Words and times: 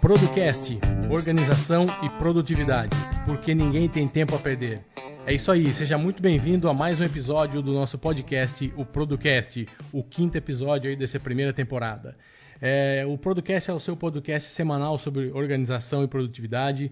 Producast, 0.00 0.78
organização 1.10 1.86
e 2.04 2.08
produtividade, 2.10 2.96
porque 3.26 3.52
ninguém 3.54 3.88
tem 3.88 4.06
tempo 4.06 4.36
a 4.36 4.38
perder. 4.38 4.82
É 5.26 5.34
isso 5.34 5.50
aí, 5.50 5.74
seja 5.74 5.98
muito 5.98 6.22
bem-vindo 6.22 6.68
a 6.70 6.72
mais 6.72 7.00
um 7.00 7.04
episódio 7.04 7.60
do 7.60 7.72
nosso 7.72 7.98
podcast, 7.98 8.72
o 8.76 8.84
Producast, 8.84 9.66
o 9.92 10.04
quinto 10.04 10.38
episódio 10.38 10.88
aí 10.88 10.96
dessa 10.96 11.18
primeira 11.18 11.52
temporada. 11.52 12.16
É, 12.60 13.04
o 13.06 13.16
Producast 13.16 13.70
é 13.70 13.74
o 13.74 13.78
seu 13.78 13.96
podcast 13.96 14.52
semanal 14.52 14.98
sobre 14.98 15.30
organização 15.30 16.02
e 16.02 16.08
produtividade 16.08 16.90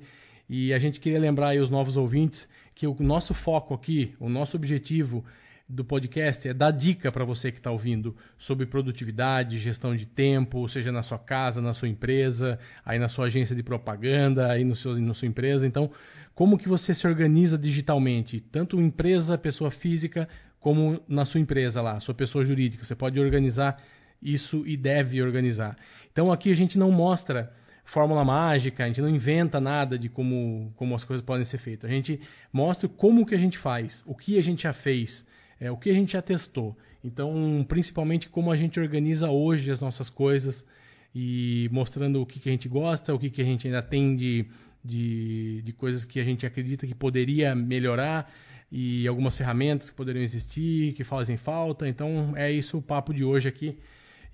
e 0.48 0.72
a 0.72 0.78
gente 0.78 1.00
queria 1.00 1.18
lembrar 1.18 1.48
aí 1.48 1.58
os 1.58 1.70
novos 1.70 1.96
ouvintes 1.96 2.48
que 2.72 2.86
o 2.86 2.96
nosso 3.00 3.34
foco 3.34 3.74
aqui, 3.74 4.14
o 4.20 4.28
nosso 4.28 4.56
objetivo 4.56 5.24
do 5.68 5.84
podcast 5.84 6.48
é 6.48 6.54
dar 6.54 6.70
dica 6.70 7.10
para 7.10 7.24
você 7.24 7.50
que 7.50 7.58
está 7.58 7.72
ouvindo 7.72 8.14
sobre 8.38 8.64
produtividade, 8.66 9.58
gestão 9.58 9.96
de 9.96 10.06
tempo, 10.06 10.68
seja 10.68 10.92
na 10.92 11.02
sua 11.02 11.18
casa, 11.18 11.60
na 11.60 11.74
sua 11.74 11.88
empresa, 11.88 12.60
aí 12.84 13.00
na 13.00 13.08
sua 13.08 13.26
agência 13.26 13.56
de 13.56 13.64
propaganda, 13.64 14.52
aí 14.52 14.62
no 14.62 14.76
seu, 14.76 14.96
na 15.00 15.14
sua 15.14 15.26
empresa. 15.26 15.66
Então, 15.66 15.90
como 16.32 16.56
que 16.56 16.68
você 16.68 16.94
se 16.94 17.08
organiza 17.08 17.58
digitalmente, 17.58 18.38
tanto 18.38 18.80
empresa, 18.80 19.36
pessoa 19.36 19.72
física, 19.72 20.28
como 20.60 21.00
na 21.08 21.24
sua 21.24 21.40
empresa 21.40 21.82
lá, 21.82 21.98
sua 21.98 22.14
pessoa 22.14 22.44
jurídica. 22.44 22.84
Você 22.84 22.94
pode 22.94 23.18
organizar 23.18 23.82
isso 24.22 24.64
e 24.66 24.76
deve 24.76 25.22
organizar. 25.22 25.76
Então, 26.10 26.32
aqui 26.32 26.50
a 26.50 26.56
gente 26.56 26.78
não 26.78 26.90
mostra 26.90 27.52
fórmula 27.86 28.24
mágica, 28.24 28.84
a 28.84 28.86
gente 28.88 29.00
não 29.00 29.08
inventa 29.08 29.60
nada 29.60 29.98
de 29.98 30.08
como, 30.08 30.72
como 30.76 30.94
as 30.94 31.04
coisas 31.04 31.24
podem 31.24 31.44
ser 31.44 31.58
feitas. 31.58 31.88
A 31.88 31.92
gente 31.92 32.20
mostra 32.52 32.88
como 32.88 33.24
que 33.24 33.34
a 33.34 33.38
gente 33.38 33.56
faz, 33.56 34.02
o 34.04 34.14
que 34.14 34.38
a 34.38 34.42
gente 34.42 34.64
já 34.64 34.72
fez, 34.72 35.24
é, 35.60 35.70
o 35.70 35.76
que 35.76 35.88
a 35.88 35.94
gente 35.94 36.12
já 36.12 36.20
testou. 36.20 36.76
Então, 37.02 37.64
principalmente 37.68 38.28
como 38.28 38.50
a 38.50 38.56
gente 38.56 38.80
organiza 38.80 39.30
hoje 39.30 39.70
as 39.70 39.80
nossas 39.80 40.10
coisas 40.10 40.66
e 41.14 41.68
mostrando 41.72 42.20
o 42.20 42.26
que, 42.26 42.40
que 42.40 42.48
a 42.48 42.52
gente 42.52 42.68
gosta, 42.68 43.14
o 43.14 43.18
que, 43.18 43.30
que 43.30 43.40
a 43.40 43.44
gente 43.44 43.68
ainda 43.68 43.80
tem 43.80 44.16
de, 44.16 44.46
de, 44.84 45.62
de 45.62 45.72
coisas 45.72 46.04
que 46.04 46.18
a 46.18 46.24
gente 46.24 46.44
acredita 46.44 46.86
que 46.86 46.94
poderia 46.94 47.54
melhorar 47.54 48.30
e 48.70 49.06
algumas 49.06 49.36
ferramentas 49.36 49.90
que 49.90 49.96
poderiam 49.96 50.24
existir, 50.24 50.92
que 50.94 51.04
fazem 51.04 51.36
falta. 51.36 51.88
Então, 51.88 52.32
é 52.36 52.50
isso 52.50 52.78
o 52.78 52.82
papo 52.82 53.14
de 53.14 53.22
hoje 53.22 53.48
aqui 53.48 53.78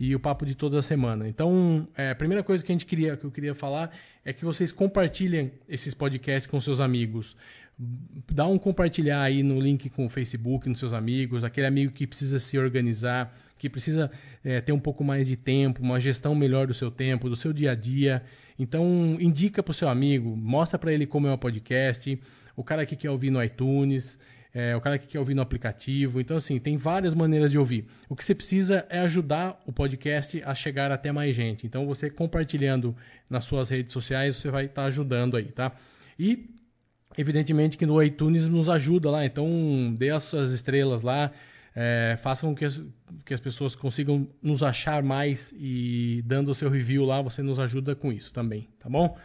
e 0.05 0.17
o 0.17 0.21
papo 0.21 0.45
de 0.45 0.57
toda 0.57 0.81
a 0.81 0.83
semana. 0.83 1.29
Então, 1.29 1.87
é, 1.97 2.11
a 2.11 2.15
primeira 2.15 2.43
coisa 2.43 2.65
que 2.65 2.73
a 2.73 2.75
gente 2.75 2.85
queria, 2.85 3.17
que 3.17 3.25
eu 3.25 3.31
queria 3.31 3.55
falar 3.55 3.95
é 4.25 4.33
que 4.33 4.45
vocês 4.45 4.73
compartilhem 4.73 5.53
esses 5.69 5.95
podcasts 5.95 6.51
com 6.51 6.61
seus 6.61 6.81
amigos 6.81 7.37
dá 8.31 8.47
um 8.47 8.59
compartilhar 8.59 9.23
aí 9.23 9.43
no 9.43 9.61
link 9.61 9.89
com 9.91 10.07
o 10.07 10.09
Facebook, 10.09 10.69
nos 10.69 10.79
seus 10.79 10.93
amigos, 10.93 11.43
aquele 11.43 11.67
amigo 11.67 11.93
que 11.93 12.07
precisa 12.07 12.39
se 12.39 12.59
organizar, 12.59 13.35
que 13.59 13.69
precisa 13.69 14.11
é, 14.45 14.61
ter 14.61 14.73
um 14.73 14.79
pouco 14.79 15.03
mais 15.03 15.27
de 15.27 15.37
tempo, 15.37 15.83
uma 15.83 16.01
gestão 16.01 16.35
melhor 16.35 16.67
do 16.67 16.75
seu 16.75 16.91
tempo, 16.91 17.29
do 17.29 17.37
seu 17.37 17.53
dia 17.53 17.73
a 17.73 17.75
dia. 17.75 18.23
Então, 18.59 19.17
indica 19.19 19.63
para 19.63 19.71
o 19.71 19.75
seu 19.75 19.89
amigo, 19.89 20.37
mostra 20.37 20.79
para 20.79 20.93
ele 20.93 21.07
como 21.07 21.27
é 21.27 21.33
o 21.33 21.39
podcast, 21.39 22.21
o 22.55 22.63
cara 22.63 22.85
que 22.85 22.95
quer 22.95 23.11
ouvir 23.11 23.31
no 23.31 23.43
iTunes, 23.43 24.19
é, 24.55 24.77
o 24.77 24.81
cara 24.81 24.99
que 24.99 25.07
quer 25.07 25.19
ouvir 25.19 25.35
no 25.35 25.43
aplicativo. 25.43 26.21
Então, 26.21 26.37
assim, 26.37 26.59
tem 26.59 26.77
várias 26.77 27.15
maneiras 27.15 27.51
de 27.51 27.59
ouvir. 27.59 27.87
O 28.09 28.15
que 28.15 28.25
você 28.25 28.35
precisa 28.35 28.87
é 28.91 28.99
ajudar 29.01 29.61
o 29.67 29.73
podcast 29.73 30.43
a 30.45 30.55
chegar 30.55 30.93
até 30.93 31.11
mais 31.11 31.35
gente. 31.35 31.67
Então, 31.67 31.87
você 31.87 32.11
compartilhando 32.11 32.95
nas 33.29 33.45
suas 33.45 33.71
redes 33.71 33.93
sociais, 33.93 34.37
você 34.37 34.51
vai 34.51 34.67
estar 34.67 34.83
tá 34.83 34.89
ajudando 34.89 35.37
aí, 35.37 35.47
tá? 35.47 35.73
E 36.19 36.51
evidentemente 37.17 37.77
que 37.77 37.87
no 37.87 38.03
iTunes 38.03 38.47
nos 38.47 38.69
ajuda 38.69 39.11
lá, 39.11 39.25
então 39.25 39.95
dê 39.99 40.11
as 40.11 40.25
suas 40.25 40.53
estrelas 40.53 41.03
lá, 41.03 41.31
é, 41.75 42.19
faça 42.23 42.47
com 42.47 42.55
que 42.55 42.65
as, 42.65 42.85
que 43.25 43.35
as 43.35 43.41
pessoas 43.41 43.75
consigam 43.75 44.29
nos 44.43 44.63
achar 44.63 45.03
mais 45.03 45.53
e 45.57 46.23
dando 46.25 46.51
o 46.51 46.55
seu 46.55 46.71
review 46.71 47.05
lá, 47.05 47.21
você 47.21 47.43
nos 47.43 47.59
ajuda 47.59 47.95
com 47.95 48.13
isso 48.13 48.33
também, 48.33 48.69
tá 48.79 48.89
bom? 48.89 49.17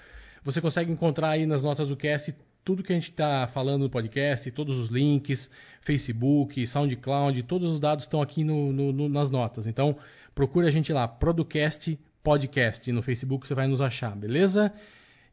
Você 0.44 0.62
consegue 0.62 0.92
encontrar 0.92 1.32
aí 1.32 1.46
nas 1.46 1.62
notas 1.62 1.90
do 1.90 1.98
cast 1.98 2.34
tudo 2.68 2.84
que 2.84 2.92
a 2.92 2.96
gente 2.96 3.12
está 3.12 3.48
falando 3.48 3.84
no 3.84 3.90
podcast, 3.90 4.52
todos 4.52 4.78
os 4.78 4.90
links, 4.90 5.50
Facebook, 5.80 6.68
SoundCloud, 6.68 7.42
todos 7.44 7.72
os 7.72 7.80
dados 7.80 8.04
estão 8.04 8.22
aqui 8.22 8.44
no, 8.44 8.74
no, 8.74 8.92
no, 8.92 9.08
nas 9.08 9.30
notas. 9.30 9.68
Então, 9.68 9.96
procure 10.36 10.68
a 10.68 10.72
gente 10.72 10.92
lá, 10.92 11.08
Producast 11.08 11.98
Podcast, 12.22 12.92
no 12.92 13.02
Facebook 13.02 13.48
você 13.48 13.56
vai 13.56 13.68
nos 13.68 13.80
achar, 13.80 14.14
beleza? 14.14 14.74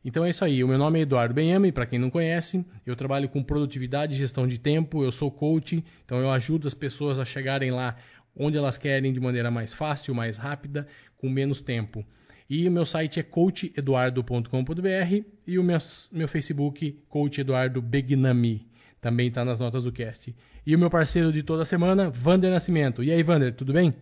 Então 0.04 0.24
é 0.24 0.30
isso 0.30 0.44
aí. 0.44 0.62
O 0.62 0.68
meu 0.68 0.78
nome 0.78 1.00
é 1.00 1.02
Eduardo 1.02 1.34
Benhame, 1.34 1.72
para 1.72 1.86
quem 1.86 1.98
não 1.98 2.08
conhece, 2.08 2.64
eu 2.86 2.94
trabalho 2.94 3.28
com 3.28 3.42
produtividade 3.42 4.14
e 4.14 4.16
gestão 4.16 4.46
de 4.46 4.56
tempo, 4.56 5.02
eu 5.02 5.10
sou 5.10 5.28
coach, 5.28 5.84
então 6.04 6.20
eu 6.20 6.30
ajudo 6.30 6.68
as 6.68 6.74
pessoas 6.74 7.18
a 7.18 7.24
chegarem 7.24 7.72
lá 7.72 7.96
onde 8.36 8.56
elas 8.56 8.78
querem 8.78 9.12
de 9.12 9.18
maneira 9.18 9.50
mais 9.50 9.74
fácil, 9.74 10.14
mais 10.14 10.36
rápida, 10.36 10.86
com 11.18 11.28
menos 11.28 11.60
tempo. 11.60 12.06
E 12.48 12.68
o 12.68 12.72
meu 12.72 12.84
site 12.84 13.18
é 13.18 13.22
coacheduardo.com.br 13.22 15.24
e 15.46 15.58
o 15.58 15.64
meu, 15.64 15.78
meu 16.12 16.28
Facebook, 16.28 17.02
Coach 17.08 17.40
Eduardo 17.40 17.80
Begnami, 17.80 18.66
também 19.00 19.28
está 19.28 19.44
nas 19.44 19.58
notas 19.58 19.84
do 19.84 19.92
cast. 19.92 20.34
E 20.66 20.74
o 20.74 20.78
meu 20.78 20.90
parceiro 20.90 21.32
de 21.32 21.42
toda 21.42 21.64
semana, 21.64 22.10
Vander 22.10 22.50
Nascimento. 22.50 23.02
E 23.02 23.10
aí, 23.10 23.22
Vander, 23.22 23.54
tudo 23.54 23.72
bem? 23.72 23.94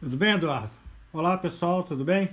Tudo 0.00 0.16
bem, 0.16 0.34
Eduardo? 0.34 0.70
Olá, 1.12 1.36
pessoal, 1.36 1.82
tudo 1.82 2.04
bem? 2.04 2.30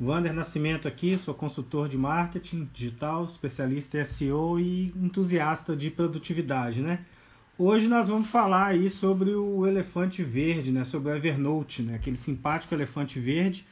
Wander 0.00 0.32
Nascimento 0.32 0.88
aqui, 0.88 1.16
sou 1.16 1.34
consultor 1.34 1.88
de 1.88 1.96
marketing 1.96 2.68
digital, 2.74 3.24
especialista 3.24 4.00
em 4.00 4.04
SEO 4.04 4.58
e 4.58 4.92
entusiasta 4.96 5.76
de 5.76 5.90
produtividade, 5.90 6.80
né? 6.80 7.04
Hoje 7.56 7.86
nós 7.86 8.08
vamos 8.08 8.28
falar 8.28 8.66
aí 8.66 8.90
sobre 8.90 9.30
o 9.30 9.66
elefante 9.66 10.24
verde, 10.24 10.72
né? 10.72 10.82
Sobre 10.82 11.12
o 11.12 11.16
Evernote, 11.16 11.82
né? 11.82 11.94
Aquele 11.94 12.16
simpático 12.16 12.74
elefante 12.74 13.20
verde. 13.20 13.64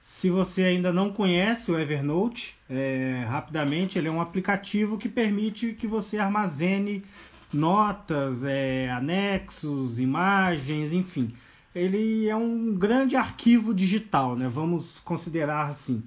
Se 0.00 0.30
você 0.30 0.64
ainda 0.64 0.92
não 0.92 1.12
conhece 1.12 1.70
o 1.70 1.78
Evernote, 1.78 2.56
é, 2.68 3.24
rapidamente 3.28 3.98
ele 3.98 4.08
é 4.08 4.10
um 4.10 4.20
aplicativo 4.20 4.98
que 4.98 5.08
permite 5.08 5.72
que 5.72 5.86
você 5.86 6.18
armazene 6.18 7.04
notas, 7.52 8.44
é, 8.44 8.90
anexos, 8.90 9.98
imagens, 9.98 10.92
enfim 10.92 11.32
ele 11.78 12.28
é 12.28 12.34
um 12.34 12.74
grande 12.74 13.14
arquivo 13.16 13.72
digital, 13.72 14.34
né? 14.34 14.48
Vamos 14.48 15.00
considerar 15.00 15.68
assim. 15.68 16.02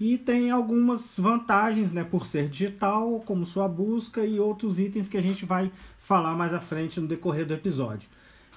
E 0.00 0.18
tem 0.18 0.50
algumas 0.50 1.16
vantagens, 1.16 1.92
né, 1.92 2.02
por 2.02 2.26
ser 2.26 2.48
digital, 2.48 3.22
como 3.24 3.46
sua 3.46 3.68
busca 3.68 4.24
e 4.24 4.40
outros 4.40 4.80
itens 4.80 5.08
que 5.08 5.16
a 5.16 5.22
gente 5.22 5.44
vai 5.44 5.70
falar 5.96 6.34
mais 6.34 6.52
à 6.52 6.60
frente 6.60 6.98
no 6.98 7.06
decorrer 7.06 7.46
do 7.46 7.54
episódio. 7.54 8.08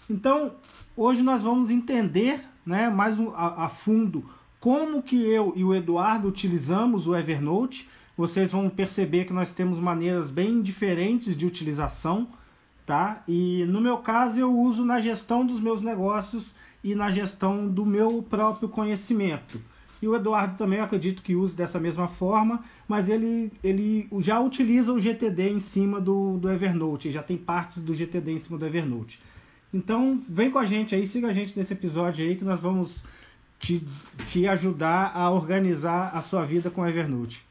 Então, 0.09 0.55
hoje 0.97 1.21
nós 1.21 1.43
vamos 1.43 1.69
entender, 1.69 2.43
né, 2.65 2.89
mais 2.89 3.19
a, 3.35 3.65
a 3.65 3.69
fundo 3.69 4.27
como 4.65 5.03
que 5.03 5.15
eu 5.15 5.53
e 5.55 5.63
o 5.63 5.75
Eduardo 5.75 6.27
utilizamos 6.27 7.07
o 7.07 7.15
Evernote. 7.15 7.87
Vocês 8.17 8.51
vão 8.51 8.67
perceber 8.67 9.25
que 9.25 9.33
nós 9.33 9.53
temos 9.53 9.77
maneiras 9.77 10.31
bem 10.31 10.59
diferentes 10.59 11.37
de 11.37 11.45
utilização 11.45 12.27
tá? 12.85 13.23
E 13.27 13.65
no 13.67 13.81
meu 13.81 13.97
caso 13.97 14.39
eu 14.39 14.57
uso 14.57 14.85
na 14.85 14.99
gestão 14.99 15.45
dos 15.45 15.59
meus 15.59 15.81
negócios 15.81 16.55
e 16.83 16.93
na 16.93 17.09
gestão 17.09 17.67
do 17.67 17.85
meu 17.85 18.21
próprio 18.21 18.69
conhecimento. 18.69 19.59
E 20.01 20.07
o 20.07 20.15
Eduardo 20.15 20.57
também 20.57 20.79
acredito 20.79 21.23
que 21.23 21.35
use 21.35 21.55
dessa 21.55 21.79
mesma 21.79 22.07
forma, 22.07 22.63
mas 22.87 23.09
ele, 23.09 23.51
ele 23.63 24.07
já 24.19 24.39
utiliza 24.39 24.93
o 24.93 24.99
GTD 24.99 25.49
em 25.49 25.59
cima 25.59 25.99
do, 25.99 26.37
do 26.37 26.51
Evernote, 26.51 27.09
já 27.09 27.23
tem 27.23 27.37
partes 27.37 27.81
do 27.81 27.93
GTD 27.93 28.33
em 28.33 28.39
cima 28.39 28.57
do 28.57 28.65
Evernote. 28.65 29.19
Então 29.73 30.21
vem 30.27 30.51
com 30.51 30.59
a 30.59 30.65
gente 30.65 30.93
aí, 30.93 31.07
siga 31.07 31.27
a 31.27 31.33
gente 31.33 31.57
nesse 31.57 31.73
episódio 31.73 32.25
aí 32.25 32.35
que 32.35 32.45
nós 32.45 32.59
vamos 32.59 33.03
te, 33.59 33.83
te 34.27 34.47
ajudar 34.47 35.11
a 35.15 35.29
organizar 35.29 36.15
a 36.15 36.21
sua 36.21 36.45
vida 36.45 36.69
com 36.69 36.87
Evernote. 36.87 37.45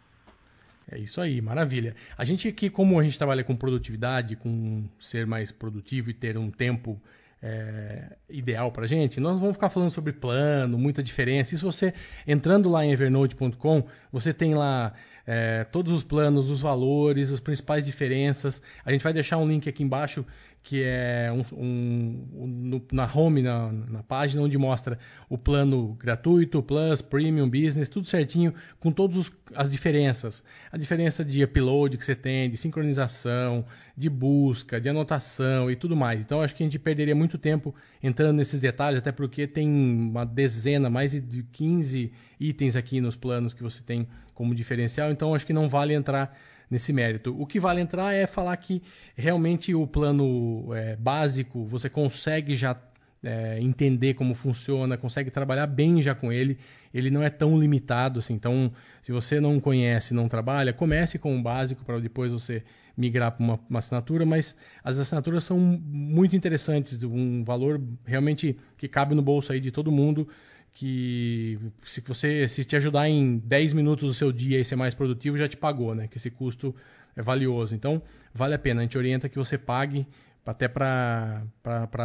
É 0.91 0.99
isso 0.99 1.21
aí, 1.21 1.41
maravilha. 1.41 1.97
A 2.17 2.25
gente 2.25 2.47
aqui, 2.47 2.69
como 2.69 3.01
a 3.01 3.03
gente 3.03 3.17
trabalha 3.17 3.43
com 3.43 3.57
produtividade, 3.57 4.37
com 4.37 4.85
ser 5.01 5.27
mais 5.27 5.51
produtivo 5.51 6.11
e 6.11 6.15
ter 6.15 6.37
um 6.37 6.51
tempo 6.51 7.01
é, 7.43 8.17
ideal 8.29 8.71
para 8.71 8.87
gente, 8.87 9.19
nós 9.19 9.39
vamos 9.39 9.57
ficar 9.57 9.71
falando 9.71 9.91
sobre 9.91 10.13
plano, 10.13 10.79
muita 10.79 11.03
diferença. 11.03 11.55
E 11.55 11.59
se 11.59 11.65
você 11.65 11.93
entrando 12.27 12.71
lá 12.71 12.85
em 12.85 12.93
evernote.com, 12.93 13.85
você 14.13 14.33
tem 14.33 14.55
lá 14.55 14.93
é, 15.27 15.65
todos 15.65 15.93
os 15.93 16.05
planos, 16.05 16.51
os 16.51 16.61
valores, 16.61 17.33
as 17.33 17.41
principais 17.41 17.85
diferenças. 17.85 18.61
A 18.85 18.93
gente 18.93 19.03
vai 19.03 19.13
deixar 19.13 19.39
um 19.39 19.49
link 19.49 19.69
aqui 19.69 19.83
embaixo 19.83 20.25
que 20.65 20.83
é 20.83 21.31
um, 21.31 21.45
um, 21.63 22.29
um, 22.35 22.83
na 22.91 23.05
home, 23.05 23.43
na, 23.43 23.71
na, 23.71 24.03
página, 24.03 24.43
onde 24.43 24.57
mostra 24.57 24.99
o 25.29 25.37
plano 25.37 25.95
gratuito, 26.01 26.63
plus, 26.63 27.03
premium, 27.03 27.49
business, 27.49 27.87
tudo 27.87 28.09
certinho, 28.09 28.55
com 28.81 28.91
todas 28.91 29.31
as 29.55 29.69
diferenças. 29.69 30.43
A 30.73 30.79
diferença 30.79 31.23
de 31.23 31.45
upload 31.45 31.99
que 31.99 32.05
você 32.05 32.15
tem, 32.15 32.49
de 32.49 32.57
sincronização, 32.57 33.67
de 33.95 34.09
busca, 34.09 34.81
de 34.81 34.89
anotação 34.89 35.71
e 35.71 35.77
tudo 35.77 35.95
mais. 35.95 36.25
Então, 36.25 36.41
acho 36.41 36.55
que 36.55 36.63
a 36.63 36.67
gente 36.67 36.79
perderia 36.79 37.15
muito 37.15 37.37
tempo 37.37 37.75
entrando 38.03 38.39
nesses 38.39 38.59
detalhes, 38.59 39.01
até 39.01 39.13
porque 39.13 39.47
tem 39.47 39.69
uma 39.69 40.25
dezena, 40.25 40.89
mais 40.89 41.13
de 41.13 41.43
15 41.43 42.11
itens 42.41 42.75
aqui 42.75 43.03
nos 43.03 43.17
planos 43.17 43.53
que 43.53 43.63
você 43.63 43.83
tem 43.83 44.09
como 44.33 44.55
diferencial. 44.55 45.11
Então, 45.13 45.35
acho 45.35 45.45
que 45.45 45.53
não 45.53 45.69
vale 45.69 45.93
entrar 45.93 46.35
nesse 46.75 46.93
mérito. 46.93 47.41
O 47.41 47.47
que 47.47 47.61
vale 47.61 47.81
entrar 47.81 48.13
é 48.13 48.27
falar 48.27 48.57
que 48.57 48.83
realmente 49.15 49.73
o 49.73 49.87
plano 49.87 50.75
é, 50.75 50.97
básico 50.97 51.65
você 51.65 51.89
consegue 51.89 52.57
já 52.57 52.77
é, 53.23 53.61
entender 53.61 54.15
como 54.15 54.35
funciona, 54.35 54.99
consegue 54.99 55.31
trabalhar 55.31 55.69
bem 55.69 56.03
já 56.03 56.17
com 56.17 56.33
ele. 56.33 56.59
Ele 56.93 57.11
não 57.11 57.23
é 57.23 57.31
tão 57.31 57.57
limitado 57.57 58.19
assim. 58.19 58.35
Então, 58.35 58.73
se 59.01 59.13
você 59.13 59.39
não 59.39 59.61
conhece, 59.61 60.13
não 60.13 60.29
trabalha, 60.29 60.73
comece 60.73 61.17
com 61.17 61.39
o 61.39 61.41
básico 61.41 61.85
para 61.85 62.01
depois 62.01 62.33
você 62.33 62.65
migrar 62.97 63.31
para 63.31 63.45
uma, 63.45 63.61
uma, 63.71 63.79
assinatura. 63.79 64.27
Mas 64.27 64.57
as 64.83 64.99
assinaturas 64.99 65.45
são 65.45 65.57
muito 65.61 66.35
interessantes, 66.35 67.05
um 67.05 67.45
valor 67.45 67.81
realmente 68.05 68.59
que 68.77 68.89
cabe 68.89 69.15
no 69.15 69.23
bolso 69.23 69.53
aí 69.53 69.61
de 69.61 69.71
todo 69.71 69.93
mundo 69.93 70.29
que 70.75 71.59
se 71.85 72.01
você 72.01 72.49
se 72.49 72.65
te 72.65 72.75
ajudar 72.75 73.09
em 73.09 73.39
10 73.39 73.73
minutos 73.73 74.09
do 74.09 74.15
seu 74.15 74.33
dia 74.33 74.61
e 74.61 74.65
ser 74.65 74.75
mais 74.75 74.93
produtivo, 74.93 75.37
já 75.37 75.49
te 75.49 75.57
pagou, 75.57 75.95
né? 75.95 76.09
Que 76.09 76.19
esse 76.19 76.31
custo 76.31 76.75
é 77.17 77.23
valioso. 77.23 77.75
Então, 77.77 78.03
vale 78.35 78.55
a 78.55 78.59
pena. 78.59 78.81
A 78.81 78.83
gente 78.83 78.99
orienta 78.99 79.29
que 79.29 79.39
você 79.39 79.57
pague 79.57 80.05
até 80.45 80.69
para 80.69 81.45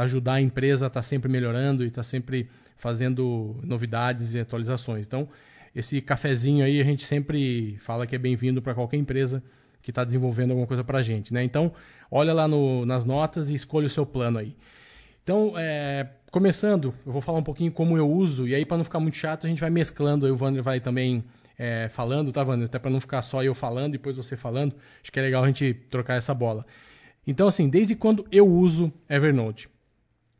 ajudar 0.01 0.33
a 0.33 0.42
empresa 0.42 0.86
a 0.86 0.88
estar 0.88 1.00
tá 1.00 1.04
sempre 1.04 1.30
melhorando 1.30 1.83
e 1.83 1.88
estar 1.88 2.01
tá 2.01 2.04
sempre 2.04 2.48
fazendo 2.77 3.60
novidades 3.63 4.36
e 4.36 4.39
atualizações. 4.39 5.06
Então, 5.06 5.27
esse 5.75 6.00
cafezinho 6.00 6.63
aí 6.63 6.80
a 6.80 6.83
gente 6.83 7.04
sempre 7.04 7.77
fala 7.81 8.06
que 8.06 8.16
é 8.16 8.19
bem-vindo 8.19 8.62
para 8.62 8.75
qualquer 8.75 8.98
empresa 8.98 9.44
que 9.81 9.92
está 9.92 10.04
desenvolvendo 10.04 10.51
alguma 10.51 10.68
coisa 10.68 10.83
para 10.83 11.00
a 11.00 11.04
gente. 11.04 11.33
Né? 11.33 11.44
Então, 11.44 11.74
olha 12.12 12.33
lá 12.33 12.48
no, 12.48 12.86
nas 12.86 13.04
notas 13.04 13.50
e 13.50 13.56
escolha 13.56 13.88
o 13.88 13.89
seu 13.89 14.06
plano 14.06 14.38
aí. 14.38 14.56
Então, 15.30 15.54
é, 15.56 16.08
começando, 16.31 16.92
eu 17.06 17.14
vou 17.14 17.22
falar 17.22 17.38
um 17.38 17.44
pouquinho 17.44 17.72
como 17.72 17.96
eu 17.96 18.10
uso, 18.10 18.48
e 18.48 18.56
aí 18.56 18.66
para 18.66 18.78
não 18.78 18.84
ficar 18.84 19.00
muito 19.00 19.16
chato, 19.16 19.46
a 19.46 19.48
gente 19.48 19.62
vai 19.62 19.70
mesclando, 19.70 20.26
aí 20.26 20.31
o 20.31 20.44
Wander 20.44 20.64
vai 20.64 20.80
também 20.80 21.24
é, 21.56 21.88
falando, 21.88 22.31
tá, 22.31 22.42
Wander? 22.42 22.66
Até 22.66 22.80
para 22.80 22.90
não 22.90 23.00
ficar 23.00 23.22
só 23.22 23.44
eu 23.44 23.54
falando 23.54 23.90
e 23.90 23.98
depois 24.00 24.18
você 24.18 24.36
falando, 24.36 24.76
acho 25.04 25.12
que 25.12 25.20
é 25.20 25.22
legal 25.22 25.44
a 25.44 25.46
gente 25.46 25.72
trocar 25.92 26.16
essa 26.16 26.34
bola. 26.34 26.66
Então, 27.28 27.48
assim, 27.48 27.70
desde 27.70 27.96
quando 27.96 28.26
eu 28.31 28.48
uso 28.48 28.92
Evernote? 29.08 29.70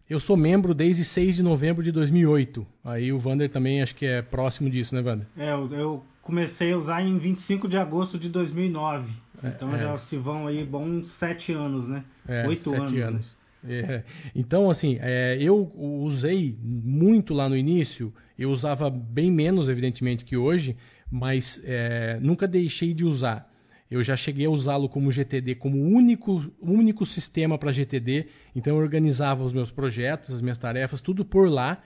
Eu 0.10 0.20
sou 0.20 0.36
membro 0.36 0.74
desde 0.74 1.06
6 1.06 1.36
de 1.36 1.44
novembro 1.44 1.84
de 1.84 1.92
2008. 1.92 2.66
Aí 2.84 3.14
o 3.14 3.20
Vander 3.20 3.48
também 3.48 3.84
acho 3.84 3.94
que 3.94 4.08
é 4.08 4.24
próximo 4.24 4.72
disso, 4.72 4.96
né, 4.96 5.04
Vander? 5.04 5.28
É, 5.38 5.54
eu 5.54 6.04
comecei 6.24 6.74
a 6.74 6.78
usar 6.78 7.04
em 7.04 7.16
25 7.20 7.68
de 7.68 7.78
agosto 7.78 8.18
de 8.18 8.28
2009. 8.28 9.14
É, 9.44 9.50
então 9.50 9.76
é. 9.76 9.78
já 9.78 9.96
se 9.98 10.18
vão 10.18 10.48
aí 10.48 10.66
bons 10.66 11.06
7 11.10 11.54
anos, 11.54 11.88
né? 11.88 12.04
É, 12.28 12.48
8 12.48 12.74
anos. 12.74 12.92
anos. 12.92 13.32
Né? 13.34 13.39
É, 13.68 14.04
então, 14.34 14.70
assim, 14.70 14.98
é, 15.02 15.38
eu 15.40 15.72
usei 15.76 16.58
muito 16.62 17.34
lá 17.34 17.50
no 17.50 17.58
início, 17.58 18.14
eu 18.38 18.50
usava 18.52 18.90
bem 18.90 19.32
menos, 19.32 19.68
evidentemente, 19.68 20.24
que 20.24 20.38
hoje, 20.38 20.78
mas 21.12 21.62
é, 21.64 22.20
nunca 22.22 22.48
deixei 22.48 22.94
de 22.94 23.04
usar. 23.04 23.50
Eu 23.90 24.04
já 24.04 24.16
cheguei 24.16 24.46
a 24.46 24.50
usá-lo 24.50 24.88
como 24.88 25.12
GTD, 25.12 25.56
como 25.56 25.82
único, 25.82 26.46
único 26.62 27.06
sistema 27.06 27.58
para 27.58 27.72
GTD, 27.72 28.28
então 28.56 28.76
eu 28.76 28.82
organizava 28.82 29.44
os 29.44 29.52
meus 29.52 29.72
projetos, 29.72 30.34
as 30.34 30.42
minhas 30.42 30.60
tarefas, 30.60 31.02
tudo 31.02 31.26
por 31.26 31.50
lá, 31.50 31.82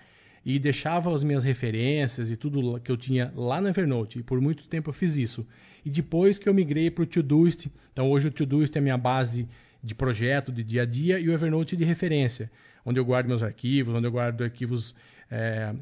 e 0.46 0.60
deixava 0.60 1.14
as 1.16 1.24
minhas 1.24 1.46
referências 1.46 2.30
e 2.30 2.36
tudo 2.36 2.80
que 2.82 2.92
eu 2.92 2.98
tinha 2.98 3.32
lá 3.36 3.62
no 3.62 3.70
Evernote. 3.70 4.20
E 4.20 4.24
por 4.24 4.42
muito 4.42 4.68
tempo 4.68 4.90
eu 4.90 4.94
fiz 4.94 5.16
isso. 5.16 5.48
E 5.86 5.90
depois 5.90 6.38
que 6.38 6.50
eu 6.50 6.54
migrei 6.54 6.92
para 6.92 7.04
o 7.04 7.08
Todoist, 7.08 7.72
então 7.94 8.12
hoje 8.12 8.28
o 8.28 8.32
Todoist 8.32 8.76
é 8.76 8.80
a 8.80 8.82
minha 8.82 8.98
base 8.98 9.48
de 9.84 9.94
projeto, 9.94 10.52
de 10.52 10.64
dia 10.64 10.84
a 10.84 10.86
dia, 10.86 11.20
e 11.20 11.28
o 11.28 11.34
Evernote 11.34 11.76
de 11.76 11.84
referência, 11.84 12.50
onde 12.86 13.00
eu 13.00 13.06
guardo 13.06 13.28
meus 13.28 13.44
arquivos, 13.44 13.94
onde 13.94 14.08
eu 14.08 14.12
guardo 14.12 14.42
arquivos, 14.42 14.96
é, 15.30 15.74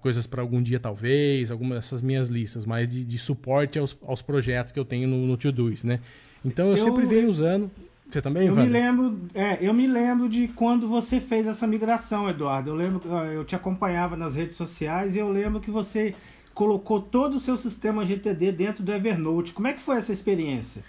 coisas 0.00 0.26
para 0.26 0.42
algum 0.42 0.60
dia 0.60 0.80
talvez, 0.80 1.50
algumas 1.50 1.78
dessas 1.78 2.02
minhas 2.02 2.28
listas, 2.28 2.66
mas 2.66 2.88
de, 2.88 3.04
de 3.04 3.18
suporte 3.18 3.78
aos, 3.78 3.96
aos, 4.02 4.20
projetos 4.20 4.72
que 4.72 4.80
eu 4.80 4.84
tenho 4.84 5.06
no, 5.06 5.26
no 5.26 5.36
Todoist, 5.36 5.86
né? 5.86 6.00
Então 6.44 6.66
eu, 6.66 6.72
eu 6.72 6.78
sempre 6.78 7.06
venho 7.06 7.28
usando. 7.28 7.70
Você 8.10 8.22
também, 8.22 8.46
eu 8.46 8.54
me 8.54 8.66
lembro, 8.66 9.18
é, 9.34 9.58
eu 9.60 9.74
me 9.74 9.86
lembro 9.86 10.28
de 10.28 10.46
quando 10.48 10.88
você 10.88 11.20
fez 11.20 11.44
essa 11.46 11.66
migração, 11.66 12.28
Eduardo. 12.28 12.70
Eu 12.70 12.74
lembro, 12.76 13.02
eu 13.32 13.44
te 13.44 13.56
acompanhava 13.56 14.16
nas 14.16 14.36
redes 14.36 14.56
sociais 14.56 15.16
e 15.16 15.18
eu 15.18 15.28
lembro 15.28 15.60
que 15.60 15.72
você 15.72 16.14
colocou 16.54 17.00
todo 17.00 17.34
o 17.34 17.40
seu 17.40 17.56
sistema 17.56 18.04
GTD 18.04 18.52
dentro 18.52 18.84
do 18.84 18.92
Evernote. 18.92 19.52
Como 19.52 19.66
é 19.66 19.72
que 19.72 19.80
foi 19.80 19.96
essa 19.96 20.12
experiência? 20.12 20.82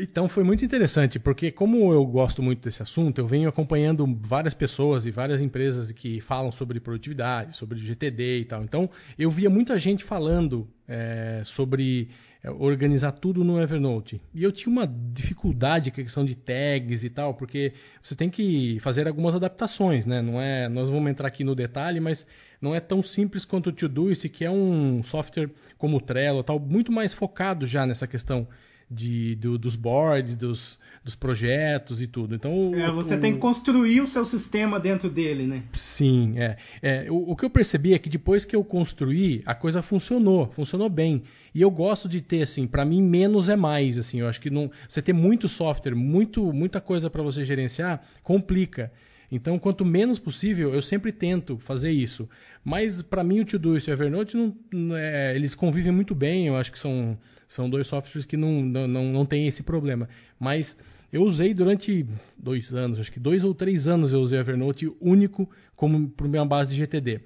Então 0.00 0.28
foi 0.28 0.44
muito 0.44 0.64
interessante, 0.64 1.18
porque 1.18 1.50
como 1.50 1.92
eu 1.92 2.06
gosto 2.06 2.40
muito 2.40 2.62
desse 2.62 2.80
assunto, 2.80 3.18
eu 3.20 3.26
venho 3.26 3.48
acompanhando 3.48 4.06
várias 4.22 4.54
pessoas 4.54 5.06
e 5.06 5.10
várias 5.10 5.40
empresas 5.40 5.90
que 5.90 6.20
falam 6.20 6.52
sobre 6.52 6.78
produtividade, 6.78 7.56
sobre 7.56 7.80
GTD 7.80 8.38
e 8.38 8.44
tal. 8.44 8.62
Então 8.62 8.88
eu 9.18 9.28
via 9.28 9.50
muita 9.50 9.76
gente 9.76 10.04
falando 10.04 10.68
é, 10.86 11.42
sobre 11.44 12.10
é, 12.44 12.48
organizar 12.48 13.10
tudo 13.10 13.42
no 13.42 13.60
Evernote. 13.60 14.22
E 14.32 14.44
eu 14.44 14.52
tinha 14.52 14.70
uma 14.70 14.86
dificuldade 14.86 15.90
com 15.90 16.00
a 16.00 16.04
questão 16.04 16.24
de 16.24 16.36
tags 16.36 17.02
e 17.02 17.10
tal, 17.10 17.34
porque 17.34 17.72
você 18.00 18.14
tem 18.14 18.30
que 18.30 18.78
fazer 18.78 19.08
algumas 19.08 19.34
adaptações, 19.34 20.06
né? 20.06 20.22
Não 20.22 20.40
é, 20.40 20.68
nós 20.68 20.88
vamos 20.88 21.10
entrar 21.10 21.26
aqui 21.26 21.42
no 21.42 21.56
detalhe, 21.56 21.98
mas 21.98 22.24
não 22.60 22.72
é 22.72 22.78
tão 22.78 23.02
simples 23.02 23.44
quanto 23.44 23.70
o 23.70 23.72
Todoist, 23.72 24.28
que 24.28 24.44
é 24.44 24.50
um 24.50 25.02
software 25.02 25.50
como 25.76 25.96
o 25.96 26.00
Trello, 26.00 26.44
tal, 26.44 26.60
muito 26.60 26.92
mais 26.92 27.12
focado 27.12 27.66
já 27.66 27.84
nessa 27.84 28.06
questão 28.06 28.46
de, 28.90 29.34
do, 29.36 29.58
dos 29.58 29.76
boards, 29.76 30.34
dos, 30.34 30.78
dos 31.04 31.14
projetos 31.14 32.00
e 32.00 32.06
tudo. 32.06 32.34
Então, 32.34 32.72
é, 32.74 32.90
você 32.90 33.16
o, 33.16 33.20
tem 33.20 33.34
que 33.34 33.38
construir 33.38 34.00
o 34.00 34.06
seu 34.06 34.24
sistema 34.24 34.80
dentro 34.80 35.10
dele, 35.10 35.46
né? 35.46 35.62
Sim, 35.72 36.38
é. 36.38 36.56
é 36.82 37.06
o, 37.10 37.32
o, 37.32 37.36
que 37.36 37.44
eu 37.44 37.50
percebi 37.50 37.92
é 37.92 37.98
que 37.98 38.08
depois 38.08 38.44
que 38.44 38.56
eu 38.56 38.64
construí, 38.64 39.42
a 39.44 39.54
coisa 39.54 39.82
funcionou, 39.82 40.50
funcionou 40.52 40.88
bem. 40.88 41.22
E 41.54 41.60
eu 41.60 41.70
gosto 41.70 42.08
de 42.08 42.20
ter, 42.20 42.42
assim, 42.42 42.66
para 42.66 42.84
mim, 42.84 43.02
menos 43.02 43.48
é 43.48 43.56
mais. 43.56 43.98
Assim, 43.98 44.20
eu 44.20 44.28
acho 44.28 44.40
que 44.40 44.50
não, 44.50 44.70
você 44.88 45.02
ter 45.02 45.12
muito 45.12 45.48
software, 45.48 45.94
muito, 45.94 46.52
muita 46.52 46.80
coisa 46.80 47.10
para 47.10 47.22
você 47.22 47.44
gerenciar, 47.44 48.02
complica. 48.22 48.92
Então, 49.30 49.58
quanto 49.58 49.84
menos 49.84 50.18
possível, 50.18 50.72
eu 50.72 50.80
sempre 50.80 51.12
tento 51.12 51.58
fazer 51.58 51.90
isso. 51.90 52.28
Mas, 52.64 53.02
para 53.02 53.22
mim, 53.22 53.40
o 53.40 53.44
Todoist 53.44 53.86
e 53.86 53.90
o 53.90 53.92
Evernote, 53.92 54.36
não, 54.36 54.96
é, 54.96 55.36
eles 55.36 55.54
convivem 55.54 55.92
muito 55.92 56.14
bem. 56.14 56.46
Eu 56.46 56.56
acho 56.56 56.72
que 56.72 56.78
são, 56.78 57.18
são 57.46 57.68
dois 57.68 57.86
softwares 57.86 58.24
que 58.24 58.36
não, 58.36 58.62
não, 58.62 58.88
não, 58.88 59.04
não 59.12 59.26
têm 59.26 59.46
esse 59.46 59.62
problema. 59.62 60.08
Mas 60.40 60.76
eu 61.12 61.22
usei 61.22 61.52
durante 61.52 62.06
dois 62.36 62.72
anos, 62.74 62.98
acho 62.98 63.12
que 63.12 63.20
dois 63.20 63.44
ou 63.44 63.54
três 63.54 63.86
anos 63.86 64.12
eu 64.12 64.20
usei 64.20 64.38
o 64.38 64.40
Evernote 64.40 64.92
único 65.00 65.48
como 65.74 66.08
para 66.08 66.28
minha 66.28 66.44
base 66.44 66.70
de 66.70 66.76
GTD. 66.76 67.20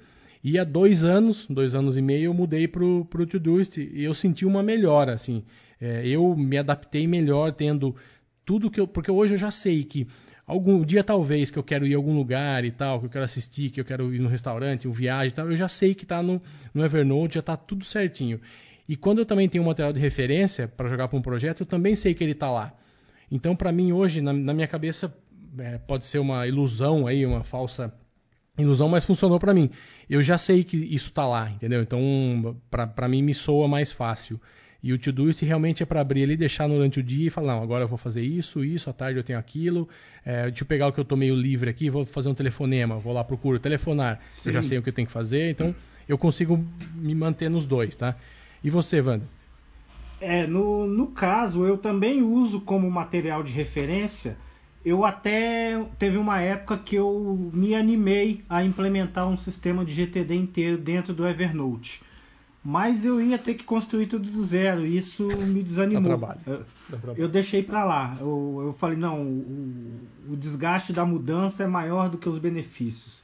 E 0.45 0.59
há 0.59 0.65
dois 0.65 1.05
anos, 1.05 1.47
dois 1.49 1.75
anos 1.75 1.97
e 1.97 2.03
meio, 2.03 2.27
eu 2.27 2.35
mudei 2.35 2.67
para 2.67 2.85
o 2.85 3.05
Todoist 3.05 3.79
e 3.79 4.03
eu 4.03 4.13
senti 4.13 4.45
uma 4.45 4.63
melhora. 4.63 5.15
Assim, 5.15 5.45
é, 5.81 6.07
eu 6.07 6.37
me 6.37 6.59
adaptei 6.59 7.07
melhor 7.07 7.53
tendo 7.53 7.95
tudo 8.45 8.71
que 8.71 8.81
eu. 8.81 8.89
Porque 8.89 9.11
hoje 9.11 9.35
eu 9.35 9.39
já 9.39 9.53
sei 9.53 9.85
que 9.85 10.07
algum 10.53 10.85
dia 10.85 11.03
talvez 11.03 11.51
que 11.51 11.59
eu 11.59 11.63
quero 11.63 11.87
ir 11.87 11.95
a 11.95 11.97
algum 11.97 12.15
lugar 12.15 12.65
e 12.65 12.71
tal, 12.71 13.01
que 13.01 13.07
eu 13.07 13.11
quero 13.11 13.25
assistir, 13.25 13.71
que 13.71 13.81
eu 13.81 13.85
quero 13.85 14.15
ir 14.15 14.21
no 14.21 14.29
restaurante, 14.29 14.87
uma 14.87 14.95
viagem 14.95 15.29
e 15.29 15.33
tal, 15.33 15.51
eu 15.51 15.57
já 15.57 15.69
sei 15.69 15.95
que 15.95 16.05
está 16.05 16.23
no, 16.23 16.41
no 16.73 16.85
Evernote, 16.85 17.35
já 17.35 17.41
está 17.41 17.57
tudo 17.57 17.85
certinho. 17.85 18.41
E 18.89 18.97
quando 18.97 19.19
eu 19.19 19.27
também 19.27 19.49
tenho 19.49 19.65
um 19.65 19.67
material 19.67 19.93
de 19.93 20.01
referência 20.01 20.69
para 20.69 20.89
jogar 20.89 21.09
para 21.09 21.19
um 21.19 21.23
projeto, 21.23 21.61
eu 21.61 21.67
também 21.67 21.97
sei 21.97 22.15
que 22.15 22.23
ele 22.23 22.33
está 22.33 22.51
lá. 22.51 22.75
Então, 23.31 23.57
para 23.57 23.73
mim 23.73 23.93
hoje, 23.93 24.21
na, 24.21 24.33
na 24.33 24.53
minha 24.53 24.69
cabeça, 24.69 25.15
é, 25.59 25.79
pode 25.79 26.07
ser 26.07 26.19
uma 26.19 26.47
ilusão 26.47 27.07
aí, 27.07 27.25
uma 27.25 27.43
falsa 27.43 27.93
ilusão, 28.59 28.89
mas 28.89 29.05
funcionou 29.05 29.39
para 29.39 29.55
mim. 29.55 29.71
Eu 30.09 30.23
já 30.23 30.37
sei 30.37 30.63
que 30.63 30.77
isso 30.77 31.09
está 31.09 31.27
lá, 31.27 31.51
entendeu? 31.51 31.81
Então, 31.81 32.01
para 32.71 33.09
mim 33.09 33.23
me 33.23 33.33
soa 33.33 33.67
mais 33.67 33.91
fácil. 33.91 34.41
E 34.83 34.93
o 34.93 34.99
Todoist 34.99 35.45
realmente 35.45 35.83
é 35.83 35.87
para 35.87 36.01
abrir 36.01 36.25
ali, 36.25 36.37
deixar 36.37 36.67
durante 36.67 36.99
o 36.99 37.03
dia 37.03 37.29
e 37.29 37.31
falar, 37.31 37.55
não, 37.55 37.63
agora 37.63 37.85
eu 37.85 37.89
vou 37.89 37.97
fazer 37.97 38.23
isso, 38.23 38.65
isso, 38.65 38.91
à 38.91 38.93
tarde 38.93 39.17
eu 39.17 39.23
tenho 39.23 39.39
aquilo. 39.39 39.89
É, 40.25 40.49
deixa 40.49 40.65
eu 40.65 40.67
pegar 40.67 40.89
o 40.89 40.93
que 40.93 40.99
eu 40.99 41.03
estou 41.03 41.17
meio 41.17 41.37
livre 41.37 41.71
aqui, 41.71 41.89
vou 41.89 42.05
fazer 42.05 42.29
um 42.29 42.35
telefonema, 42.35 42.99
vou 42.99 43.13
lá 43.13 43.23
procuro 43.23 43.61
telefonar. 43.61 44.21
Sim. 44.27 44.49
Eu 44.49 44.55
já 44.55 44.63
sei 44.63 44.79
o 44.79 44.83
que 44.83 44.89
eu 44.89 44.93
tenho 44.93 45.07
que 45.07 45.13
fazer, 45.13 45.51
então 45.51 45.73
eu 46.09 46.19
consigo 46.19 46.65
me 46.97 47.15
manter 47.15 47.49
nos 47.49 47.65
dois, 47.65 47.95
tá? 47.95 48.17
E 48.65 48.71
você, 48.71 49.01
Wanda? 49.01 49.25
É, 50.21 50.49
no, 50.49 50.87
no 50.87 51.09
caso, 51.09 51.65
eu 51.65 51.79
também 51.79 52.23
uso 52.23 52.61
como 52.61 52.91
material 52.91 53.45
de 53.45 53.53
referência. 53.53 54.37
Eu 54.85 55.05
até 55.05 55.81
teve 55.97 56.17
uma 56.17 56.41
época 56.41 56.77
que 56.77 56.97
eu 56.97 57.51
me 57.53 57.73
animei 57.73 58.43
a 58.49 58.65
implementar 58.65 59.29
um 59.29 59.37
sistema 59.37 59.85
de 59.85 59.93
GTD 59.93 60.35
inteiro 60.35 60.77
dentro 60.77 61.15
do 61.15 61.27
Evernote 61.27 62.01
mas 62.65 63.05
eu 63.05 63.21
ia 63.21 63.39
ter 63.39 63.55
que 63.55 63.65
construir 63.65 64.07
tudo 64.07 64.31
do 64.31 64.45
zero. 64.45 64.87
E 64.87 64.97
isso 64.97 65.27
me 65.27 65.63
desanimou. 65.63 66.03
Dá 66.03 66.09
trabalho. 66.09 66.41
Eu, 66.47 66.59
Dá 66.89 66.97
trabalho. 66.99 67.23
eu 67.23 67.29
deixei 67.29 67.63
para 67.63 67.85
lá. 67.85 68.17
Eu, 68.21 68.63
eu 68.67 68.73
falei, 68.73 68.97
não, 68.97 69.23
o, 69.23 70.01
o 70.31 70.37
desgaste 70.37 70.93
da 70.93 71.05
mudança 71.05 71.65
é 71.65 71.67
maior 71.67 72.09
do 72.09 72.19
que 72.19 72.29
os 72.29 72.39
benefícios. 72.39 73.23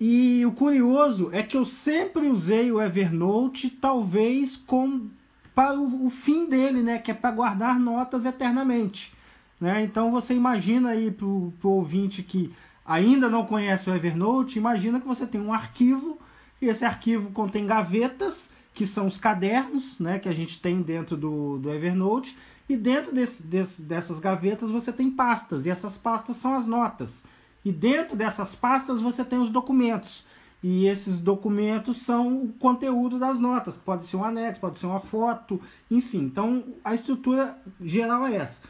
E 0.00 0.44
o 0.44 0.50
curioso 0.50 1.30
é 1.32 1.44
que 1.44 1.56
eu 1.56 1.64
sempre 1.64 2.26
usei 2.26 2.72
o 2.72 2.82
Evernote, 2.82 3.70
talvez 3.70 4.56
com 4.56 5.08
para 5.54 5.78
o, 5.78 6.06
o 6.06 6.10
fim 6.10 6.48
dele, 6.48 6.82
né, 6.82 6.98
que 6.98 7.10
é 7.10 7.14
para 7.14 7.30
guardar 7.30 7.78
notas 7.78 8.24
eternamente. 8.24 9.12
Né? 9.60 9.84
Então 9.84 10.10
você 10.10 10.34
imagina 10.34 10.90
aí 10.90 11.10
para 11.10 11.26
o 11.26 11.52
ouvinte 11.62 12.22
que 12.22 12.52
ainda 12.84 13.28
não 13.28 13.46
conhece 13.46 13.88
o 13.88 13.94
Evernote, 13.94 14.58
imagina 14.58 15.00
que 15.00 15.06
você 15.06 15.24
tem 15.24 15.40
um 15.40 15.52
arquivo 15.52 16.18
e 16.60 16.66
esse 16.66 16.84
arquivo 16.84 17.30
contém 17.30 17.66
gavetas 17.66 18.50
que 18.74 18.86
são 18.86 19.06
os 19.06 19.18
cadernos 19.18 19.98
né, 19.98 20.18
que 20.18 20.28
a 20.28 20.32
gente 20.32 20.60
tem 20.60 20.80
dentro 20.80 21.16
do, 21.16 21.58
do 21.58 21.70
Evernote, 21.72 22.36
e 22.68 22.76
dentro 22.76 23.14
desse, 23.14 23.42
desse, 23.42 23.82
dessas 23.82 24.18
gavetas 24.18 24.70
você 24.70 24.92
tem 24.92 25.10
pastas, 25.10 25.66
e 25.66 25.70
essas 25.70 25.98
pastas 25.98 26.36
são 26.36 26.54
as 26.54 26.66
notas. 26.66 27.24
E 27.64 27.70
dentro 27.70 28.16
dessas 28.16 28.54
pastas 28.54 29.00
você 29.00 29.24
tem 29.24 29.38
os 29.38 29.50
documentos. 29.50 30.24
E 30.62 30.86
esses 30.86 31.18
documentos 31.18 31.98
são 31.98 32.44
o 32.44 32.52
conteúdo 32.52 33.18
das 33.18 33.40
notas. 33.40 33.76
Pode 33.76 34.06
ser 34.06 34.16
um 34.16 34.24
anexo, 34.24 34.60
pode 34.60 34.78
ser 34.78 34.86
uma 34.86 35.00
foto, 35.00 35.60
enfim. 35.90 36.20
Então 36.20 36.64
a 36.84 36.94
estrutura 36.94 37.58
geral 37.80 38.26
é 38.26 38.36
essa. 38.36 38.62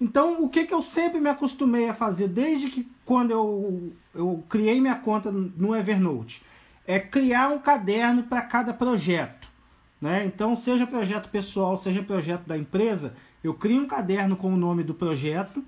Então 0.00 0.42
o 0.42 0.48
que, 0.48 0.64
que 0.64 0.72
eu 0.72 0.80
sempre 0.80 1.20
me 1.20 1.28
acostumei 1.28 1.88
a 1.88 1.94
fazer 1.94 2.28
desde 2.28 2.70
que 2.70 2.90
quando 3.04 3.30
eu, 3.30 3.92
eu 4.14 4.44
criei 4.48 4.80
minha 4.80 4.96
conta 4.96 5.30
no 5.30 5.76
Evernote? 5.76 6.42
É 6.86 6.98
criar 6.98 7.48
um 7.48 7.58
caderno 7.58 8.22
para 8.22 8.42
cada 8.42 8.72
projeto. 8.72 9.35
Né? 10.00 10.26
Então, 10.26 10.56
seja 10.56 10.86
projeto 10.86 11.28
pessoal, 11.28 11.76
seja 11.76 12.02
projeto 12.02 12.46
da 12.46 12.56
empresa, 12.56 13.16
eu 13.42 13.54
crio 13.54 13.82
um 13.82 13.86
caderno 13.86 14.36
com 14.36 14.52
o 14.52 14.56
nome 14.56 14.82
do 14.82 14.94
projeto 14.94 15.64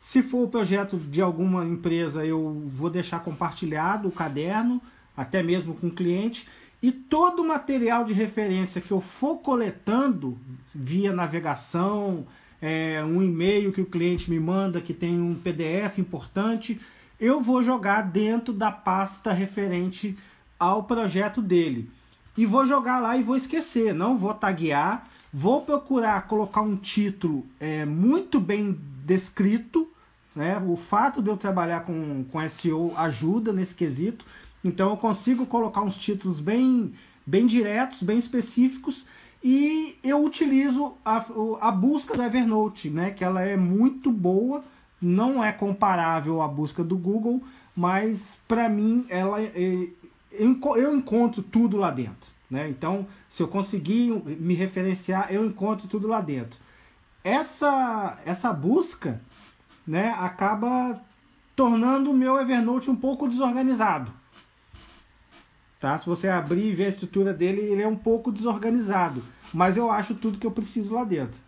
se 0.00 0.22
for 0.22 0.44
o 0.44 0.48
projeto 0.48 0.96
de 0.96 1.20
alguma 1.20 1.62
empresa, 1.66 2.24
eu 2.24 2.62
vou 2.66 2.88
deixar 2.88 3.22
compartilhado 3.22 4.08
o 4.08 4.12
caderno, 4.12 4.80
até 5.14 5.42
mesmo 5.42 5.74
com 5.74 5.88
o 5.88 5.92
cliente. 5.92 6.48
E 6.82 6.90
todo 6.90 7.42
o 7.42 7.46
material 7.46 8.02
de 8.06 8.14
referência 8.14 8.80
que 8.80 8.90
eu 8.90 9.02
for 9.02 9.36
coletando 9.36 10.38
via 10.74 11.12
navegação, 11.12 12.26
é, 12.62 13.04
um 13.04 13.22
e-mail 13.22 13.72
que 13.72 13.82
o 13.82 13.86
cliente 13.86 14.30
me 14.30 14.40
manda 14.40 14.80
que 14.80 14.94
tem 14.94 15.20
um 15.20 15.34
PDF 15.34 15.98
importante, 15.98 16.80
eu 17.20 17.42
vou 17.42 17.62
jogar 17.62 18.00
dentro 18.00 18.54
da 18.54 18.72
pasta 18.72 19.30
referente 19.30 20.16
ao 20.58 20.84
projeto 20.84 21.42
dele. 21.42 21.90
E 22.36 22.46
vou 22.46 22.64
jogar 22.64 23.00
lá 23.00 23.16
e 23.16 23.22
vou 23.22 23.36
esquecer, 23.36 23.92
não 23.94 24.16
vou 24.16 24.32
taguear, 24.32 25.06
vou 25.32 25.62
procurar 25.62 26.26
colocar 26.26 26.62
um 26.62 26.76
título 26.76 27.44
é, 27.58 27.84
muito 27.84 28.40
bem 28.40 28.78
descrito. 29.04 29.88
Né? 30.34 30.58
O 30.66 30.76
fato 30.76 31.20
de 31.22 31.28
eu 31.28 31.36
trabalhar 31.36 31.80
com, 31.80 32.24
com 32.30 32.48
SEO 32.48 32.92
ajuda 32.96 33.52
nesse 33.52 33.74
quesito. 33.74 34.24
Então 34.64 34.90
eu 34.90 34.96
consigo 34.96 35.46
colocar 35.46 35.80
uns 35.82 35.96
títulos 35.96 36.40
bem, 36.40 36.94
bem 37.26 37.46
diretos, 37.46 38.02
bem 38.02 38.18
específicos. 38.18 39.06
E 39.42 39.98
eu 40.04 40.22
utilizo 40.24 40.92
a, 41.04 41.24
a 41.60 41.70
busca 41.70 42.14
do 42.14 42.22
Evernote, 42.22 42.90
né? 42.90 43.10
que 43.10 43.24
ela 43.24 43.42
é 43.42 43.56
muito 43.56 44.12
boa, 44.12 44.62
não 45.00 45.42
é 45.42 45.50
comparável 45.50 46.42
à 46.42 46.48
busca 46.48 46.84
do 46.84 46.96
Google, 46.96 47.42
mas 47.74 48.38
para 48.46 48.68
mim 48.68 49.06
ela 49.08 49.40
é, 49.40 49.88
eu 50.32 50.94
encontro 50.94 51.42
tudo 51.42 51.76
lá 51.76 51.90
dentro. 51.90 52.30
Né? 52.50 52.68
Então, 52.68 53.06
se 53.28 53.42
eu 53.42 53.48
conseguir 53.48 54.10
me 54.38 54.54
referenciar, 54.54 55.32
eu 55.32 55.44
encontro 55.44 55.86
tudo 55.86 56.08
lá 56.08 56.20
dentro. 56.20 56.58
Essa, 57.22 58.18
essa 58.24 58.52
busca 58.52 59.20
né, 59.86 60.14
acaba 60.18 61.00
tornando 61.54 62.10
o 62.10 62.14
meu 62.14 62.40
Evernote 62.40 62.90
um 62.90 62.96
pouco 62.96 63.28
desorganizado. 63.28 64.12
Tá? 65.78 65.96
Se 65.96 66.06
você 66.06 66.28
abrir 66.28 66.66
e 66.66 66.74
ver 66.74 66.86
a 66.86 66.88
estrutura 66.88 67.32
dele, 67.32 67.60
ele 67.60 67.82
é 67.82 67.88
um 67.88 67.96
pouco 67.96 68.32
desorganizado. 68.32 69.22
Mas 69.52 69.76
eu 69.76 69.90
acho 69.90 70.14
tudo 70.14 70.38
que 70.38 70.46
eu 70.46 70.50
preciso 70.50 70.94
lá 70.94 71.04
dentro. 71.04 71.38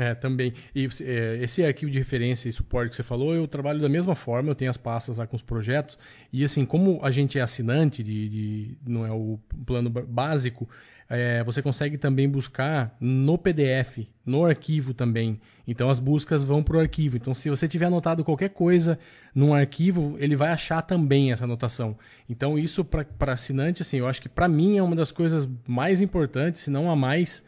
É, 0.00 0.14
também. 0.14 0.54
E 0.72 0.88
é, 1.02 1.42
esse 1.42 1.64
arquivo 1.64 1.90
de 1.90 1.98
referência 1.98 2.48
e 2.48 2.52
suporte 2.52 2.90
que 2.90 2.94
você 2.94 3.02
falou, 3.02 3.34
eu 3.34 3.48
trabalho 3.48 3.80
da 3.80 3.88
mesma 3.88 4.14
forma, 4.14 4.52
eu 4.52 4.54
tenho 4.54 4.70
as 4.70 4.76
pastas 4.76 5.18
lá 5.18 5.26
com 5.26 5.34
os 5.34 5.42
projetos. 5.42 5.98
E 6.32 6.44
assim, 6.44 6.64
como 6.64 7.00
a 7.02 7.10
gente 7.10 7.36
é 7.36 7.42
assinante 7.42 8.00
de, 8.00 8.28
de 8.28 8.78
não 8.86 9.04
é 9.04 9.10
o 9.10 9.40
plano 9.66 9.90
básico, 9.90 10.68
é, 11.10 11.42
você 11.42 11.60
consegue 11.60 11.98
também 11.98 12.28
buscar 12.28 12.96
no 13.00 13.36
PDF, 13.36 14.06
no 14.24 14.44
arquivo 14.44 14.94
também. 14.94 15.40
Então 15.66 15.90
as 15.90 15.98
buscas 15.98 16.44
vão 16.44 16.62
para 16.62 16.76
o 16.76 16.80
arquivo. 16.80 17.16
Então 17.16 17.34
se 17.34 17.50
você 17.50 17.66
tiver 17.66 17.86
anotado 17.86 18.22
qualquer 18.22 18.50
coisa 18.50 19.00
num 19.34 19.52
arquivo, 19.52 20.16
ele 20.20 20.36
vai 20.36 20.50
achar 20.50 20.80
também 20.80 21.32
essa 21.32 21.42
anotação. 21.42 21.98
Então 22.30 22.56
isso 22.56 22.84
para 22.84 23.32
assinante, 23.32 23.82
assim, 23.82 23.96
eu 23.96 24.06
acho 24.06 24.22
que 24.22 24.28
para 24.28 24.46
mim 24.46 24.78
é 24.78 24.82
uma 24.82 24.94
das 24.94 25.10
coisas 25.10 25.48
mais 25.66 26.00
importantes, 26.00 26.62
se 26.62 26.70
não 26.70 26.88
a 26.88 26.94
mais, 26.94 27.42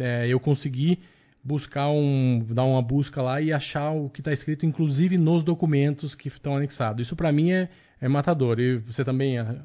é, 0.00 0.26
eu 0.26 0.40
conseguir 0.40 0.98
buscar 1.44 1.90
um, 1.90 2.38
dar 2.48 2.64
uma 2.64 2.80
busca 2.80 3.20
lá 3.20 3.40
e 3.40 3.52
achar 3.52 3.90
o 3.90 4.08
que 4.08 4.20
está 4.20 4.32
escrito, 4.32 4.64
inclusive 4.64 5.18
nos 5.18 5.42
documentos 5.42 6.14
que 6.14 6.28
estão 6.28 6.56
anexados. 6.56 7.06
Isso 7.06 7.14
para 7.14 7.30
mim 7.30 7.52
é, 7.52 7.68
é 8.00 8.08
matador. 8.08 8.58
E 8.58 8.78
você 8.78 9.04
também 9.04 9.38
é, 9.38 9.56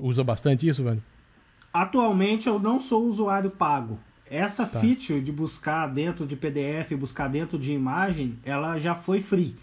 usa 0.00 0.24
bastante 0.24 0.66
isso, 0.66 0.82
velho? 0.82 1.02
Atualmente 1.72 2.48
eu 2.48 2.58
não 2.58 2.80
sou 2.80 3.06
usuário 3.06 3.50
pago. 3.50 3.98
Essa 4.30 4.66
tá. 4.66 4.80
feature 4.80 5.20
de 5.20 5.30
buscar 5.30 5.86
dentro 5.86 6.26
de 6.26 6.34
PDF, 6.34 6.92
buscar 6.98 7.28
dentro 7.28 7.58
de 7.58 7.72
imagem, 7.72 8.38
ela 8.44 8.78
já 8.78 8.94
foi 8.94 9.20
free. 9.20 9.54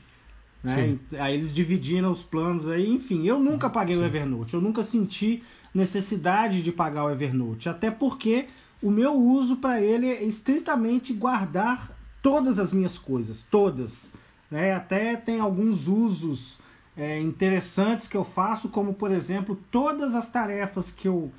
Né? 0.63 0.97
Aí 1.19 1.35
eles 1.35 1.53
dividiram 1.53 2.11
os 2.11 2.23
planos 2.23 2.67
aí, 2.67 2.89
enfim, 2.89 3.27
eu 3.27 3.39
nunca 3.39 3.69
paguei 3.69 3.95
Sim. 3.95 4.01
o 4.01 4.05
Evernote, 4.05 4.55
eu 4.55 4.61
nunca 4.61 4.81
senti 4.81 5.43
necessidade 5.71 6.63
de 6.63 6.71
pagar 6.71 7.03
o 7.05 7.11
Evernote, 7.11 7.69
até 7.69 7.91
porque 7.91 8.47
o 8.81 8.91
meu 8.91 9.13
uso 9.13 9.57
para 9.57 9.81
ele 9.81 10.07
é 10.07 10.23
estritamente 10.23 11.13
guardar 11.13 11.91
todas 12.21 12.59
as 12.59 12.73
minhas 12.73 12.97
coisas, 12.97 13.45
todas. 13.49 14.09
Né? 14.49 14.73
Até 14.73 15.15
tem 15.15 15.39
alguns 15.39 15.87
usos 15.87 16.59
é, 16.95 17.19
interessantes 17.19 18.07
que 18.07 18.17
eu 18.17 18.23
faço, 18.23 18.69
como 18.69 18.93
por 18.93 19.11
exemplo, 19.11 19.59
todas 19.71 20.15
as 20.15 20.29
tarefas 20.31 20.91
que 20.91 21.07
eu 21.07 21.31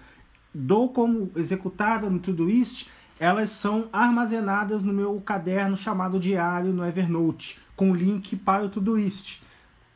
dou 0.55 0.89
como 0.89 1.31
executada 1.37 2.09
no 2.09 2.19
Todoist, 2.19 2.89
elas 3.19 3.51
são 3.51 3.89
armazenadas 3.93 4.83
no 4.83 4.93
meu 4.93 5.21
caderno 5.21 5.77
chamado 5.77 6.21
diário 6.21 6.73
no 6.73 6.87
Evernote, 6.87 7.59
com 7.75 7.95
link 7.95 8.37
para 8.37 8.65
o 8.65 8.69
Todoist. 8.69 9.43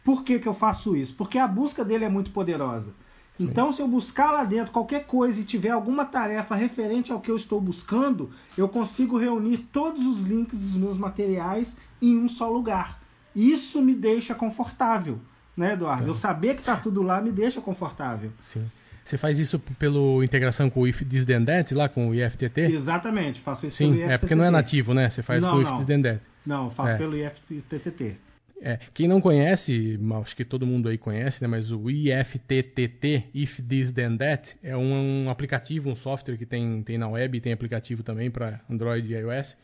Por 0.02 0.24
que, 0.24 0.38
que 0.38 0.48
eu 0.48 0.54
faço 0.54 0.96
isso? 0.96 1.14
Porque 1.14 1.38
a 1.38 1.46
busca 1.46 1.84
dele 1.84 2.04
é 2.04 2.08
muito 2.08 2.30
poderosa. 2.30 2.94
Então, 3.40 3.72
se 3.72 3.80
eu 3.80 3.88
buscar 3.88 4.30
lá 4.30 4.44
dentro 4.44 4.70
qualquer 4.70 5.06
coisa 5.06 5.40
e 5.40 5.44
tiver 5.44 5.70
alguma 5.70 6.04
tarefa 6.04 6.54
referente 6.54 7.10
ao 7.10 7.20
que 7.20 7.30
eu 7.30 7.36
estou 7.36 7.60
buscando, 7.60 8.30
eu 8.56 8.68
consigo 8.68 9.16
reunir 9.16 9.58
todos 9.72 10.04
os 10.04 10.20
links 10.20 10.58
dos 10.58 10.74
meus 10.74 10.98
materiais 10.98 11.78
em 12.02 12.18
um 12.18 12.28
só 12.28 12.50
lugar. 12.50 13.00
Isso 13.34 13.80
me 13.80 13.94
deixa 13.94 14.34
confortável, 14.34 15.18
né, 15.56 15.72
Eduardo? 15.72 16.04
É. 16.04 16.08
Eu 16.08 16.14
saber 16.14 16.54
que 16.54 16.60
está 16.60 16.76
tudo 16.76 17.02
lá 17.02 17.20
me 17.20 17.32
deixa 17.32 17.60
confortável. 17.60 18.30
Sim. 18.40 18.70
Você 19.02 19.16
faz 19.16 19.38
isso 19.38 19.58
pela 19.58 20.24
integração 20.24 20.68
com 20.68 20.82
o 20.82 20.86
If 20.86 21.02
This 21.02 21.24
Then 21.24 21.44
That, 21.44 21.74
lá 21.74 21.88
com 21.88 22.10
o 22.10 22.14
IFTT? 22.14 22.60
Exatamente, 22.60 23.40
faço 23.40 23.66
isso 23.66 23.76
Sim, 23.76 23.84
pelo 23.84 23.94
IFTTT. 23.96 24.12
é 24.12 24.18
porque 24.18 24.34
não 24.34 24.44
é 24.44 24.50
nativo, 24.50 24.92
né? 24.92 25.08
Você 25.08 25.22
faz 25.22 25.42
não, 25.42 25.50
com 25.50 25.56
o 25.56 25.62
If 25.62 25.78
This 25.78 25.86
Then 25.86 26.02
That. 26.02 26.20
Não, 26.44 26.70
faço 26.70 26.92
é. 26.92 26.98
pelo 26.98 27.16
IFTTT. 27.16 28.16
É, 28.62 28.78
quem 28.92 29.08
não 29.08 29.22
conhece, 29.22 29.98
acho 30.22 30.36
que 30.36 30.44
todo 30.44 30.66
mundo 30.66 30.90
aí 30.90 30.98
conhece, 30.98 31.40
né, 31.40 31.48
mas 31.48 31.72
o 31.72 31.88
IFTTT, 31.88 33.30
If 33.32 33.60
This 33.60 33.90
Then 33.90 34.18
That, 34.18 34.56
é 34.62 34.76
um, 34.76 35.24
um 35.24 35.30
aplicativo, 35.30 35.88
um 35.88 35.96
software 35.96 36.36
que 36.36 36.44
tem, 36.44 36.82
tem 36.82 36.98
na 36.98 37.08
web, 37.08 37.40
tem 37.40 37.54
aplicativo 37.54 38.02
também 38.02 38.30
para 38.30 38.60
Android 38.68 39.10
e 39.10 39.16
iOS, 39.16 39.56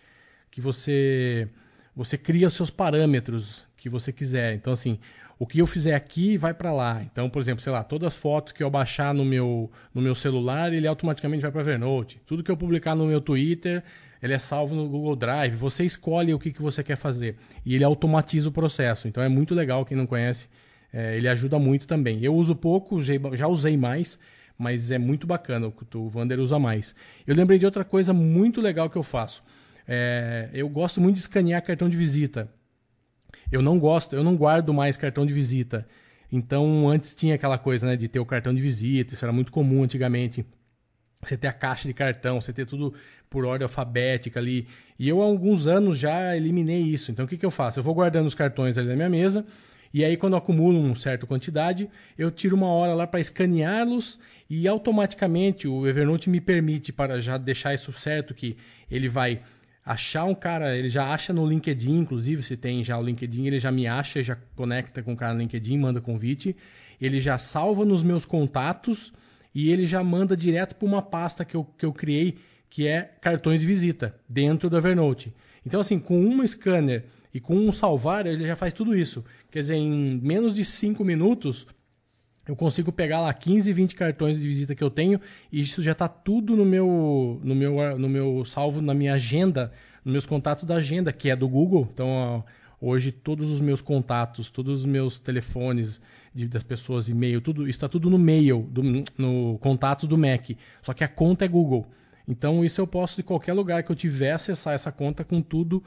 que 0.50 0.62
você 0.62 1.46
você 1.94 2.18
cria 2.18 2.48
os 2.48 2.54
seus 2.54 2.68
parâmetros 2.68 3.66
que 3.74 3.88
você 3.88 4.12
quiser. 4.12 4.54
Então, 4.54 4.72
assim, 4.72 4.98
o 5.38 5.46
que 5.46 5.58
eu 5.58 5.66
fizer 5.66 5.94
aqui 5.94 6.36
vai 6.36 6.52
para 6.52 6.72
lá. 6.72 7.02
Então, 7.02 7.28
por 7.30 7.40
exemplo, 7.40 7.62
sei 7.62 7.72
lá, 7.72 7.82
todas 7.82 8.08
as 8.08 8.14
fotos 8.14 8.52
que 8.52 8.62
eu 8.62 8.70
baixar 8.70 9.14
no 9.14 9.24
meu, 9.24 9.70
no 9.94 10.02
meu 10.02 10.14
celular, 10.14 10.72
ele 10.72 10.86
automaticamente 10.86 11.40
vai 11.40 11.50
para 11.50 11.62
Evernote. 11.62 12.20
Tudo 12.26 12.42
que 12.42 12.50
eu 12.50 12.56
publicar 12.56 12.94
no 12.94 13.06
meu 13.06 13.20
Twitter, 13.20 13.82
ele 14.26 14.34
é 14.34 14.38
salvo 14.38 14.74
no 14.74 14.88
Google 14.88 15.16
Drive. 15.16 15.54
Você 15.54 15.84
escolhe 15.84 16.34
o 16.34 16.38
que, 16.38 16.52
que 16.52 16.60
você 16.60 16.82
quer 16.82 16.96
fazer 16.96 17.36
e 17.64 17.74
ele 17.74 17.84
automatiza 17.84 18.48
o 18.48 18.52
processo. 18.52 19.08
Então 19.08 19.22
é 19.22 19.28
muito 19.28 19.54
legal, 19.54 19.84
quem 19.84 19.96
não 19.96 20.06
conhece, 20.06 20.48
é, 20.92 21.16
ele 21.16 21.28
ajuda 21.28 21.58
muito 21.58 21.86
também. 21.86 22.22
Eu 22.22 22.34
uso 22.34 22.54
pouco, 22.54 23.00
já 23.00 23.46
usei 23.46 23.76
mais, 23.76 24.18
mas 24.58 24.90
é 24.90 24.98
muito 24.98 25.26
bacana, 25.26 25.72
o 25.94 26.08
Vander 26.08 26.40
usa 26.40 26.58
mais. 26.58 26.94
Eu 27.26 27.34
lembrei 27.34 27.58
de 27.58 27.64
outra 27.64 27.84
coisa 27.84 28.12
muito 28.12 28.60
legal 28.60 28.90
que 28.90 28.96
eu 28.96 29.02
faço. 29.02 29.42
É, 29.86 30.50
eu 30.52 30.68
gosto 30.68 31.00
muito 31.00 31.14
de 31.14 31.20
escanear 31.20 31.62
cartão 31.62 31.88
de 31.88 31.96
visita. 31.96 32.50
Eu 33.50 33.62
não 33.62 33.78
gosto, 33.78 34.16
eu 34.16 34.24
não 34.24 34.36
guardo 34.36 34.74
mais 34.74 34.96
cartão 34.96 35.24
de 35.24 35.32
visita. 35.32 35.86
Então 36.30 36.88
antes 36.88 37.14
tinha 37.14 37.34
aquela 37.34 37.58
coisa 37.58 37.86
né, 37.86 37.96
de 37.96 38.08
ter 38.08 38.18
o 38.18 38.26
cartão 38.26 38.52
de 38.52 38.60
visita, 38.60 39.14
isso 39.14 39.24
era 39.24 39.32
muito 39.32 39.52
comum 39.52 39.84
antigamente. 39.84 40.44
Você 41.28 41.36
ter 41.36 41.48
a 41.48 41.52
caixa 41.52 41.88
de 41.88 41.94
cartão, 41.94 42.40
você 42.40 42.52
ter 42.52 42.66
tudo 42.66 42.94
por 43.28 43.44
ordem 43.44 43.64
alfabética 43.64 44.40
ali. 44.40 44.66
E 44.98 45.08
eu 45.08 45.22
há 45.22 45.24
alguns 45.24 45.66
anos 45.66 45.98
já 45.98 46.36
eliminei 46.36 46.80
isso. 46.82 47.10
Então 47.10 47.24
o 47.24 47.28
que, 47.28 47.36
que 47.36 47.46
eu 47.46 47.50
faço? 47.50 47.78
Eu 47.78 47.82
vou 47.84 47.94
guardando 47.94 48.26
os 48.26 48.34
cartões 48.34 48.78
ali 48.78 48.88
na 48.88 48.96
minha 48.96 49.10
mesa. 49.10 49.44
E 49.92 50.04
aí, 50.04 50.16
quando 50.16 50.36
acumulo 50.36 50.78
uma 50.78 50.94
certa 50.94 51.26
quantidade, 51.26 51.88
eu 52.18 52.30
tiro 52.30 52.54
uma 52.54 52.66
hora 52.66 52.92
lá 52.92 53.06
para 53.06 53.20
escaneá-los 53.20 54.18
e 54.50 54.68
automaticamente 54.68 55.66
o 55.66 55.86
Evernote 55.86 56.28
me 56.28 56.40
permite, 56.40 56.92
para 56.92 57.20
já 57.20 57.38
deixar 57.38 57.72
isso 57.72 57.92
certo, 57.92 58.34
que 58.34 58.56
ele 58.90 59.08
vai 59.08 59.40
achar 59.84 60.24
um 60.24 60.34
cara, 60.34 60.76
ele 60.76 60.90
já 60.90 61.12
acha 61.12 61.32
no 61.32 61.46
LinkedIn, 61.46 62.00
inclusive, 62.00 62.42
se 62.42 62.56
tem 62.56 62.84
já 62.84 62.98
o 62.98 63.02
LinkedIn, 63.02 63.46
ele 63.46 63.58
já 63.58 63.70
me 63.70 63.86
acha, 63.86 64.22
já 64.22 64.36
conecta 64.54 65.02
com 65.02 65.12
o 65.12 65.16
cara 65.16 65.32
no 65.32 65.40
LinkedIn, 65.40 65.78
manda 65.78 66.00
convite, 66.00 66.56
ele 67.00 67.20
já 67.20 67.38
salva 67.38 67.84
nos 67.84 68.02
meus 68.02 68.24
contatos 68.24 69.12
e 69.56 69.70
ele 69.70 69.86
já 69.86 70.04
manda 70.04 70.36
direto 70.36 70.76
para 70.76 70.86
uma 70.86 71.00
pasta 71.00 71.42
que 71.42 71.54
eu, 71.54 71.64
que 71.64 71.86
eu 71.86 71.90
criei, 71.90 72.36
que 72.68 72.86
é 72.86 73.00
cartões 73.22 73.62
de 73.62 73.66
visita, 73.66 74.14
dentro 74.28 74.68
do 74.68 74.76
Evernote. 74.76 75.32
Então, 75.64 75.80
assim, 75.80 75.98
com 75.98 76.22
uma 76.26 76.46
scanner 76.46 77.06
e 77.32 77.40
com 77.40 77.56
um 77.56 77.72
salvar, 77.72 78.26
ele 78.26 78.46
já 78.46 78.54
faz 78.54 78.74
tudo 78.74 78.94
isso. 78.94 79.24
Quer 79.50 79.62
dizer, 79.62 79.76
em 79.76 80.20
menos 80.22 80.52
de 80.52 80.62
5 80.62 81.02
minutos, 81.02 81.66
eu 82.46 82.54
consigo 82.54 82.92
pegar 82.92 83.22
lá 83.22 83.32
15, 83.32 83.72
20 83.72 83.94
cartões 83.94 84.38
de 84.38 84.46
visita 84.46 84.74
que 84.74 84.84
eu 84.84 84.90
tenho 84.90 85.18
e 85.50 85.62
isso 85.62 85.80
já 85.80 85.92
está 85.92 86.06
tudo 86.06 86.54
no 86.54 86.66
meu, 86.66 87.40
no, 87.42 87.54
meu, 87.54 87.98
no 87.98 88.10
meu 88.10 88.44
salvo, 88.44 88.82
na 88.82 88.92
minha 88.92 89.14
agenda, 89.14 89.72
nos 90.04 90.12
meus 90.12 90.26
contatos 90.26 90.64
da 90.64 90.74
agenda, 90.74 91.14
que 91.14 91.30
é 91.30 91.34
do 91.34 91.48
Google. 91.48 91.88
Então, 91.94 92.44
hoje, 92.78 93.10
todos 93.10 93.50
os 93.50 93.62
meus 93.62 93.80
contatos, 93.80 94.50
todos 94.50 94.80
os 94.80 94.84
meus 94.84 95.18
telefones, 95.18 95.98
de, 96.36 96.46
das 96.46 96.62
pessoas, 96.62 97.08
e-mail, 97.08 97.40
tudo 97.40 97.66
está 97.66 97.88
tudo 97.88 98.10
no 98.10 98.18
mail, 98.18 98.68
do, 98.70 98.82
no 99.16 99.58
contatos 99.58 100.06
do 100.06 100.18
Mac. 100.18 100.50
Só 100.82 100.92
que 100.92 101.02
a 101.02 101.08
conta 101.08 101.46
é 101.46 101.48
Google. 101.48 101.86
Então 102.28 102.62
isso 102.62 102.80
eu 102.80 102.86
posso 102.86 103.16
de 103.16 103.22
qualquer 103.22 103.54
lugar 103.54 103.82
que 103.82 103.90
eu 103.90 103.96
tiver 103.96 104.32
acessar 104.32 104.74
essa 104.74 104.92
conta 104.92 105.24
com 105.24 105.40
tudo 105.40 105.82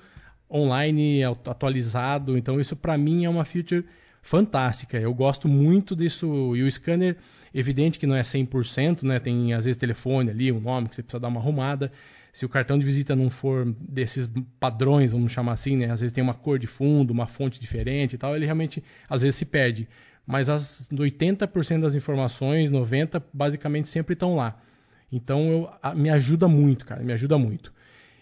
online, 0.51 1.23
atualizado. 1.23 2.35
Então 2.35 2.59
isso 2.59 2.75
para 2.75 2.97
mim 2.97 3.25
é 3.25 3.29
uma 3.29 3.45
feature 3.45 3.85
fantástica. 4.23 4.97
Eu 4.97 5.13
gosto 5.13 5.47
muito 5.47 5.95
disso. 5.95 6.55
E 6.55 6.63
o 6.63 6.71
scanner, 6.71 7.17
evidente 7.53 7.99
que 7.99 8.07
não 8.07 8.15
é 8.15 8.23
100%, 8.23 9.03
né? 9.03 9.19
Tem 9.19 9.53
às 9.53 9.65
vezes 9.65 9.77
telefone 9.77 10.31
ali, 10.31 10.51
um 10.51 10.59
nome 10.59 10.89
que 10.89 10.95
você 10.95 11.03
precisa 11.03 11.19
dar 11.19 11.27
uma 11.27 11.39
arrumada. 11.39 11.91
Se 12.33 12.45
o 12.45 12.49
cartão 12.49 12.79
de 12.79 12.85
visita 12.85 13.15
não 13.15 13.29
for 13.29 13.71
desses 13.79 14.29
padrões, 14.59 15.11
vamos 15.11 15.31
chamar 15.31 15.53
assim, 15.53 15.75
né? 15.75 15.91
Às 15.91 16.01
vezes 16.01 16.13
tem 16.13 16.23
uma 16.23 16.33
cor 16.33 16.57
de 16.57 16.67
fundo, 16.67 17.11
uma 17.11 17.27
fonte 17.27 17.59
diferente 17.59 18.13
e 18.13 18.17
tal, 18.17 18.35
ele 18.35 18.45
realmente 18.45 18.83
às 19.07 19.21
vezes 19.21 19.35
se 19.35 19.45
perde 19.45 19.87
mas 20.29 20.47
as 20.47 20.87
80% 20.93 21.81
das 21.81 21.95
informações, 21.95 22.69
90% 22.69 23.23
basicamente 23.33 23.89
sempre 23.89 24.13
estão 24.13 24.35
lá. 24.35 24.61
Então 25.11 25.49
eu, 25.49 25.69
a, 25.81 25.95
me 25.95 26.11
ajuda 26.11 26.47
muito, 26.47 26.85
cara, 26.85 27.01
me 27.01 27.11
ajuda 27.11 27.35
muito. 27.39 27.73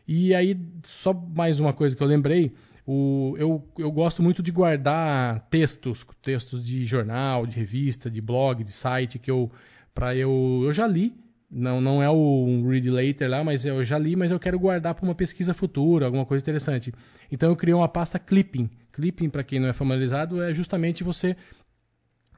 E 0.08 0.34
aí, 0.34 0.58
só 0.84 1.14
mais 1.14 1.60
uma 1.60 1.74
coisa 1.74 1.94
que 1.98 2.02
eu 2.02 2.08
lembrei, 2.08 2.54
o, 2.86 3.36
eu, 3.38 3.62
eu 3.78 3.92
gosto 3.92 4.24
muito 4.24 4.42
de 4.42 4.54
guardar 4.54 5.50
textos, 5.50 6.06
textos 6.22 6.64
de 6.64 6.86
jornal, 6.86 7.46
de 7.46 7.58
revista, 7.58 8.10
de 8.10 8.22
blog, 8.22 8.64
de 8.64 8.72
site, 8.72 9.20
que 9.20 9.30
eu, 9.30 9.52
para 9.94 10.16
eu, 10.16 10.62
eu 10.64 10.72
já 10.72 10.88
li, 10.88 11.14
não, 11.52 11.82
não 11.82 12.02
é 12.02 12.10
o 12.10 12.66
read 12.70 12.90
later 12.90 13.30
lá, 13.30 13.44
mas 13.44 13.66
eu 13.66 13.84
já 13.84 14.00
li, 14.00 14.16
mas 14.16 14.32
eu 14.32 14.40
quero 14.40 14.58
guardar 14.58 14.96
para 14.96 15.04
uma 15.04 15.14
pesquisa 15.14 15.54
futura, 15.54 16.06
alguma 16.06 16.26
coisa 16.26 16.42
interessante. 16.42 16.94
Então 17.30 17.50
eu 17.50 17.56
criei 17.58 17.74
uma 17.74 17.90
pasta 17.90 18.18
clipping. 18.18 18.70
Clipping, 18.94 19.30
para 19.30 19.44
quem 19.44 19.60
não 19.60 19.68
é 19.68 19.74
familiarizado, 19.74 20.42
é 20.42 20.54
justamente 20.54 21.04
você 21.04 21.36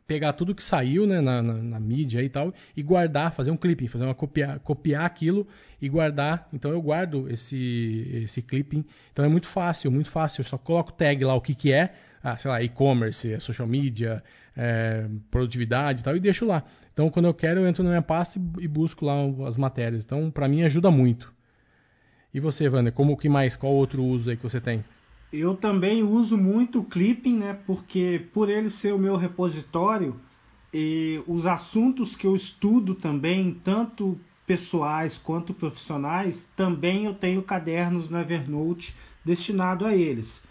pegar 0.09 0.33
tudo 0.33 0.55
que 0.55 0.63
saiu 0.63 1.05
né, 1.05 1.21
na, 1.21 1.39
na, 1.39 1.53
na, 1.53 1.79
mídia 1.79 2.23
e 2.23 2.29
tal 2.29 2.51
e 2.75 2.81
guardar, 2.81 3.31
fazer 3.31 3.51
um 3.51 3.55
clipping, 3.55 3.87
fazer 3.87 4.05
uma 4.05 4.15
copiar, 4.15 4.59
copiar 4.59 5.05
aquilo 5.05 5.47
e 5.79 5.87
guardar. 5.87 6.49
Então 6.51 6.71
eu 6.71 6.81
guardo 6.81 7.29
esse 7.29 8.09
esse 8.23 8.41
clipping. 8.41 8.83
Então 9.13 9.23
é 9.23 9.27
muito 9.27 9.45
fácil, 9.45 9.91
muito 9.91 10.09
fácil. 10.09 10.41
Eu 10.41 10.45
só 10.45 10.57
coloco 10.57 10.91
tag 10.91 11.23
lá 11.23 11.35
o 11.35 11.41
que 11.41 11.53
que 11.53 11.71
é, 11.71 11.93
ah, 12.23 12.35
sei 12.35 12.49
lá, 12.49 12.63
e-commerce, 12.63 13.31
é 13.31 13.39
social 13.39 13.67
media, 13.67 14.23
é, 14.57 15.05
produtividade 15.29 16.01
e 16.01 16.03
tal 16.03 16.17
e 16.17 16.19
deixo 16.19 16.43
lá. 16.43 16.63
Então 16.91 17.11
quando 17.11 17.25
eu 17.25 17.33
quero 17.33 17.59
eu 17.59 17.67
entro 17.67 17.83
na 17.83 17.91
minha 17.91 18.01
pasta 18.01 18.39
e, 18.39 18.63
e 18.63 18.67
busco 18.67 19.05
lá 19.05 19.13
as 19.47 19.57
matérias. 19.57 20.03
Então 20.03 20.31
para 20.31 20.47
mim 20.47 20.63
ajuda 20.63 20.89
muito. 20.89 21.31
E 22.33 22.39
você, 22.39 22.67
Wander, 22.67 22.93
como 22.93 23.15
que 23.15 23.29
mais? 23.29 23.55
Qual 23.55 23.73
outro 23.73 24.03
uso 24.03 24.31
aí 24.31 24.37
que 24.37 24.43
você 24.43 24.59
tem? 24.59 24.83
Eu 25.31 25.55
também 25.55 26.01
uso 26.01 26.37
muito 26.37 26.79
o 26.79 26.83
Clipping, 26.83 27.37
né? 27.37 27.57
Porque 27.65 28.25
por 28.33 28.49
ele 28.49 28.69
ser 28.69 28.93
o 28.93 28.99
meu 28.99 29.15
repositório, 29.15 30.19
e 30.73 31.21
os 31.27 31.45
assuntos 31.45 32.15
que 32.15 32.25
eu 32.25 32.35
estudo 32.35 32.95
também, 32.95 33.59
tanto 33.63 34.19
pessoais 34.45 35.17
quanto 35.17 35.53
profissionais, 35.53 36.51
também 36.55 37.05
eu 37.05 37.13
tenho 37.13 37.43
cadernos 37.43 38.09
no 38.09 38.19
Evernote 38.19 38.95
destinado 39.23 39.85
a 39.85 39.95
eles. 39.95 40.43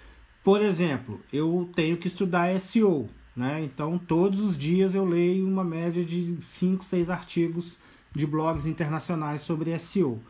Por 0.45 0.63
exemplo, 0.63 1.21
eu 1.33 1.69
tenho 1.75 1.97
que 1.97 2.07
estudar 2.07 2.59
SEO, 2.61 3.09
né? 3.35 3.63
Então 3.65 3.99
todos 3.99 4.41
os 4.41 4.57
dias 4.57 4.95
eu 4.95 5.05
leio 5.05 5.47
uma 5.47 5.65
média 5.65 6.05
de 6.05 6.37
5, 6.41 6.85
6 6.85 7.11
artigos 7.11 7.79
de 8.15 8.27
blogs 8.27 8.67
internacionais 8.67 9.41
sobre 9.41 9.77
SEO 9.79 10.21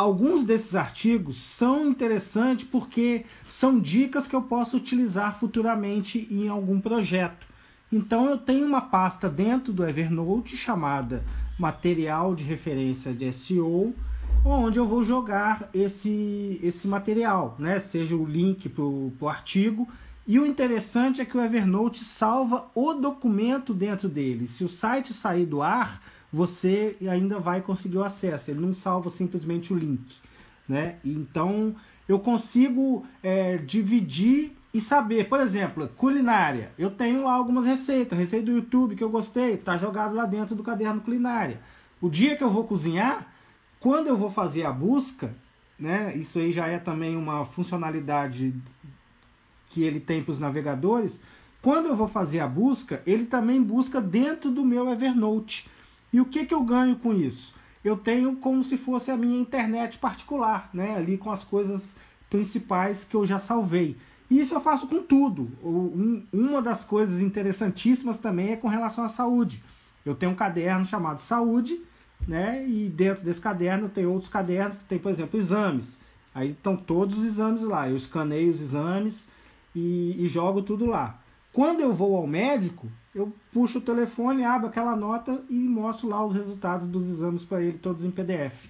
alguns 0.00 0.46
desses 0.46 0.74
artigos 0.74 1.36
são 1.36 1.86
interessantes 1.86 2.66
porque 2.66 3.26
são 3.46 3.78
dicas 3.78 4.26
que 4.26 4.34
eu 4.34 4.40
posso 4.40 4.78
utilizar 4.78 5.38
futuramente 5.38 6.26
em 6.30 6.48
algum 6.48 6.80
projeto. 6.80 7.46
Então 7.92 8.30
eu 8.30 8.38
tenho 8.38 8.66
uma 8.66 8.80
pasta 8.80 9.28
dentro 9.28 9.74
do 9.74 9.86
Evernote 9.86 10.56
chamada 10.56 11.22
Material 11.58 12.34
de 12.34 12.44
Referência 12.44 13.12
de 13.12 13.30
SEO, 13.30 13.94
onde 14.42 14.78
eu 14.78 14.86
vou 14.86 15.02
jogar 15.02 15.68
esse, 15.74 16.58
esse 16.62 16.88
material, 16.88 17.54
né? 17.58 17.78
seja 17.78 18.16
o 18.16 18.24
link 18.24 18.70
para 18.70 18.84
o 18.84 19.28
artigo. 19.28 19.86
E 20.26 20.38
o 20.38 20.46
interessante 20.46 21.20
é 21.20 21.26
que 21.26 21.36
o 21.36 21.42
Evernote 21.42 22.02
salva 22.04 22.70
o 22.74 22.94
documento 22.94 23.74
dentro 23.74 24.08
dele. 24.08 24.46
Se 24.46 24.64
o 24.64 24.68
site 24.68 25.12
sair 25.12 25.44
do 25.44 25.60
ar, 25.60 26.00
você 26.32 26.96
ainda 27.08 27.38
vai 27.38 27.60
conseguir 27.60 27.98
o 27.98 28.04
acesso. 28.04 28.50
Ele 28.50 28.60
não 28.60 28.74
salva 28.74 29.10
simplesmente 29.10 29.72
o 29.72 29.76
link. 29.76 30.16
Né? 30.68 30.96
Então 31.04 31.74
eu 32.08 32.18
consigo 32.18 33.06
é, 33.22 33.56
dividir 33.56 34.56
e 34.72 34.80
saber, 34.80 35.28
por 35.28 35.40
exemplo, 35.40 35.88
culinária. 35.96 36.72
Eu 36.78 36.90
tenho 36.90 37.24
lá 37.24 37.32
algumas 37.32 37.66
receitas, 37.66 38.18
receita 38.18 38.46
do 38.46 38.52
YouTube 38.52 38.94
que 38.94 39.02
eu 39.02 39.10
gostei, 39.10 39.54
está 39.54 39.76
jogado 39.76 40.14
lá 40.14 40.26
dentro 40.26 40.54
do 40.54 40.62
caderno 40.62 41.00
culinária. 41.00 41.60
O 42.00 42.08
dia 42.08 42.36
que 42.36 42.44
eu 42.44 42.50
vou 42.50 42.64
cozinhar, 42.64 43.32
quando 43.80 44.06
eu 44.06 44.16
vou 44.16 44.30
fazer 44.30 44.64
a 44.64 44.72
busca, 44.72 45.34
né? 45.78 46.14
Isso 46.14 46.38
aí 46.38 46.52
já 46.52 46.66
é 46.66 46.78
também 46.78 47.16
uma 47.16 47.44
funcionalidade 47.44 48.54
que 49.70 49.82
ele 49.82 49.98
tem 49.98 50.22
para 50.22 50.32
os 50.32 50.38
navegadores. 50.38 51.20
Quando 51.62 51.86
eu 51.86 51.96
vou 51.96 52.08
fazer 52.08 52.40
a 52.40 52.46
busca, 52.46 53.02
ele 53.06 53.24
também 53.24 53.62
busca 53.62 54.00
dentro 54.00 54.50
do 54.50 54.64
meu 54.64 54.88
Evernote. 54.88 55.68
E 56.12 56.20
o 56.20 56.24
que, 56.24 56.44
que 56.44 56.54
eu 56.54 56.62
ganho 56.62 56.96
com 56.96 57.12
isso? 57.12 57.54
Eu 57.84 57.96
tenho 57.96 58.36
como 58.36 58.62
se 58.62 58.76
fosse 58.76 59.10
a 59.10 59.16
minha 59.16 59.40
internet 59.40 59.98
particular, 59.98 60.68
né? 60.72 60.96
ali 60.96 61.16
com 61.16 61.30
as 61.30 61.44
coisas 61.44 61.96
principais 62.28 63.04
que 63.04 63.16
eu 63.16 63.24
já 63.24 63.38
salvei. 63.38 63.96
E 64.30 64.38
isso 64.38 64.54
eu 64.54 64.60
faço 64.60 64.86
com 64.86 65.02
tudo. 65.02 65.50
Um, 65.62 66.24
uma 66.32 66.62
das 66.62 66.84
coisas 66.84 67.20
interessantíssimas 67.20 68.18
também 68.18 68.52
é 68.52 68.56
com 68.56 68.68
relação 68.68 69.04
à 69.04 69.08
saúde. 69.08 69.62
Eu 70.04 70.14
tenho 70.14 70.32
um 70.32 70.36
caderno 70.36 70.86
chamado 70.86 71.20
Saúde, 71.20 71.80
né? 72.26 72.64
E 72.66 72.88
dentro 72.88 73.24
desse 73.24 73.40
caderno 73.40 73.88
tem 73.88 74.06
outros 74.06 74.30
cadernos 74.30 74.76
que 74.76 74.84
tem, 74.84 74.98
por 74.98 75.10
exemplo, 75.10 75.38
exames. 75.38 76.00
Aí 76.34 76.52
estão 76.52 76.76
todos 76.76 77.18
os 77.18 77.24
exames 77.24 77.62
lá. 77.62 77.88
Eu 77.88 77.96
escaneio 77.96 78.50
os 78.50 78.60
exames 78.60 79.28
e, 79.74 80.16
e 80.16 80.28
jogo 80.28 80.62
tudo 80.62 80.86
lá. 80.86 81.18
Quando 81.52 81.80
eu 81.80 81.92
vou 81.92 82.16
ao 82.16 82.26
médico, 82.26 82.88
eu 83.14 83.32
puxo 83.52 83.78
o 83.78 83.82
telefone, 83.82 84.44
abro 84.44 84.68
aquela 84.68 84.94
nota 84.94 85.42
e 85.48 85.54
mostro 85.54 86.08
lá 86.08 86.24
os 86.24 86.34
resultados 86.34 86.86
dos 86.86 87.08
exames 87.08 87.44
para 87.44 87.60
ele, 87.62 87.78
todos 87.78 88.04
em 88.04 88.10
PDF. 88.10 88.68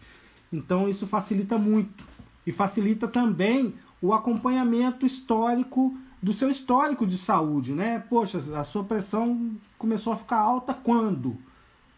Então 0.53 0.89
isso 0.89 1.07
facilita 1.07 1.59
muito. 1.59 2.05
E 2.47 2.53
facilita 2.53 3.07
também 3.07 3.75
o 4.01 4.15
acompanhamento 4.15 5.05
histórico 5.05 5.97
do 6.23 6.33
seu 6.33 6.49
histórico 6.49 7.07
de 7.07 7.17
saúde, 7.17 7.73
né? 7.73 7.99
Poxa, 7.99 8.39
a 8.59 8.65
sua 8.65 8.85
pressão 8.85 9.53
começou 9.79 10.13
a 10.13 10.17
ficar 10.17 10.39
alta 10.39 10.75
quando? 10.75 11.37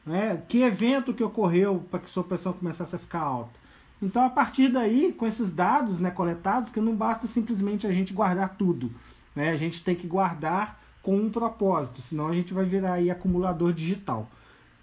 Né? 0.04 0.42
Que 0.48 0.62
evento 0.62 1.14
que 1.14 1.22
ocorreu 1.22 1.84
para 1.90 2.00
que 2.00 2.10
sua 2.10 2.24
pressão 2.24 2.52
começasse 2.52 2.94
a 2.94 2.98
ficar 2.98 3.20
alta? 3.20 3.62
Então, 4.00 4.24
a 4.24 4.30
partir 4.30 4.68
daí, 4.68 5.12
com 5.12 5.24
esses 5.24 5.54
dados 5.54 6.00
né, 6.00 6.10
coletados, 6.10 6.70
que 6.70 6.80
não 6.80 6.94
basta 6.94 7.28
simplesmente 7.28 7.86
a 7.86 7.92
gente 7.92 8.12
guardar 8.12 8.56
tudo. 8.56 8.90
Né? 9.34 9.50
A 9.50 9.56
gente 9.56 9.82
tem 9.84 9.94
que 9.94 10.08
guardar 10.08 10.81
com 11.02 11.16
um 11.16 11.30
propósito, 11.30 12.00
senão 12.00 12.28
a 12.28 12.34
gente 12.34 12.54
vai 12.54 12.64
virar 12.64 12.94
aí 12.94 13.10
acumulador 13.10 13.72
digital. 13.72 14.30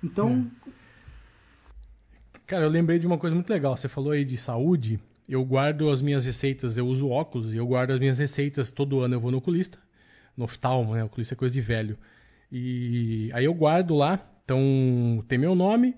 Então. 0.03 0.47
É. 0.67 0.71
Cara, 2.45 2.63
eu 2.63 2.69
lembrei 2.69 2.99
de 2.99 3.07
uma 3.07 3.17
coisa 3.17 3.35
muito 3.35 3.49
legal. 3.49 3.77
Você 3.77 3.87
falou 3.87 4.11
aí 4.11 4.25
de 4.25 4.37
saúde. 4.37 4.99
Eu 5.27 5.45
guardo 5.45 5.89
as 5.91 6.01
minhas 6.01 6.25
receitas, 6.25 6.75
eu 6.77 6.87
uso 6.87 7.07
óculos 7.07 7.53
e 7.53 7.57
eu 7.57 7.67
guardo 7.67 7.91
as 7.91 7.99
minhas 7.99 8.17
receitas 8.17 8.71
todo 8.71 8.99
ano. 8.99 9.13
Eu 9.13 9.19
vou 9.19 9.29
no 9.29 9.37
oculista, 9.37 9.77
no 10.35 10.45
oftalmo, 10.45 10.95
né? 10.95 11.03
Oculista 11.03 11.35
é 11.35 11.37
coisa 11.37 11.53
de 11.53 11.61
velho. 11.61 11.95
E 12.51 13.29
aí 13.31 13.45
eu 13.45 13.53
guardo 13.53 13.93
lá 13.93 14.19
Então, 14.43 15.23
tem 15.27 15.37
meu 15.37 15.53
nome, 15.53 15.95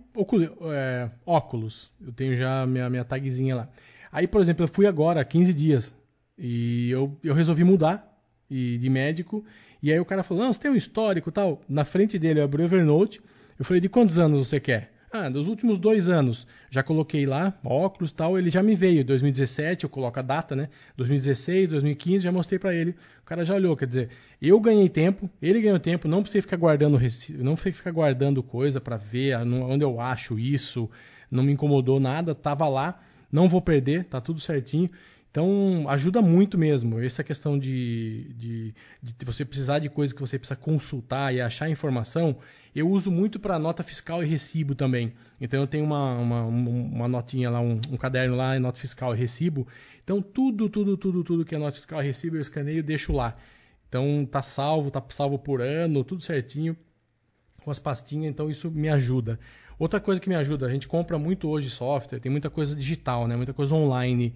é, 0.73 1.09
óculos. 1.25 1.89
Eu 2.05 2.11
tenho 2.11 2.35
já 2.35 2.67
minha, 2.67 2.89
minha 2.89 3.05
tagzinha 3.05 3.55
lá. 3.55 3.69
Aí, 4.11 4.27
por 4.27 4.41
exemplo, 4.41 4.65
eu 4.65 4.67
fui 4.67 4.85
agora, 4.85 5.23
15 5.23 5.53
dias, 5.53 5.95
e 6.37 6.89
eu, 6.91 7.17
eu 7.23 7.33
resolvi 7.33 7.63
mudar 7.63 8.05
e, 8.49 8.77
de 8.77 8.89
médico. 8.89 9.45
E 9.81 9.91
aí 9.91 9.99
o 9.99 10.05
cara 10.05 10.23
falou, 10.23 10.43
não, 10.43 10.53
você 10.53 10.59
tem 10.59 10.71
um 10.71 10.75
histórico 10.75 11.31
tal. 11.31 11.61
Na 11.67 11.83
frente 11.83 12.19
dele 12.19 12.39
eu 12.39 12.43
abri 12.43 12.61
o 12.61 12.65
Evernote. 12.65 13.21
Eu 13.57 13.65
falei, 13.65 13.81
de 13.81 13.89
quantos 13.89 14.19
anos 14.19 14.47
você 14.47 14.59
quer? 14.59 14.91
Ah, 15.13 15.27
dos 15.27 15.49
últimos 15.49 15.77
dois 15.77 16.07
anos. 16.07 16.47
Já 16.69 16.81
coloquei 16.81 17.25
lá, 17.25 17.53
óculos 17.65 18.13
tal, 18.13 18.37
ele 18.37 18.49
já 18.49 18.63
me 18.63 18.75
veio. 18.75 19.03
2017, 19.03 19.83
eu 19.83 19.89
coloco 19.89 20.17
a 20.17 20.21
data, 20.21 20.55
né? 20.55 20.69
2016, 20.95 21.69
2015, 21.71 22.19
já 22.21 22.31
mostrei 22.31 22.57
para 22.57 22.73
ele. 22.73 22.91
O 23.21 23.25
cara 23.25 23.43
já 23.43 23.55
olhou, 23.55 23.75
quer 23.75 23.87
dizer, 23.87 24.09
eu 24.41 24.57
ganhei 24.61 24.87
tempo, 24.87 25.29
ele 25.41 25.61
ganhou 25.61 25.79
tempo, 25.79 26.07
não 26.07 26.21
precisa 26.21 26.41
ficar 26.43 26.55
guardando 26.55 26.97
não 27.39 27.55
precisa 27.55 27.75
ficar 27.75 27.91
guardando 27.91 28.41
coisa 28.41 28.79
para 28.79 28.95
ver 28.95 29.35
onde 29.35 29.83
eu 29.83 29.99
acho 29.99 30.39
isso. 30.39 30.89
Não 31.29 31.43
me 31.43 31.51
incomodou 31.51 31.99
nada, 31.99 32.33
tava 32.33 32.67
lá, 32.69 33.03
não 33.29 33.49
vou 33.49 33.61
perder, 33.61 34.05
tá 34.05 34.21
tudo 34.21 34.39
certinho. 34.39 34.89
Então, 35.31 35.85
ajuda 35.87 36.21
muito 36.21 36.57
mesmo. 36.57 36.99
Essa 36.99 37.23
questão 37.23 37.57
de, 37.57 38.33
de, 38.35 38.75
de, 39.01 39.25
você 39.25 39.45
precisar 39.45 39.79
de 39.79 39.89
coisas 39.89 40.13
que 40.13 40.19
você 40.19 40.37
precisa 40.37 40.57
consultar 40.57 41.33
e 41.33 41.39
achar 41.39 41.69
informação, 41.69 42.37
eu 42.75 42.89
uso 42.89 43.09
muito 43.09 43.39
para 43.39 43.57
nota 43.57 43.81
fiscal 43.81 44.21
e 44.21 44.27
recibo 44.27 44.75
também. 44.75 45.13
Então, 45.39 45.61
eu 45.61 45.67
tenho 45.67 45.85
uma, 45.85 46.15
uma, 46.15 46.43
uma 46.43 47.07
notinha 47.07 47.49
lá, 47.49 47.61
um, 47.61 47.79
um, 47.89 47.95
caderno 47.95 48.35
lá, 48.35 48.59
nota 48.59 48.77
fiscal 48.77 49.15
e 49.15 49.17
recibo. 49.17 49.65
Então, 50.03 50.21
tudo, 50.21 50.67
tudo, 50.67 50.97
tudo, 50.97 51.23
tudo 51.23 51.45
que 51.45 51.55
é 51.55 51.57
nota 51.57 51.71
fiscal 51.71 52.03
e 52.03 52.05
recibo, 52.07 52.35
eu 52.35 52.41
escaneio 52.41 52.79
e 52.79 52.83
deixo 52.83 53.13
lá. 53.13 53.33
Então, 53.87 54.27
tá 54.29 54.41
salvo, 54.41 54.91
tá 54.91 55.01
salvo 55.11 55.39
por 55.39 55.61
ano, 55.61 56.03
tudo 56.03 56.21
certinho, 56.23 56.75
com 57.63 57.71
as 57.71 57.79
pastinhas. 57.79 58.33
Então, 58.33 58.49
isso 58.49 58.69
me 58.69 58.89
ajuda. 58.89 59.39
Outra 59.79 60.01
coisa 60.01 60.19
que 60.19 60.27
me 60.27 60.35
ajuda, 60.35 60.65
a 60.65 60.69
gente 60.69 60.89
compra 60.89 61.17
muito 61.17 61.47
hoje 61.47 61.69
software, 61.69 62.19
tem 62.19 62.29
muita 62.29 62.49
coisa 62.49 62.75
digital, 62.75 63.29
né? 63.29 63.37
muita 63.37 63.53
coisa 63.53 63.73
online 63.73 64.35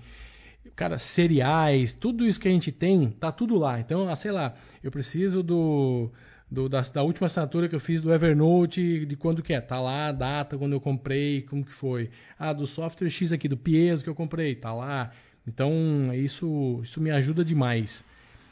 cara, 0.76 0.98
cereais, 0.98 1.94
tudo 1.94 2.26
isso 2.26 2.40
que 2.40 2.48
a 2.48 2.52
gente 2.52 2.72
tem, 2.72 3.10
tá 3.10 3.32
tudo 3.32 3.58
lá. 3.58 3.80
Então, 3.80 4.08
ah, 4.10 4.16
sei 4.16 4.32
lá, 4.32 4.54
eu 4.84 4.92
preciso 4.92 5.44
do, 5.44 6.12
do 6.50 6.70
da, 6.70 6.82
da, 6.82 7.04
última 7.04 7.28
assinatura 7.28 7.68
que 7.68 7.76
eu 7.76 7.80
fiz 7.80 8.02
do 8.02 8.14
Evernote, 8.14 9.06
de 9.06 9.16
quando 9.16 9.44
que 9.44 9.54
é, 9.54 9.62
tá 9.62 9.80
lá 9.80 10.08
a 10.08 10.12
data, 10.12 10.58
quando 10.58 10.74
eu 10.74 10.82
comprei, 10.82 11.42
como 11.44 11.66
que 11.66 11.72
foi. 11.72 12.10
Ah, 12.38 12.54
do 12.54 12.66
software 12.66 13.10
X 13.10 13.32
aqui, 13.32 13.48
do 13.48 13.58
Piezo 13.58 14.04
que 14.04 14.10
eu 14.10 14.16
comprei, 14.16 14.56
tá 14.56 14.74
lá. 14.74 15.12
Então, 15.48 15.72
isso, 16.14 16.80
isso 16.84 17.00
me 17.00 17.12
ajuda 17.12 17.44
demais. 17.44 18.06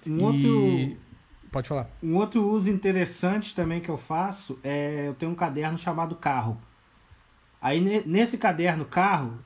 Um 0.05 0.17
e... 0.17 0.21
outro... 0.21 0.97
Pode 1.51 1.67
falar. 1.67 1.87
Um 2.01 2.15
outro 2.15 2.43
uso 2.49 2.67
interessante 2.71 3.53
também 3.53 3.79
que 3.79 3.89
eu 3.89 3.97
faço 3.97 4.59
é 4.63 5.07
eu 5.07 5.13
tenho 5.13 5.31
um 5.31 5.35
caderno 5.35 5.77
chamado 5.77 6.15
carro. 6.15 6.59
Aí 7.61 7.79
nesse 8.07 8.39
caderno 8.39 8.85
carro 8.85 9.37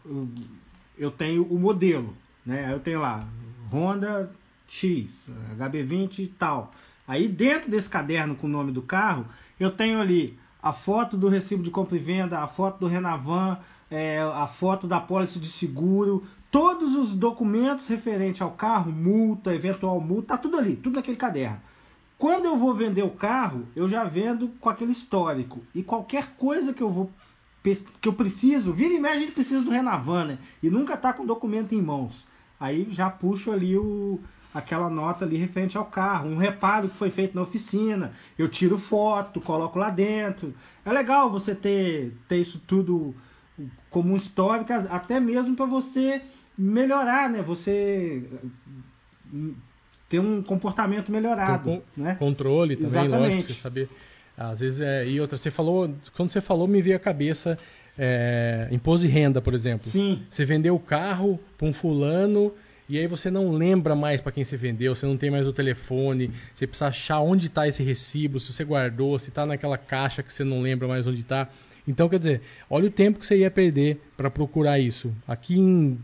eu 0.97 1.11
tenho 1.11 1.43
o 1.43 1.59
modelo. 1.59 2.15
Né? 2.47 2.71
Eu 2.71 2.79
tenho 2.79 3.01
lá 3.01 3.27
Honda 3.69 4.31
X, 4.69 5.29
HB20 5.57 6.19
e 6.19 6.27
tal. 6.27 6.71
Aí 7.05 7.27
dentro 7.27 7.69
desse 7.69 7.89
caderno 7.89 8.35
com 8.35 8.47
o 8.47 8.49
nome 8.49 8.71
do 8.71 8.81
carro, 8.81 9.25
eu 9.59 9.69
tenho 9.69 9.99
ali 9.99 10.39
a 10.63 10.71
foto 10.71 11.17
do 11.17 11.27
recibo 11.27 11.61
de 11.61 11.69
compra 11.69 11.97
e 11.97 11.99
venda, 11.99 12.39
a 12.39 12.47
foto 12.47 12.79
do 12.79 12.87
Renavan, 12.87 13.57
é, 13.91 14.21
a 14.21 14.47
foto 14.47 14.87
da 14.87 14.99
pólice 14.99 15.39
de 15.39 15.47
seguro, 15.47 16.25
todos 16.49 16.95
os 16.95 17.13
documentos 17.13 17.85
referentes 17.87 18.41
ao 18.41 18.51
carro, 18.51 18.91
multa, 18.91 19.53
eventual 19.53 19.99
multa, 19.99 20.29
tá 20.29 20.37
tudo 20.37 20.57
ali, 20.57 20.77
tudo 20.77 20.95
naquele 20.95 21.17
caderno. 21.17 21.61
Quando 22.17 22.45
eu 22.45 22.55
vou 22.55 22.73
vender 22.73 23.03
o 23.03 23.11
carro, 23.11 23.67
eu 23.75 23.89
já 23.89 24.05
vendo 24.05 24.49
com 24.59 24.69
aquele 24.69 24.91
histórico. 24.91 25.61
E 25.75 25.83
qualquer 25.83 26.35
coisa 26.37 26.73
que 26.73 26.81
eu 26.81 26.89
vou 26.89 27.11
que 27.99 28.07
eu 28.07 28.13
preciso, 28.13 28.71
vira 28.71 28.93
e 28.93 28.99
mexe 28.99 29.17
a 29.17 29.19
gente 29.19 29.33
precisa 29.33 29.61
do 29.61 29.71
Renavan, 29.71 30.23
né? 30.23 30.37
E 30.63 30.69
nunca 30.69 30.95
tá 30.95 31.11
com 31.11 31.25
documento 31.25 31.75
em 31.75 31.81
mãos 31.81 32.25
aí 32.59 32.87
já 32.91 33.09
puxo 33.09 33.51
ali 33.51 33.77
o, 33.77 34.19
aquela 34.53 34.89
nota 34.89 35.25
ali 35.25 35.37
referente 35.37 35.77
ao 35.77 35.85
carro, 35.85 36.29
um 36.29 36.37
reparo 36.37 36.89
que 36.89 36.95
foi 36.95 37.11
feito 37.11 37.35
na 37.35 37.41
oficina, 37.41 38.11
eu 38.37 38.47
tiro 38.49 38.77
foto, 38.77 39.41
coloco 39.41 39.77
lá 39.77 39.89
dentro. 39.89 40.53
É 40.85 40.91
legal 40.91 41.29
você 41.29 41.53
ter, 41.53 42.13
ter 42.27 42.37
isso 42.37 42.61
tudo 42.65 43.15
como 43.89 44.13
um 44.13 44.17
histórico, 44.17 44.71
até 44.89 45.19
mesmo 45.19 45.55
para 45.55 45.65
você 45.65 46.21
melhorar, 46.57 47.29
né? 47.29 47.41
Você 47.41 48.23
ter 50.09 50.19
um 50.19 50.41
comportamento 50.41 51.11
melhorado, 51.11 51.63
com, 51.63 51.81
né? 51.95 52.15
Controle 52.15 52.75
também, 52.75 52.89
Exatamente. 52.89 53.35
lógico, 53.35 53.53
você 53.53 53.53
saber. 53.53 53.89
Às 54.37 54.59
vezes 54.59 54.81
é, 54.81 55.07
e 55.07 55.19
outra, 55.19 55.35
você 55.35 55.49
falou, 55.49 55.91
quando 56.15 56.29
você 56.29 56.39
falou 56.39 56.67
me 56.67 56.79
veio 56.79 56.95
a 56.95 56.99
cabeça 56.99 57.57
é, 57.97 58.67
imposto 58.71 59.05
de 59.05 59.11
renda, 59.11 59.41
por 59.41 59.53
exemplo. 59.53 59.87
Sim. 59.87 60.21
Você 60.29 60.45
vendeu 60.45 60.75
o 60.75 60.79
carro 60.79 61.39
para 61.57 61.67
um 61.67 61.73
fulano 61.73 62.53
e 62.89 62.97
aí 62.97 63.07
você 63.07 63.29
não 63.29 63.51
lembra 63.51 63.95
mais 63.95 64.21
para 64.21 64.31
quem 64.31 64.43
você 64.43 64.55
vendeu, 64.55 64.95
você 64.95 65.05
não 65.05 65.17
tem 65.17 65.29
mais 65.29 65.47
o 65.47 65.53
telefone, 65.53 66.31
você 66.53 66.65
precisa 66.65 66.87
achar 66.87 67.19
onde 67.19 67.47
está 67.47 67.67
esse 67.67 67.83
recibo, 67.83 68.39
se 68.39 68.53
você 68.53 68.63
guardou, 68.63 69.19
se 69.19 69.29
está 69.29 69.45
naquela 69.45 69.77
caixa 69.77 70.23
que 70.23 70.31
você 70.31 70.43
não 70.43 70.61
lembra 70.61 70.87
mais 70.87 71.05
onde 71.05 71.21
está. 71.21 71.49
Então, 71.87 72.07
quer 72.07 72.19
dizer, 72.19 72.41
olha 72.69 72.87
o 72.87 72.91
tempo 72.91 73.19
que 73.19 73.25
você 73.25 73.37
ia 73.37 73.51
perder 73.51 74.01
para 74.15 74.29
procurar 74.29 74.79
isso. 74.79 75.13
Aqui 75.27 75.57
em 75.57 75.97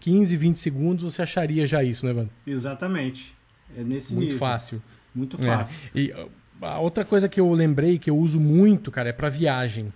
15, 0.00 0.36
20 0.36 0.56
segundos 0.58 1.04
você 1.04 1.22
acharia 1.22 1.66
já 1.66 1.82
isso, 1.82 2.04
né, 2.04 2.12
Evandro? 2.12 2.32
Exatamente. 2.46 3.34
É 3.76 3.82
nesse 3.82 4.12
Muito 4.14 4.24
nível. 4.24 4.38
fácil. 4.38 4.82
Muito 5.14 5.38
fácil. 5.38 5.90
É. 5.94 5.98
E 5.98 6.14
a 6.60 6.78
outra 6.78 7.04
coisa 7.04 7.28
que 7.28 7.40
eu 7.40 7.52
lembrei 7.52 7.98
que 7.98 8.10
eu 8.10 8.16
uso 8.16 8.40
muito, 8.40 8.90
cara, 8.90 9.08
é 9.10 9.12
para 9.12 9.28
viagem. 9.28 9.92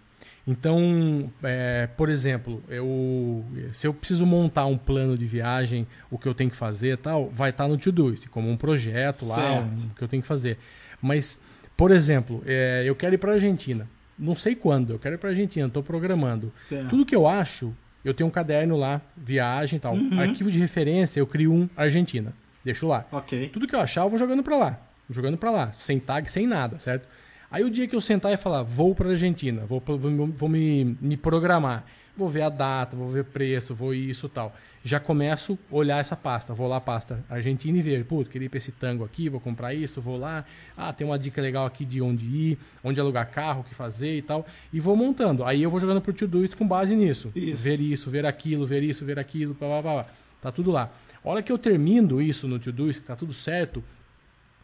Então, 0.50 1.32
é, 1.44 1.88
por 1.96 2.08
exemplo, 2.08 2.60
eu, 2.68 3.44
se 3.72 3.86
eu 3.86 3.94
preciso 3.94 4.26
montar 4.26 4.66
um 4.66 4.76
plano 4.76 5.16
de 5.16 5.24
viagem, 5.24 5.86
o 6.10 6.18
que 6.18 6.26
eu 6.26 6.34
tenho 6.34 6.50
que 6.50 6.56
fazer 6.56 6.98
tal, 6.98 7.30
vai 7.30 7.50
estar 7.50 7.68
no 7.68 7.78
Todoist, 7.78 8.28
como 8.28 8.50
um 8.50 8.56
projeto 8.56 9.24
lá, 9.26 9.60
um, 9.60 9.88
que 9.90 10.02
eu 10.02 10.08
tenho 10.08 10.20
que 10.20 10.26
fazer. 10.26 10.58
Mas, 11.00 11.38
por 11.76 11.92
exemplo, 11.92 12.42
é, 12.44 12.82
eu 12.84 12.96
quero 12.96 13.14
ir 13.14 13.18
para 13.18 13.30
a 13.30 13.34
Argentina. 13.34 13.88
Não 14.18 14.34
sei 14.34 14.56
quando, 14.56 14.90
eu 14.90 14.98
quero 14.98 15.14
ir 15.14 15.18
para 15.18 15.28
a 15.28 15.32
Argentina, 15.32 15.68
estou 15.68 15.84
programando. 15.84 16.52
Certo. 16.56 16.88
Tudo 16.88 17.06
que 17.06 17.14
eu 17.14 17.28
acho, 17.28 17.72
eu 18.04 18.12
tenho 18.12 18.28
um 18.28 18.32
caderno 18.32 18.76
lá, 18.76 19.00
viagem 19.16 19.76
e 19.76 19.80
tal. 19.80 19.94
Uhum. 19.94 20.18
Arquivo 20.18 20.50
de 20.50 20.58
referência, 20.58 21.20
eu 21.20 21.28
crio 21.28 21.52
um 21.52 21.68
Argentina. 21.76 22.34
Deixo 22.64 22.88
lá. 22.88 23.06
Okay. 23.12 23.50
Tudo 23.50 23.68
que 23.68 23.74
eu 23.74 23.80
achar, 23.80 24.02
eu 24.02 24.10
vou 24.10 24.18
jogando 24.18 24.42
para 24.42 24.56
lá. 24.56 24.80
Vou 25.08 25.14
jogando 25.14 25.38
para 25.38 25.50
lá, 25.52 25.72
sem 25.74 26.00
tag, 26.00 26.28
sem 26.28 26.44
nada, 26.44 26.80
certo? 26.80 27.08
Aí 27.50 27.64
o 27.64 27.70
dia 27.70 27.88
que 27.88 27.96
eu 27.96 28.00
sentar 28.00 28.32
e 28.32 28.36
falar, 28.36 28.62
vou 28.62 28.94
para 28.94 29.08
a 29.08 29.10
Argentina, 29.10 29.66
vou, 29.66 29.82
vou, 29.84 29.98
vou 30.28 30.48
me, 30.48 30.96
me, 31.00 31.16
programar, 31.16 31.84
vou 32.16 32.28
ver 32.28 32.42
a 32.42 32.48
data, 32.48 32.94
vou 32.96 33.08
ver 33.08 33.24
preço, 33.24 33.74
vou 33.74 33.92
isso 33.92 34.28
tal. 34.28 34.54
Já 34.84 35.00
começo 35.00 35.58
a 35.70 35.74
olhar 35.74 35.98
essa 35.98 36.14
pasta, 36.14 36.54
vou 36.54 36.68
lá 36.68 36.76
a 36.76 36.80
pasta 36.80 37.24
Argentina 37.28 37.76
e 37.76 37.82
ver, 37.82 38.04
putz, 38.04 38.30
queria 38.30 38.46
ir 38.46 38.48
para 38.48 38.58
esse 38.58 38.70
tango 38.70 39.04
aqui, 39.04 39.28
vou 39.28 39.40
comprar 39.40 39.74
isso, 39.74 40.00
vou 40.00 40.16
lá, 40.16 40.44
ah, 40.76 40.92
tem 40.92 41.04
uma 41.04 41.18
dica 41.18 41.42
legal 41.42 41.66
aqui 41.66 41.84
de 41.84 42.00
onde 42.00 42.24
ir, 42.24 42.58
onde 42.84 43.00
alugar 43.00 43.28
carro, 43.28 43.62
o 43.62 43.64
que 43.64 43.74
fazer 43.74 44.16
e 44.16 44.22
tal, 44.22 44.46
e 44.72 44.78
vou 44.78 44.94
montando. 44.94 45.44
Aí 45.44 45.60
eu 45.60 45.70
vou 45.70 45.80
jogando 45.80 46.00
pro 46.00 46.12
Todoist 46.12 46.56
com 46.56 46.68
base 46.68 46.94
nisso. 46.94 47.32
Isso. 47.34 47.56
Ver 47.56 47.80
isso, 47.80 48.10
ver 48.10 48.24
aquilo, 48.26 48.64
ver 48.64 48.84
isso, 48.84 49.04
ver 49.04 49.18
aquilo, 49.18 49.54
blá, 49.54 49.82
blá, 49.82 49.82
blá, 49.82 50.06
Tá 50.40 50.52
tudo 50.52 50.70
lá. 50.70 50.88
A 51.22 51.28
hora 51.28 51.42
que 51.42 51.50
eu 51.50 51.58
termino 51.58 52.22
isso 52.22 52.46
no 52.46 52.60
Todoist, 52.60 53.00
que 53.00 53.08
tá 53.08 53.16
tudo 53.16 53.34
certo, 53.34 53.82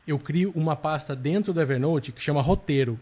eu 0.07 0.19
crio 0.19 0.53
uma 0.55 0.77
pasta 0.77 1.17
dentro 1.17 1.53
do 1.53 1.61
Evernote 1.61 2.13
que 2.13 2.23
chama 2.23 2.41
roteiro. 2.41 2.99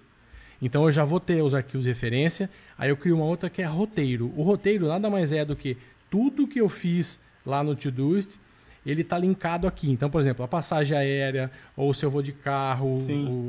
Então 0.62 0.84
eu 0.84 0.92
já 0.92 1.04
vou 1.04 1.20
ter 1.20 1.42
os 1.42 1.54
arquivos 1.54 1.84
de 1.84 1.90
referência, 1.90 2.48
aí 2.78 2.88
eu 2.88 2.96
crio 2.96 3.16
uma 3.16 3.24
outra 3.24 3.50
que 3.50 3.60
é 3.60 3.66
roteiro. 3.66 4.32
O 4.36 4.42
roteiro 4.42 4.88
nada 4.88 5.10
mais 5.10 5.32
é 5.32 5.44
do 5.44 5.54
que 5.54 5.76
tudo 6.10 6.46
que 6.46 6.60
eu 6.60 6.68
fiz 6.68 7.20
lá 7.44 7.62
no 7.62 7.76
Todoist, 7.76 8.38
ele 8.86 9.02
está 9.02 9.18
linkado 9.18 9.66
aqui. 9.66 9.90
Então, 9.90 10.08
por 10.08 10.20
exemplo, 10.20 10.44
a 10.44 10.48
passagem 10.48 10.96
aérea, 10.96 11.50
ou 11.76 11.92
se 11.92 12.04
eu 12.04 12.10
vou 12.10 12.22
de 12.22 12.32
carro, 12.32 12.88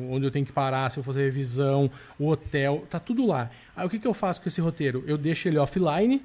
onde 0.09 0.25
eu 0.25 0.31
tenho 0.31 0.45
que 0.45 0.51
parar, 0.51 0.89
se 0.89 0.97
eu 0.97 1.03
fazer 1.03 1.23
revisão, 1.23 1.89
o 2.19 2.29
hotel, 2.29 2.85
tá 2.89 2.99
tudo 2.99 3.25
lá. 3.25 3.49
Aí 3.75 3.85
o 3.85 3.89
que, 3.89 3.99
que 3.99 4.07
eu 4.07 4.13
faço 4.13 4.41
com 4.41 4.49
esse 4.49 4.59
roteiro? 4.59 5.03
Eu 5.07 5.17
deixo 5.17 5.47
ele 5.47 5.57
offline, 5.57 6.21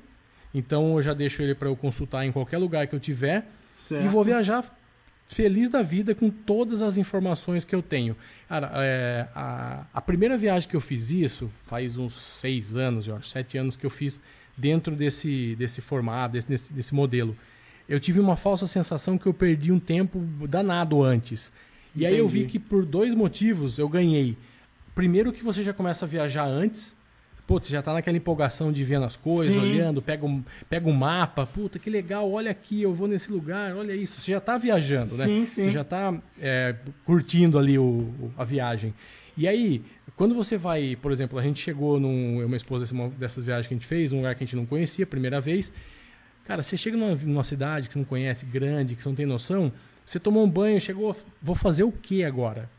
então 0.55 0.97
eu 0.97 1.03
já 1.03 1.15
deixo 1.15 1.43
ele 1.43 1.55
para 1.55 1.69
eu 1.69 1.77
consultar 1.77 2.25
em 2.25 2.33
qualquer 2.33 2.59
lugar 2.59 2.87
que 2.87 2.95
eu 2.95 3.01
tiver, 3.01 3.47
certo. 3.79 4.05
e 4.05 4.09
vou 4.09 4.25
viajar 4.25 4.80
feliz 5.31 5.71
da 5.71 5.81
vida 5.81 6.13
com 6.13 6.29
todas 6.29 6.83
as 6.83 6.99
informações 6.99 7.65
que 7.65 7.75
eu 7.75 7.81
tenho. 7.81 8.17
Cara, 8.49 8.73
é, 8.75 9.29
a, 9.33 9.87
a, 9.95 10.01
primeira 10.01 10.37
viagem 10.37 10.69
que 10.69 10.75
eu 10.75 10.81
fiz 10.81 11.11
isso, 11.11 11.49
faz 11.67 11.97
uns 11.97 12.15
seis 12.15 12.75
anos, 12.77 13.07
eu 13.07 13.15
acho, 13.15 13.29
sete 13.29 13.57
anos 13.57 13.77
que 13.77 13.87
eu 13.87 13.91
fiz 13.91 14.21
dentro 14.57 14.97
desse, 14.97 15.55
desse 15.55 15.81
formato, 15.81 16.33
desse, 16.33 16.49
desse, 16.49 16.73
desse 16.73 16.95
modelo. 16.95 17.37
Eu 17.89 18.01
tive 18.01 18.19
uma 18.19 18.35
falsa 18.35 18.67
sensação 18.67 19.17
que 19.17 19.27
eu 19.27 19.33
perdi 19.33 19.71
um 19.71 19.79
tempo 19.79 20.19
danado 20.49 21.01
antes. 21.01 21.53
E 21.95 22.01
Entendi. 22.01 22.07
aí 22.07 22.19
eu 22.19 22.27
vi 22.27 22.47
que 22.47 22.59
por 22.59 22.85
dois 22.85 23.15
motivos 23.15 23.79
eu 23.79 23.89
ganhei. 23.89 24.37
Primeiro 24.97 25.33
que 25.33 25.45
você 25.45 25.63
já 25.63 25.73
começa 25.73 26.07
a 26.07 26.09
viajar 26.09 26.45
antes, 26.45 26.95
Putz, 27.51 27.67
você 27.67 27.73
já 27.73 27.83
tá 27.83 27.93
naquela 27.93 28.17
empolgação 28.17 28.71
de 28.71 28.85
vendo 28.85 29.05
as 29.05 29.17
coisas, 29.17 29.53
Sim. 29.53 29.61
olhando, 29.61 30.01
pega 30.01 30.25
um, 30.25 30.41
pega 30.69 30.89
um 30.89 30.93
mapa, 30.93 31.45
puta, 31.45 31.81
que 31.81 31.91
legal, 31.91 32.31
olha 32.31 32.49
aqui, 32.49 32.81
eu 32.81 32.95
vou 32.95 33.09
nesse 33.09 33.33
lugar, 33.33 33.75
olha 33.75 33.93
isso. 33.93 34.21
Você 34.21 34.31
já 34.31 34.41
tá 34.41 34.57
viajando, 34.57 35.17
né? 35.17 35.25
Sim, 35.25 35.45
sim. 35.45 35.65
Você 35.65 35.71
já 35.73 35.83
tá 35.83 36.17
é, 36.41 36.77
curtindo 37.05 37.59
ali 37.59 37.77
o, 37.77 38.31
a 38.39 38.45
viagem. 38.45 38.95
E 39.37 39.49
aí, 39.49 39.83
quando 40.15 40.33
você 40.33 40.57
vai, 40.57 40.95
por 40.95 41.11
exemplo, 41.11 41.41
a 41.41 41.43
gente 41.43 41.61
chegou 41.61 41.99
num. 41.99 42.37
Minha 42.37 42.57
esposa, 42.57 42.85
dessas 43.19 43.45
viagens 43.45 43.67
que 43.67 43.75
a 43.75 43.77
gente 43.77 43.87
fez, 43.87 44.13
um 44.13 44.19
lugar 44.19 44.37
que 44.37 44.45
a 44.45 44.47
gente 44.47 44.55
não 44.55 44.65
conhecia, 44.65 45.05
primeira 45.05 45.41
vez. 45.41 45.73
Cara, 46.45 46.63
você 46.63 46.77
chega 46.77 46.97
numa, 46.97 47.17
numa 47.17 47.43
cidade 47.43 47.89
que 47.89 47.95
você 47.95 47.99
não 47.99 48.07
conhece, 48.07 48.47
grande, 48.47 48.95
que 48.95 49.03
você 49.03 49.09
não 49.09 49.17
tem 49.17 49.27
noção, 49.27 49.73
você 50.07 50.21
tomou 50.21 50.45
um 50.45 50.49
banho, 50.49 50.81
chegou, 50.81 51.17
vou 51.43 51.57
fazer 51.57 51.83
o 51.83 51.91
que 51.91 52.23
agora? 52.23 52.71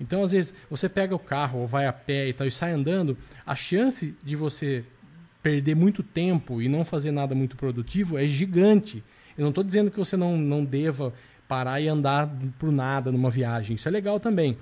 Então, 0.00 0.22
às 0.22 0.32
vezes, 0.32 0.54
você 0.70 0.88
pega 0.88 1.14
o 1.14 1.18
carro 1.18 1.60
ou 1.60 1.66
vai 1.66 1.86
a 1.86 1.92
pé 1.92 2.28
e 2.28 2.32
tal 2.32 2.46
e 2.46 2.50
sai 2.50 2.72
andando, 2.72 3.16
a 3.46 3.54
chance 3.54 4.16
de 4.24 4.34
você 4.34 4.82
perder 5.42 5.76
muito 5.76 6.02
tempo 6.02 6.60
e 6.60 6.68
não 6.68 6.84
fazer 6.84 7.10
nada 7.10 7.34
muito 7.34 7.56
produtivo 7.56 8.18
é 8.18 8.26
gigante. 8.26 9.04
Eu 9.36 9.42
não 9.42 9.50
estou 9.50 9.64
dizendo 9.64 9.90
que 9.90 9.98
você 9.98 10.16
não, 10.16 10.36
não 10.36 10.64
deva 10.64 11.12
parar 11.46 11.80
e 11.80 11.88
andar 11.88 12.30
por 12.58 12.72
nada 12.72 13.12
numa 13.12 13.30
viagem. 13.30 13.76
Isso 13.76 13.88
é 13.88 13.90
legal 13.90 14.18
também. 14.18 14.56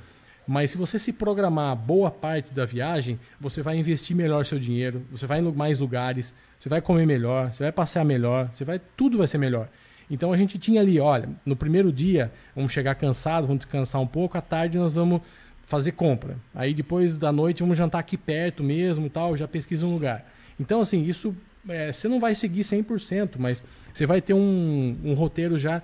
Mas 0.47 0.71
se 0.71 0.79
você 0.79 0.99
se 0.99 1.13
programar 1.13 1.77
boa 1.77 2.11
parte 2.11 2.55
da 2.55 2.65
viagem, 2.65 3.21
você 3.39 3.61
vai 3.61 3.77
investir 3.77 4.17
melhor 4.17 4.47
seu 4.47 4.59
dinheiro, 4.59 5.05
você 5.11 5.27
vai 5.27 5.41
em 5.41 5.53
mais 5.53 5.79
lugares, 5.79 6.35
você 6.59 6.71
vai 6.71 6.81
comer 6.81 7.07
melhor, 7.07 7.55
você 7.55 7.65
vai 7.65 7.73
passear 7.73 8.05
melhor, 8.05 8.49
você 8.51 8.65
vai 8.65 8.81
tudo 8.97 9.19
vai 9.19 9.29
ser 9.29 9.37
melhor. 9.37 9.69
Então 10.11 10.33
a 10.33 10.37
gente 10.37 10.59
tinha 10.59 10.81
ali, 10.81 10.99
olha, 10.99 11.29
no 11.45 11.55
primeiro 11.57 11.93
dia 11.93 12.33
vamos 12.55 12.73
chegar 12.73 12.95
cansado, 12.95 13.47
vamos 13.47 13.65
descansar 13.65 14.01
um 14.01 14.07
pouco, 14.07 14.39
à 14.39 14.41
tarde 14.41 14.79
nós 14.79 14.95
vamos 14.95 15.21
fazer 15.63 15.93
compra. 15.93 16.37
Aí 16.55 16.73
depois 16.73 17.19
da 17.19 17.31
noite 17.31 17.63
vamos 17.63 17.77
jantar 17.77 17.99
aqui 17.99 18.17
perto 18.17 18.63
mesmo 18.63 19.11
tal, 19.11 19.37
já 19.37 19.47
pesquisa 19.47 19.87
um 19.87 19.93
lugar. 19.93 20.25
Então 20.59 20.81
assim, 20.81 21.05
isso 21.05 21.35
é, 21.69 21.93
você 21.93 22.09
não 22.09 22.19
vai 22.19 22.35
seguir 22.35 22.63
100%, 22.63 23.33
mas 23.39 23.63
você 23.93 24.07
vai 24.07 24.21
ter 24.21 24.35
um, 24.35 24.97
um 25.05 25.15
roteiro 25.15 25.59
já, 25.59 25.83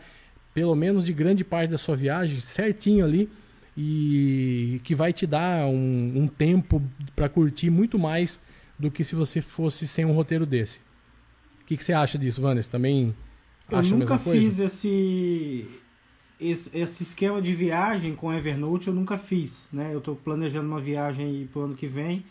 pelo 0.53 0.75
menos 0.75 1.05
de 1.05 1.13
grande 1.13 1.45
parte 1.45 1.71
da 1.71 1.79
sua 1.79 1.97
viagem, 1.97 2.41
certinho 2.41 3.05
ali, 3.05 3.31
e 3.77 4.81
que 4.85 4.95
vai 4.95 5.13
te 5.13 5.27
dar 5.27 5.67
um, 5.67 6.13
um 6.17 6.29
tempo 6.29 6.83
para 7.15 7.29
curtir 7.29 7.71
muito 7.71 7.99
mais 7.99 8.41
do 8.79 8.91
que 8.91 9.03
se 9.03 9.15
você 9.15 9.41
fosse 9.41 9.87
sem 9.87 10.05
um 10.05 10.13
roteiro 10.13 10.47
desse. 10.47 10.79
O 11.61 11.67
que, 11.67 11.77
que 11.77 11.85
você 11.85 11.93
acha 11.93 12.19
disso, 12.19 12.41
Vanessa? 12.41 12.71
Também 12.71 13.15
eu 13.71 13.83
nunca 13.83 14.19
fiz 14.19 14.59
esse, 14.59 15.67
esse, 16.41 16.77
esse 16.77 17.03
esquema 17.03 17.41
de 17.41 17.55
viagem 17.55 18.15
com 18.15 18.33
Evernote, 18.33 18.89
eu 18.89 18.95
nunca 18.95 19.17
fiz. 19.17 19.69
Né? 19.73 19.91
Eu 19.93 19.99
estou 19.99 20.15
planejando 20.15 20.69
uma 20.69 20.81
viagem 20.81 21.49
para 21.53 21.61
o 21.61 21.65
ano 21.65 21.75
que 21.75 21.87
vem 21.87 22.25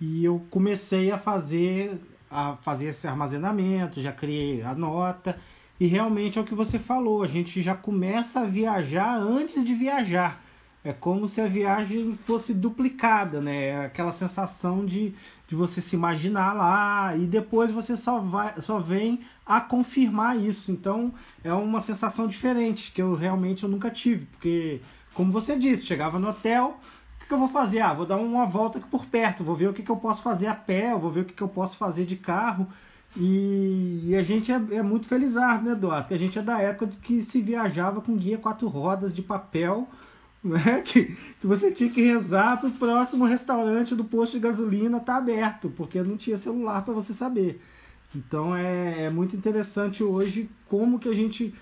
e 0.00 0.24
eu 0.24 0.44
comecei 0.50 1.10
a 1.10 1.18
fazer 1.18 2.00
a 2.30 2.56
fazer 2.56 2.88
esse 2.88 3.06
armazenamento, 3.06 4.02
já 4.02 4.12
criei 4.12 4.62
a 4.62 4.74
nota 4.74 5.38
e 5.80 5.86
realmente 5.86 6.38
é 6.38 6.42
o 6.42 6.44
que 6.44 6.54
você 6.54 6.78
falou, 6.78 7.22
a 7.22 7.26
gente 7.26 7.62
já 7.62 7.74
começa 7.74 8.40
a 8.40 8.44
viajar 8.44 9.16
antes 9.16 9.64
de 9.64 9.74
viajar. 9.74 10.42
É 10.84 10.92
como 10.92 11.26
se 11.26 11.40
a 11.40 11.46
viagem 11.46 12.16
fosse 12.16 12.54
duplicada, 12.54 13.40
né? 13.40 13.84
Aquela 13.84 14.12
sensação 14.12 14.86
de, 14.86 15.12
de 15.48 15.56
você 15.56 15.80
se 15.80 15.96
imaginar 15.96 16.52
lá 16.54 17.16
e 17.16 17.26
depois 17.26 17.72
você 17.72 17.96
só, 17.96 18.20
vai, 18.20 18.60
só 18.60 18.78
vem 18.78 19.20
a 19.44 19.60
confirmar 19.60 20.38
isso. 20.38 20.70
Então 20.70 21.12
é 21.42 21.52
uma 21.52 21.80
sensação 21.80 22.28
diferente 22.28 22.92
que 22.92 23.02
eu 23.02 23.14
realmente 23.14 23.64
eu 23.64 23.68
nunca 23.68 23.90
tive, 23.90 24.26
porque 24.26 24.80
como 25.14 25.32
você 25.32 25.58
disse, 25.58 25.84
chegava 25.84 26.18
no 26.18 26.28
hotel, 26.28 26.78
o 27.16 27.20
que, 27.20 27.26
que 27.26 27.34
eu 27.34 27.38
vou 27.38 27.48
fazer? 27.48 27.80
Ah, 27.80 27.92
vou 27.92 28.06
dar 28.06 28.16
uma 28.16 28.46
volta 28.46 28.78
aqui 28.78 28.88
por 28.88 29.04
perto, 29.06 29.42
vou 29.42 29.56
ver 29.56 29.68
o 29.68 29.72
que, 29.72 29.82
que 29.82 29.90
eu 29.90 29.96
posso 29.96 30.22
fazer 30.22 30.46
a 30.46 30.54
pé, 30.54 30.94
vou 30.94 31.10
ver 31.10 31.22
o 31.22 31.24
que, 31.24 31.34
que 31.34 31.42
eu 31.42 31.48
posso 31.48 31.76
fazer 31.76 32.04
de 32.04 32.16
carro. 32.16 32.68
E, 33.16 34.04
e 34.04 34.16
a 34.16 34.22
gente 34.22 34.52
é, 34.52 34.60
é, 34.70 34.82
muito 34.82 35.06
felizardo, 35.06 35.64
né, 35.64 35.72
Eduardo? 35.72 36.06
Que 36.06 36.14
a 36.14 36.18
gente 36.18 36.38
é 36.38 36.42
da 36.42 36.60
época 36.60 36.86
de 36.86 36.96
que 36.98 37.20
se 37.20 37.40
viajava 37.40 38.00
com 38.00 38.14
guia 38.16 38.38
quatro 38.38 38.68
rodas 38.68 39.12
de 39.12 39.22
papel 39.22 39.88
né? 40.42 40.82
que, 40.84 41.16
que 41.40 41.46
você 41.46 41.70
tinha 41.70 41.90
que 41.90 42.02
rezar 42.02 42.58
para 42.58 42.68
o 42.68 42.72
próximo 42.72 43.24
restaurante 43.24 43.94
do 43.94 44.04
posto 44.04 44.34
de 44.34 44.40
gasolina 44.40 44.98
estar 44.98 45.14
tá 45.14 45.18
aberto, 45.18 45.72
porque 45.76 46.02
não 46.02 46.16
tinha 46.16 46.36
celular 46.36 46.84
para 46.84 46.94
você 46.94 47.12
saber. 47.12 47.60
Então 48.14 48.56
é, 48.56 49.04
é, 49.04 49.10
muito 49.10 49.36
interessante 49.36 50.02
hoje 50.02 50.48
como 50.66 50.98
que 50.98 51.08
a 51.08 51.14
gente 51.14 51.54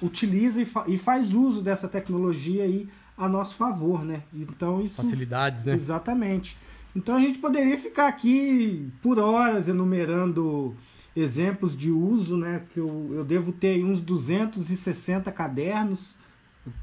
utiliza 0.00 0.60
e, 0.60 0.64
fa 0.64 0.84
e, 0.88 0.98
faz 0.98 1.32
uso 1.32 1.62
dessa 1.62 1.86
tecnologia 1.88 2.64
aí 2.64 2.88
a 3.16 3.28
nosso 3.28 3.54
favor, 3.54 4.04
né? 4.04 4.22
Então 4.34 4.82
isso 4.82 4.96
facilidades, 4.96 5.64
né? 5.64 5.74
Exatamente. 5.74 6.56
Então 6.94 7.16
a 7.16 7.20
gente 7.20 7.38
poderia 7.38 7.78
ficar 7.78 8.08
aqui 8.08 8.90
por 9.00 9.18
horas 9.18 9.68
enumerando 9.68 10.74
exemplos 11.14 11.76
de 11.76 11.90
uso, 11.90 12.36
né? 12.36 12.62
Que 12.72 12.80
eu, 12.80 13.10
eu 13.12 13.24
devo 13.24 13.52
ter 13.52 13.84
uns 13.84 14.00
260 14.00 15.30
cadernos 15.30 16.16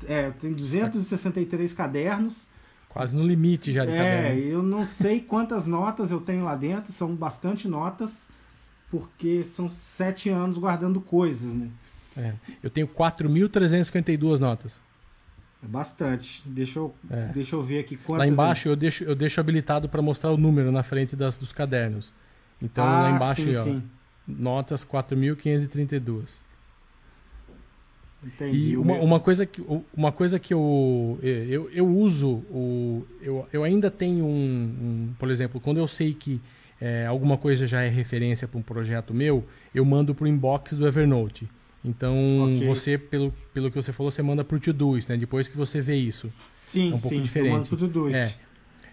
é, 0.08 0.32
tem 0.32 0.54
263 0.54 1.74
cadernos. 1.74 2.48
Quase 2.90 3.16
no 3.16 3.26
limite 3.26 3.72
já 3.72 3.86
de 3.86 3.92
é, 3.92 3.98
caderno. 3.98 4.42
eu 4.42 4.64
não 4.64 4.86
sei 4.86 5.22
quantas 5.22 5.66
notas 5.66 6.12
eu 6.12 6.20
tenho 6.20 6.44
lá 6.44 6.56
dentro, 6.56 6.92
são 6.92 7.16
bastante 7.16 7.68
notas, 7.68 8.28
porque 8.90 9.44
são 9.44 9.70
sete 9.70 10.30
anos 10.30 10.58
guardando 10.58 11.00
coisas, 11.00 11.54
né? 11.54 11.70
É, 12.18 12.34
eu 12.64 12.70
tenho 12.70 12.88
4.352 12.88 14.40
notas. 14.40 14.82
É 15.64 15.68
bastante. 15.68 16.42
Deixa 16.46 16.80
eu, 16.80 16.96
é. 17.10 17.28
deixa 17.28 17.56
eu 17.56 17.62
ver 17.62 17.80
aqui 17.80 17.96
quantas. 17.96 18.26
Lá 18.26 18.32
embaixo 18.32 18.70
eu 18.70 18.76
deixo, 18.76 19.04
eu 19.04 19.16
deixo 19.16 19.40
habilitado 19.40 19.88
para 19.88 20.02
mostrar 20.02 20.32
o 20.32 20.38
número 20.38 20.72
na 20.72 20.84
frente 20.84 21.16
das, 21.16 21.38
dos 21.38 21.52
cadernos. 21.52 22.14
Então 22.62 22.84
ah, 22.84 23.02
lá 23.04 23.12
embaixo, 23.12 23.42
sim, 23.44 23.56
ó, 23.56 23.64
sim. 23.64 23.84
notas 24.28 24.86
4.532. 24.86 26.30
Entendi. 28.24 28.72
E 28.72 28.78
uma, 28.78 28.96
uma, 28.96 29.20
coisa 29.20 29.46
que, 29.46 29.64
uma 29.96 30.12
coisa 30.12 30.38
que 30.38 30.54
eu, 30.54 31.18
eu, 31.22 31.70
eu 31.72 31.88
uso, 31.88 32.44
o, 32.52 33.06
eu, 33.22 33.48
eu 33.52 33.64
ainda 33.64 33.90
tenho 33.90 34.26
um, 34.26 34.30
um 34.30 35.14
Por 35.18 35.30
exemplo, 35.30 35.60
quando 35.62 35.78
eu 35.78 35.88
sei 35.88 36.14
que 36.14 36.42
é, 36.82 37.06
alguma 37.06 37.38
coisa 37.38 37.66
já 37.66 37.82
é 37.82 37.90
referência 37.90 38.48
para 38.48 38.60
um 38.60 38.64
projeto 38.64 39.14
meu, 39.14 39.44
eu 39.74 39.86
mando 39.86 40.14
para 40.14 40.26
o 40.26 40.28
inbox 40.28 40.74
do 40.74 40.88
Evernote. 40.88 41.48
Então, 41.84 42.54
okay. 42.54 42.68
você, 42.68 42.98
pelo, 42.98 43.34
pelo 43.54 43.72
que 43.72 43.76
você 43.76 43.94
falou, 43.94 44.12
você 44.12 44.22
manda 44.22 44.44
para 44.44 44.58
o 44.58 44.60
Todoist, 44.60 45.10
né? 45.10 45.18
Depois 45.18 45.48
que 45.48 45.56
você 45.56 45.80
vê 45.80 45.96
isso. 45.96 46.32
Sim, 46.54 46.92
é 46.92 46.96
um 46.96 47.00
pouco 47.00 47.16
sim, 47.16 47.22
diferente. 47.22 47.52
Eu 47.52 47.58
mando 47.58 47.70
para 47.70 47.76
o 47.76 47.80
Todoist. 47.80 48.18
É 48.18 48.49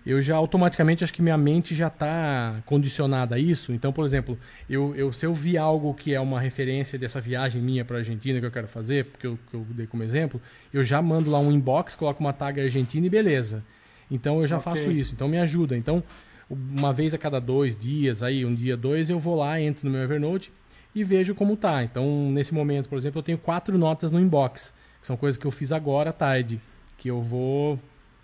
eu 0.07 0.23
já 0.23 0.37
automaticamente 0.37 1.03
acho 1.03 1.13
que 1.13 1.21
minha 1.21 1.37
mente 1.37 1.75
já 1.75 1.89
está 1.89 2.63
condicionada 2.65 3.35
a 3.35 3.39
isso. 3.41 3.73
Então, 3.73 3.93
por 3.93 4.05
exemplo, 4.05 4.39
eu, 4.71 4.95
eu, 4.95 5.13
se 5.13 5.27
eu 5.27 5.35
vi 5.35 5.59
algo 5.59 5.93
que 5.93 6.15
é 6.15 6.21
uma 6.21 6.41
referência 6.41 6.97
dessa 6.97 7.21
viagem 7.21 7.61
minha 7.61 7.85
para 7.85 7.97
a 7.97 7.99
Argentina 7.99 8.39
que 8.39 8.47
eu 8.47 8.51
quero 8.53 8.69
fazer, 8.69 9.07
porque 9.07 9.27
eu, 9.27 9.37
que 9.51 9.55
eu 9.55 9.67
dei 9.71 9.89
como 9.89 10.05
exemplo, 10.05 10.41
eu 10.73 10.85
já 10.85 11.03
mando 11.03 11.29
lá 11.29 11.41
um 11.41 11.51
inbox, 11.51 11.97
coloco 11.97 12.21
uma 12.21 12.33
tag 12.33 12.61
Argentina 12.61 13.05
e 13.05 13.11
beleza. 13.11 13.65
Então 14.09 14.41
eu 14.41 14.47
já 14.47 14.59
okay. 14.59 14.73
faço 14.73 14.93
isso. 14.93 15.13
Então 15.13 15.27
me 15.27 15.39
ajuda. 15.39 15.77
Então, 15.77 16.05
uma 16.49 16.93
vez 16.93 17.13
a 17.13 17.19
cada 17.19 17.41
dois 17.41 17.77
dias, 17.77 18.23
aí 18.23 18.47
um 18.47 18.55
dia, 18.55 18.77
dois, 18.77 19.11
eu 19.11 19.19
vou 19.19 19.35
lá, 19.35 19.61
entro 19.61 19.85
no 19.85 19.91
meu 19.91 20.01
Evernote 20.01 20.53
e 20.95 21.03
vejo 21.03 21.35
como 21.35 21.57
tá. 21.57 21.83
Então, 21.83 22.31
nesse 22.31 22.55
momento, 22.55 22.89
por 22.89 22.97
exemplo, 22.97 23.19
eu 23.19 23.25
tenho 23.25 23.39
quatro 23.39 23.77
notas 23.77 24.13
no 24.13 24.21
inbox, 24.21 24.73
que 25.01 25.07
são 25.09 25.17
coisas 25.17 25.37
que 25.37 25.47
eu 25.47 25.51
fiz 25.51 25.73
agora 25.73 26.11
à 26.11 26.13
tarde, 26.13 26.61
que 26.97 27.11
eu 27.11 27.21
vou 27.21 27.77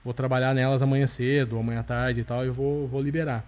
vou 0.05 0.13
trabalhar 0.13 0.55
nelas 0.55 0.83
amanhã 0.83 1.07
cedo, 1.07 1.59
amanhã 1.59 1.81
à 1.81 1.83
tarde 1.83 2.21
e 2.21 2.25
tal, 2.25 2.45
e 2.45 2.51
vou, 2.51 2.87
vou 2.89 3.01
liberar. 3.01 3.45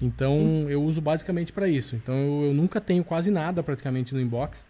Então 0.00 0.38
hum. 0.38 0.68
eu 0.68 0.82
uso 0.82 1.00
basicamente 1.00 1.52
para 1.52 1.68
isso. 1.68 1.96
Então 1.96 2.14
eu, 2.14 2.44
eu, 2.46 2.54
nunca 2.54 2.80
tenho 2.80 3.02
quase 3.02 3.30
nada 3.30 3.62
praticamente 3.62 4.14
no 4.14 4.20
inbox, 4.20 4.66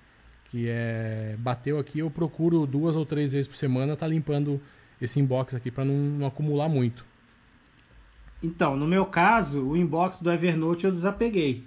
que 0.51 0.69
é 0.69 1.37
bateu 1.39 1.79
aqui, 1.79 1.99
eu 1.99 2.11
procuro 2.11 2.67
duas 2.67 2.97
ou 2.97 3.05
três 3.05 3.33
vezes 3.33 3.49
por 3.49 3.57
semana 3.57 3.97
tá 3.97 4.07
limpando 4.07 4.61
esse 5.01 5.21
inbox 5.21 5.55
aqui 5.55 5.71
para 5.71 5.85
não, 5.85 5.95
não, 5.95 6.27
acumular 6.27 6.69
muito. 6.69 7.05
Então, 8.43 8.77
no 8.77 8.87
meu 8.87 9.07
caso, 9.07 9.63
o 9.63 9.77
inbox 9.77 10.21
do 10.21 10.31
Evernote 10.31 10.85
eu 10.85 10.93
desapeguei. 10.93 11.65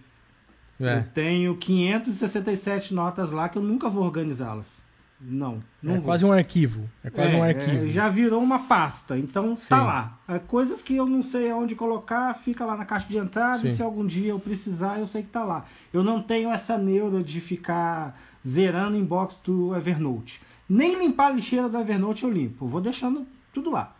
É. 0.79 0.99
Eu 0.99 1.03
tenho 1.13 1.57
567 1.57 2.93
notas 2.93 3.31
lá 3.31 3.49
que 3.49 3.57
eu 3.57 3.61
nunca 3.61 3.89
vou 3.89 4.03
organizá-las. 4.03 4.81
Não, 5.21 5.61
não 5.83 5.95
é 5.95 5.97
vou. 5.97 6.05
quase 6.05 6.25
um 6.25 6.31
arquivo. 6.31 6.89
É 7.03 7.09
quase 7.09 7.33
é, 7.33 7.37
um 7.37 7.43
arquivo. 7.43 7.87
É, 7.87 7.89
já 7.89 8.07
virou 8.07 8.41
uma 8.41 8.59
pasta, 8.59 9.17
então 9.17 9.55
tá 9.55 9.61
Sim. 9.61 9.67
tá 9.67 9.83
lá. 9.83 10.17
É, 10.27 10.39
coisas 10.39 10.81
que 10.81 10.95
eu 10.95 11.05
não 11.05 11.21
sei 11.21 11.51
aonde 11.51 11.75
colocar, 11.75 12.33
fica 12.35 12.65
lá 12.65 12.77
na 12.77 12.85
caixa 12.85 13.07
de 13.07 13.17
entrada 13.17 13.59
Sim. 13.59 13.67
e 13.67 13.71
se 13.71 13.83
algum 13.83 14.05
dia 14.05 14.29
eu 14.29 14.39
precisar, 14.39 14.97
eu 14.97 15.05
sei 15.05 15.21
que 15.21 15.29
tá 15.29 15.43
lá. 15.43 15.65
Eu 15.91 16.03
não 16.03 16.21
tenho 16.21 16.51
essa 16.51 16.77
neura 16.77 17.21
de 17.21 17.41
ficar 17.41 18.17
zerando 18.47 18.95
inbox 18.95 19.37
do 19.43 19.75
Evernote. 19.75 20.41
Nem 20.69 20.97
limpar 20.97 21.27
a 21.27 21.31
lixeira 21.31 21.67
do 21.67 21.77
Evernote 21.77 22.23
eu 22.23 22.31
limpo. 22.31 22.65
vou 22.65 22.79
deixando 22.79 23.27
tudo 23.51 23.71
lá. 23.71 23.93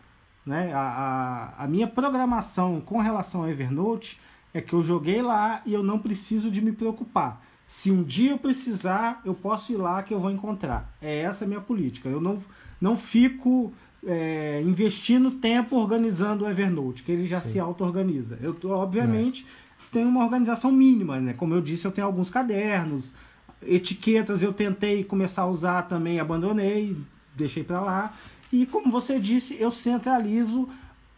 Né? 0.46 0.72
A, 0.72 1.52
a, 1.58 1.64
a 1.64 1.66
minha 1.68 1.86
programação 1.86 2.80
com 2.80 2.98
relação 2.98 3.42
ao 3.42 3.48
Evernote 3.50 4.18
é 4.54 4.60
que 4.60 4.72
eu 4.72 4.82
joguei 4.82 5.20
lá 5.20 5.60
e 5.66 5.74
eu 5.74 5.82
não 5.82 5.98
preciso 5.98 6.50
de 6.50 6.62
me 6.62 6.72
preocupar. 6.72 7.42
Se 7.70 7.88
um 7.88 8.02
dia 8.02 8.32
eu 8.32 8.36
precisar, 8.38 9.22
eu 9.24 9.32
posso 9.32 9.72
ir 9.72 9.76
lá 9.76 10.02
que 10.02 10.12
eu 10.12 10.18
vou 10.18 10.32
encontrar. 10.32 10.92
É 11.00 11.20
essa 11.20 11.44
a 11.44 11.48
minha 11.48 11.60
política. 11.60 12.08
Eu 12.08 12.20
não, 12.20 12.42
não 12.80 12.96
fico 12.96 13.72
é, 14.04 14.60
investindo 14.60 15.30
tempo 15.30 15.76
organizando 15.76 16.44
o 16.44 16.50
Evernote, 16.50 17.04
que 17.04 17.12
ele 17.12 17.28
já 17.28 17.40
Sim. 17.40 17.52
se 17.52 17.60
auto-organiza. 17.60 18.36
Eu, 18.42 18.58
obviamente, 18.70 19.46
é. 19.46 19.82
tenho 19.92 20.08
uma 20.08 20.24
organização 20.24 20.72
mínima, 20.72 21.20
né? 21.20 21.32
Como 21.32 21.54
eu 21.54 21.60
disse, 21.60 21.84
eu 21.84 21.92
tenho 21.92 22.08
alguns 22.08 22.28
cadernos, 22.28 23.14
etiquetas 23.62 24.42
eu 24.42 24.52
tentei 24.52 25.04
começar 25.04 25.42
a 25.42 25.46
usar 25.46 25.82
também, 25.82 26.18
abandonei, 26.18 26.96
deixei 27.36 27.62
para 27.62 27.80
lá. 27.80 28.12
E 28.52 28.66
como 28.66 28.90
você 28.90 29.20
disse, 29.20 29.56
eu 29.62 29.70
centralizo 29.70 30.68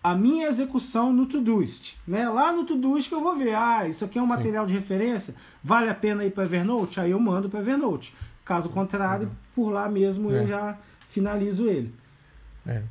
a 0.03 0.15
minha 0.15 0.49
execução 0.49 1.13
no 1.13 1.27
Todoist. 1.27 1.97
Né? 2.07 2.29
Lá 2.29 2.53
no 2.53 2.65
Todoist 2.65 3.09
que 3.09 3.15
eu 3.15 3.23
vou 3.23 3.37
ver, 3.37 3.55
ah, 3.55 3.87
isso 3.87 4.05
aqui 4.05 4.19
é 4.19 4.23
um 4.23 4.27
material 4.27 4.67
Sim. 4.67 4.73
de 4.73 4.79
referência, 4.79 5.35
vale 5.63 5.89
a 5.89 5.95
pena 5.95 6.25
ir 6.25 6.33
para 6.33 6.45
Evernote? 6.45 7.01
Aí 7.01 7.13
eu 7.13 7.21
mando 7.21 7.49
para 7.49 7.61
Evernote. 7.61 8.15
Caso 8.45 8.69
contrário, 8.69 9.29
uhum. 9.29 9.35
por 9.55 9.71
lá 9.71 9.89
mesmo 9.89 10.33
é. 10.33 10.41
eu 10.41 10.47
já 10.47 10.77
finalizo 11.09 11.69
ele. 11.69 11.95
É. 12.67 12.83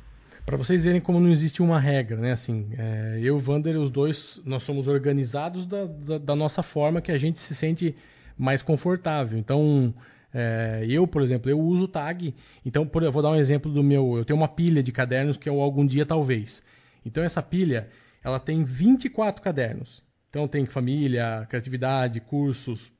Para 0.44 0.56
vocês 0.56 0.82
verem 0.82 1.00
como 1.00 1.20
não 1.20 1.28
existe 1.28 1.62
uma 1.62 1.78
regra, 1.78 2.16
né? 2.16 2.32
Assim, 2.32 2.70
é, 2.76 3.18
eu 3.18 3.22
e 3.22 3.30
o 3.30 3.38
Vander, 3.38 3.78
os 3.78 3.90
dois, 3.90 4.40
nós 4.44 4.62
somos 4.64 4.88
organizados 4.88 5.66
da, 5.66 5.84
da, 5.84 6.18
da, 6.18 6.34
nossa 6.34 6.64
forma 6.64 7.00
que 7.00 7.12
a 7.12 7.18
gente 7.18 7.38
se 7.38 7.54
sente 7.54 7.94
mais 8.36 8.60
confortável. 8.60 9.38
Então, 9.38 9.94
é, 10.34 10.84
eu, 10.88 11.06
por 11.06 11.22
exemplo, 11.22 11.48
eu 11.48 11.60
uso 11.60 11.86
tag. 11.86 12.34
Então, 12.66 12.84
por, 12.84 13.04
eu 13.04 13.12
vou 13.12 13.22
dar 13.22 13.30
um 13.30 13.36
exemplo 13.36 13.70
do 13.70 13.84
meu. 13.84 14.16
Eu 14.16 14.24
tenho 14.24 14.36
uma 14.36 14.48
pilha 14.48 14.82
de 14.82 14.90
cadernos 14.90 15.36
que 15.36 15.48
é 15.48 15.52
o 15.52 15.60
Algum 15.60 15.86
Dia 15.86 16.04
Talvez. 16.04 16.60
Então, 17.04 17.22
essa 17.22 17.42
pilha, 17.42 17.88
ela 18.22 18.38
tem 18.38 18.64
24 18.64 19.42
cadernos. 19.42 20.02
Então, 20.30 20.48
tem 20.48 20.64
família, 20.66 21.46
criatividade, 21.48 22.20
cursos, 22.20 22.92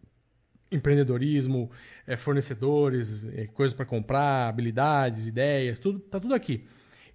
empreendedorismo, 0.70 1.70
é, 2.06 2.16
fornecedores, 2.16 3.22
é, 3.34 3.46
coisas 3.46 3.74
para 3.74 3.86
comprar, 3.86 4.48
habilidades, 4.48 5.26
ideias, 5.26 5.78
tudo 5.78 5.98
tá 6.00 6.18
tudo 6.18 6.34
aqui. 6.34 6.66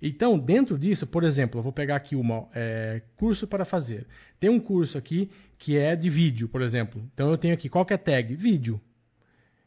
Então, 0.01 0.37
dentro 0.37 0.77
disso, 0.77 1.07
por 1.07 1.23
exemplo, 1.23 1.59
eu 1.59 1.63
vou 1.63 1.71
pegar 1.71 1.95
aqui 1.95 2.15
uma 2.15 2.47
é, 2.53 3.01
curso 3.15 3.47
para 3.47 3.65
fazer. 3.65 4.05
Tem 4.39 4.49
um 4.49 4.59
curso 4.59 4.97
aqui 4.97 5.29
que 5.57 5.77
é 5.77 5.95
de 5.95 6.09
vídeo, 6.09 6.47
por 6.47 6.61
exemplo. 6.61 7.03
Então 7.13 7.31
eu 7.31 7.37
tenho 7.37 7.53
aqui 7.53 7.67
qual 7.67 7.85
é 7.89 7.97
tag? 7.97 8.35
Vídeo. 8.35 8.79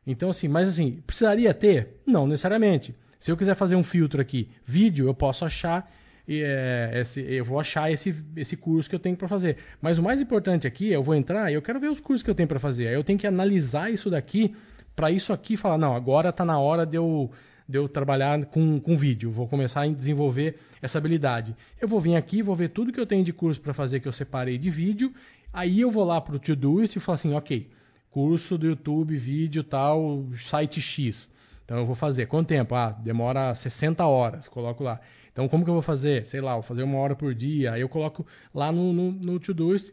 Então 0.06 0.30
assim, 0.30 0.48
mas 0.48 0.68
assim, 0.68 1.02
precisaria 1.06 1.52
ter? 1.52 2.00
Não 2.06 2.26
necessariamente. 2.26 2.94
Se 3.18 3.30
eu 3.30 3.36
quiser 3.36 3.54
fazer 3.54 3.76
um 3.76 3.84
filtro 3.84 4.20
aqui, 4.20 4.48
vídeo, 4.64 5.06
eu 5.06 5.14
posso 5.14 5.44
achar 5.44 5.92
é, 6.28 6.92
esse, 6.94 7.20
eu 7.20 7.44
vou 7.44 7.58
achar 7.58 7.90
esse, 7.90 8.14
esse 8.36 8.56
curso 8.56 8.88
que 8.88 8.94
eu 8.94 9.00
tenho 9.00 9.16
para 9.16 9.28
fazer. 9.28 9.56
Mas 9.80 9.98
o 9.98 10.02
mais 10.02 10.20
importante 10.20 10.66
aqui, 10.66 10.90
eu 10.90 11.02
vou 11.02 11.14
entrar 11.14 11.50
e 11.50 11.54
eu 11.54 11.62
quero 11.62 11.80
ver 11.80 11.88
os 11.88 12.00
cursos 12.00 12.22
que 12.22 12.30
eu 12.30 12.34
tenho 12.34 12.48
para 12.48 12.60
fazer. 12.60 12.88
Aí 12.88 12.94
eu 12.94 13.04
tenho 13.04 13.18
que 13.18 13.26
analisar 13.26 13.90
isso 13.90 14.10
daqui 14.10 14.54
para 14.94 15.10
isso 15.10 15.32
aqui 15.32 15.56
falar, 15.56 15.78
não, 15.78 15.94
agora 15.94 16.28
está 16.28 16.44
na 16.44 16.58
hora 16.58 16.84
de 16.84 16.96
eu 16.96 17.30
de 17.70 17.78
eu 17.78 17.88
trabalhar 17.88 18.44
com, 18.46 18.80
com 18.80 18.96
vídeo, 18.96 19.30
vou 19.30 19.46
começar 19.46 19.82
a 19.82 19.86
desenvolver 19.86 20.56
essa 20.82 20.98
habilidade. 20.98 21.54
Eu 21.80 21.86
vou 21.86 22.00
vir 22.00 22.16
aqui, 22.16 22.42
vou 22.42 22.56
ver 22.56 22.70
tudo 22.70 22.92
que 22.92 22.98
eu 22.98 23.06
tenho 23.06 23.22
de 23.22 23.32
curso 23.32 23.60
para 23.60 23.72
fazer 23.72 24.00
que 24.00 24.08
eu 24.08 24.12
separei 24.12 24.58
de 24.58 24.68
vídeo, 24.68 25.14
aí 25.52 25.80
eu 25.80 25.88
vou 25.88 26.02
lá 26.02 26.20
para 26.20 26.34
o 26.34 26.38
Todoist 26.40 26.96
e 26.96 27.00
falo 27.00 27.14
assim, 27.14 27.32
ok, 27.32 27.70
curso 28.10 28.58
do 28.58 28.66
YouTube, 28.66 29.16
vídeo 29.16 29.62
tal, 29.62 30.26
site 30.36 30.80
X. 30.80 31.30
Então 31.64 31.78
eu 31.78 31.86
vou 31.86 31.94
fazer. 31.94 32.26
Quanto 32.26 32.48
tempo? 32.48 32.74
Ah, 32.74 32.90
demora 32.90 33.54
60 33.54 34.04
horas, 34.04 34.48
coloco 34.48 34.82
lá. 34.82 35.00
Então 35.32 35.48
como 35.48 35.64
que 35.64 35.70
eu 35.70 35.74
vou 35.74 35.82
fazer? 35.82 36.28
Sei 36.28 36.40
lá, 36.40 36.54
vou 36.54 36.62
fazer 36.62 36.82
uma 36.82 36.98
hora 36.98 37.14
por 37.14 37.34
dia, 37.34 37.72
aí 37.72 37.80
eu 37.80 37.88
coloco 37.88 38.26
lá 38.54 38.72
no, 38.72 38.92
no, 38.92 39.12
no 39.12 39.40
Todoist, 39.40 39.92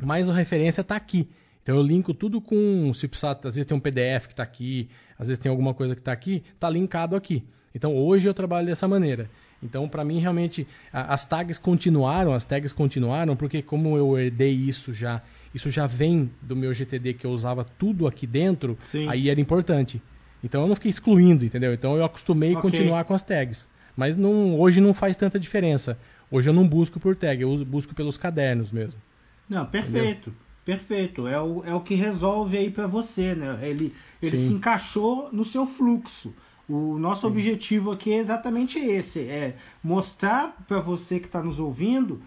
mas 0.00 0.28
a 0.28 0.34
referência 0.34 0.80
está 0.80 0.96
aqui. 0.96 1.28
Então 1.62 1.76
eu 1.76 1.82
linko 1.82 2.14
tudo 2.14 2.40
com, 2.40 2.92
se 2.94 3.08
precisar, 3.08 3.32
às 3.42 3.56
vezes 3.56 3.66
tem 3.66 3.76
um 3.76 3.80
PDF 3.80 4.26
que 4.26 4.32
está 4.32 4.42
aqui, 4.42 4.88
às 5.18 5.28
vezes 5.28 5.42
tem 5.42 5.50
alguma 5.50 5.74
coisa 5.74 5.94
que 5.94 6.00
está 6.00 6.12
aqui, 6.12 6.44
está 6.54 6.70
linkado 6.70 7.16
aqui. 7.16 7.44
Então 7.74 7.94
hoje 7.94 8.28
eu 8.28 8.34
trabalho 8.34 8.66
dessa 8.66 8.86
maneira. 8.86 9.28
Então 9.62 9.88
para 9.88 10.04
mim 10.04 10.18
realmente 10.18 10.66
as 10.92 11.24
tags 11.24 11.58
continuaram, 11.58 12.32
as 12.32 12.44
tags 12.44 12.72
continuaram 12.72 13.34
porque 13.34 13.62
como 13.62 13.96
eu 13.96 14.18
herdei 14.18 14.52
isso 14.52 14.92
já, 14.92 15.22
isso 15.54 15.70
já 15.70 15.86
vem 15.86 16.30
do 16.40 16.54
meu 16.54 16.72
GTD 16.72 17.14
que 17.14 17.26
eu 17.26 17.30
usava 17.30 17.64
tudo 17.64 18.06
aqui 18.06 18.26
dentro, 18.26 18.76
Sim. 18.78 19.08
aí 19.08 19.28
era 19.28 19.40
importante. 19.40 20.00
Então 20.44 20.62
eu 20.62 20.68
não 20.68 20.74
fiquei 20.76 20.90
excluindo, 20.90 21.44
entendeu? 21.44 21.72
Então 21.72 21.96
eu 21.96 22.04
acostumei 22.04 22.54
a 22.54 22.58
okay. 22.58 22.70
continuar 22.70 23.04
com 23.04 23.14
as 23.14 23.22
tags. 23.22 23.68
Mas 23.96 24.16
não, 24.16 24.58
hoje 24.60 24.80
não 24.80 24.92
faz 24.92 25.16
tanta 25.16 25.40
diferença. 25.40 25.98
Hoje 26.30 26.50
eu 26.50 26.54
não 26.54 26.68
busco 26.68 27.00
por 27.00 27.16
tag, 27.16 27.40
eu 27.40 27.64
busco 27.64 27.94
pelos 27.94 28.16
cadernos 28.16 28.70
mesmo. 28.70 29.00
Não, 29.48 29.64
perfeito. 29.64 30.30
Entendeu? 30.30 30.46
Perfeito, 30.66 31.28
é 31.28 31.40
o, 31.40 31.64
é 31.64 31.72
o 31.72 31.80
que 31.80 31.94
resolve 31.94 32.58
aí 32.58 32.70
para 32.72 32.88
você, 32.88 33.36
né? 33.36 33.56
Ele, 33.62 33.94
ele 34.20 34.36
se 34.36 34.52
encaixou 34.52 35.28
no 35.32 35.44
seu 35.44 35.64
fluxo. 35.64 36.34
O 36.68 36.98
nosso 36.98 37.20
Sim. 37.20 37.26
objetivo 37.28 37.92
aqui 37.92 38.12
é 38.12 38.16
exatamente 38.16 38.76
esse: 38.80 39.20
é 39.20 39.56
mostrar 39.82 40.56
para 40.66 40.80
você 40.80 41.20
que 41.20 41.26
está 41.26 41.40
nos 41.40 41.60
ouvindo 41.60 42.20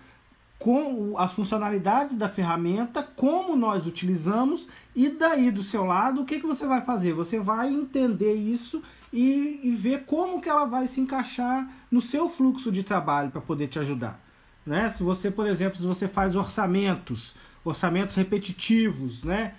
com 0.58 1.17
as 1.17 1.34
funcionalidades 1.34 2.17
da 2.17 2.29
ferramenta, 2.29 3.03
como 3.03 3.58
nós 3.58 3.86
utilizamos 3.86 4.69
e 4.95 5.10
daí 5.10 5.51
do 5.51 5.63
seu 5.63 5.84
lado 5.86 6.21
o 6.21 6.25
que, 6.25 6.39
que 6.39 6.47
você 6.47 6.65
vai 6.65 6.82
fazer? 6.82 7.13
Você 7.13 7.39
vai 7.39 7.73
entender 7.73 8.34
isso 8.34 8.82
e, 9.12 9.60
e 9.63 9.76
ver 9.76 10.06
como 10.06 10.41
que 10.41 10.50
ela 10.50 10.65
vai 10.65 10.88
se 10.88 11.02
encaixar 11.02 11.67
no 11.91 12.02
seu 12.02 12.30
fluxo 12.30 12.72
de 12.72 12.84
trabalho 12.84 13.32
para 13.32 13.41
poder 13.41 13.67
te 13.67 13.80
ajudar. 13.80 14.19
Né? 14.65 14.89
Se 14.89 15.02
você, 15.02 15.32
por 15.32 15.48
exemplo, 15.48 15.78
se 15.78 15.86
você 15.86 16.08
faz 16.08 16.36
orçamentos, 16.36 17.36
orçamentos 17.63 18.15
repetitivos, 18.15 19.24
né? 19.24 19.54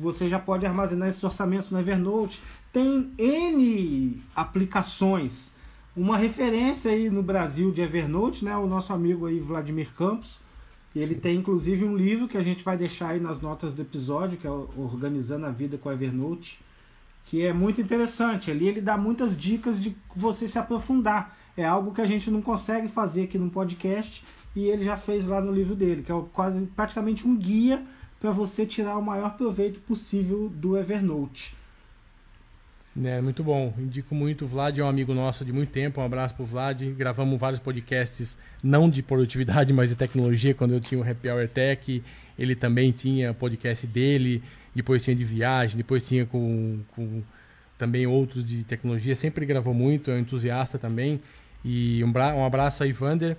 Você 0.00 0.28
já 0.28 0.38
pode 0.38 0.66
armazenar 0.66 1.08
esses 1.08 1.22
orçamentos 1.22 1.70
no 1.70 1.78
Evernote. 1.78 2.40
Tem 2.72 3.10
N 3.18 4.22
aplicações. 4.34 5.54
Uma 5.96 6.18
referência 6.18 6.90
aí 6.90 7.08
no 7.08 7.22
Brasil 7.22 7.72
de 7.72 7.80
Evernote, 7.80 8.44
né? 8.44 8.56
O 8.56 8.66
nosso 8.66 8.92
amigo 8.92 9.26
aí 9.26 9.40
Vladimir 9.40 9.92
Campos. 9.94 10.38
Ele 10.94 11.14
Sim. 11.14 11.20
tem 11.20 11.36
inclusive 11.36 11.84
um 11.84 11.96
livro 11.96 12.28
que 12.28 12.38
a 12.38 12.42
gente 12.42 12.64
vai 12.64 12.76
deixar 12.76 13.10
aí 13.10 13.20
nas 13.20 13.40
notas 13.40 13.74
do 13.74 13.82
episódio, 13.82 14.38
que 14.38 14.46
é 14.46 14.50
Organizando 14.50 15.44
a 15.44 15.50
Vida 15.50 15.76
com 15.76 15.92
Evernote, 15.92 16.58
que 17.26 17.44
é 17.44 17.52
muito 17.52 17.80
interessante. 17.80 18.50
Ali 18.50 18.68
ele 18.68 18.80
dá 18.80 18.96
muitas 18.96 19.36
dicas 19.36 19.80
de 19.80 19.94
você 20.14 20.48
se 20.48 20.58
aprofundar. 20.58 21.36
É 21.56 21.64
algo 21.64 21.92
que 21.92 22.00
a 22.00 22.06
gente 22.06 22.30
não 22.30 22.40
consegue 22.40 22.88
fazer 22.88 23.24
aqui 23.24 23.38
no 23.38 23.50
podcast 23.50 24.24
e 24.54 24.66
ele 24.66 24.84
já 24.84 24.96
fez 24.96 25.26
lá 25.26 25.40
no 25.40 25.52
livro 25.52 25.74
dele, 25.74 26.02
que 26.02 26.10
é 26.10 26.24
quase 26.32 26.60
praticamente 26.74 27.26
um 27.26 27.36
guia 27.36 27.82
para 28.20 28.30
você 28.30 28.64
tirar 28.64 28.96
o 28.96 29.02
maior 29.02 29.36
proveito 29.36 29.80
possível 29.80 30.48
do 30.48 30.76
Evernote. 30.76 31.54
É, 33.04 33.20
muito 33.20 33.44
bom, 33.44 33.74
indico 33.78 34.14
muito. 34.14 34.46
O 34.46 34.48
Vlad 34.48 34.78
é 34.78 34.82
um 34.82 34.88
amigo 34.88 35.12
nosso 35.12 35.44
de 35.44 35.52
muito 35.52 35.70
tempo. 35.70 36.00
Um 36.00 36.04
abraço 36.04 36.34
pro 36.34 36.46
Vlad. 36.46 36.82
Gravamos 36.96 37.38
vários 37.38 37.60
podcasts, 37.60 38.38
não 38.62 38.88
de 38.88 39.02
produtividade, 39.02 39.72
mas 39.74 39.90
de 39.90 39.96
tecnologia, 39.96 40.54
quando 40.54 40.72
eu 40.72 40.80
tinha 40.80 40.98
o 40.98 41.08
Happy 41.08 41.28
Hour 41.28 41.46
Tech. 41.48 42.02
Ele 42.38 42.54
também 42.54 42.92
tinha 42.92 43.34
podcast 43.34 43.86
dele, 43.86 44.42
depois 44.76 45.02
tinha 45.02 45.16
de 45.16 45.24
viagem, 45.24 45.76
depois 45.76 46.02
tinha 46.02 46.26
com, 46.26 46.80
com 46.94 47.22
também 47.78 48.06
outros 48.06 48.44
de 48.44 48.64
tecnologia. 48.64 49.14
Sempre 49.14 49.46
gravou 49.46 49.74
muito, 49.74 50.10
é 50.10 50.14
um 50.14 50.18
entusiasta 50.18 50.78
também. 50.78 51.20
E 51.64 52.04
um, 52.04 52.12
um 52.12 52.44
abraço 52.44 52.82
aí, 52.82 52.92
Vander. 52.92 53.36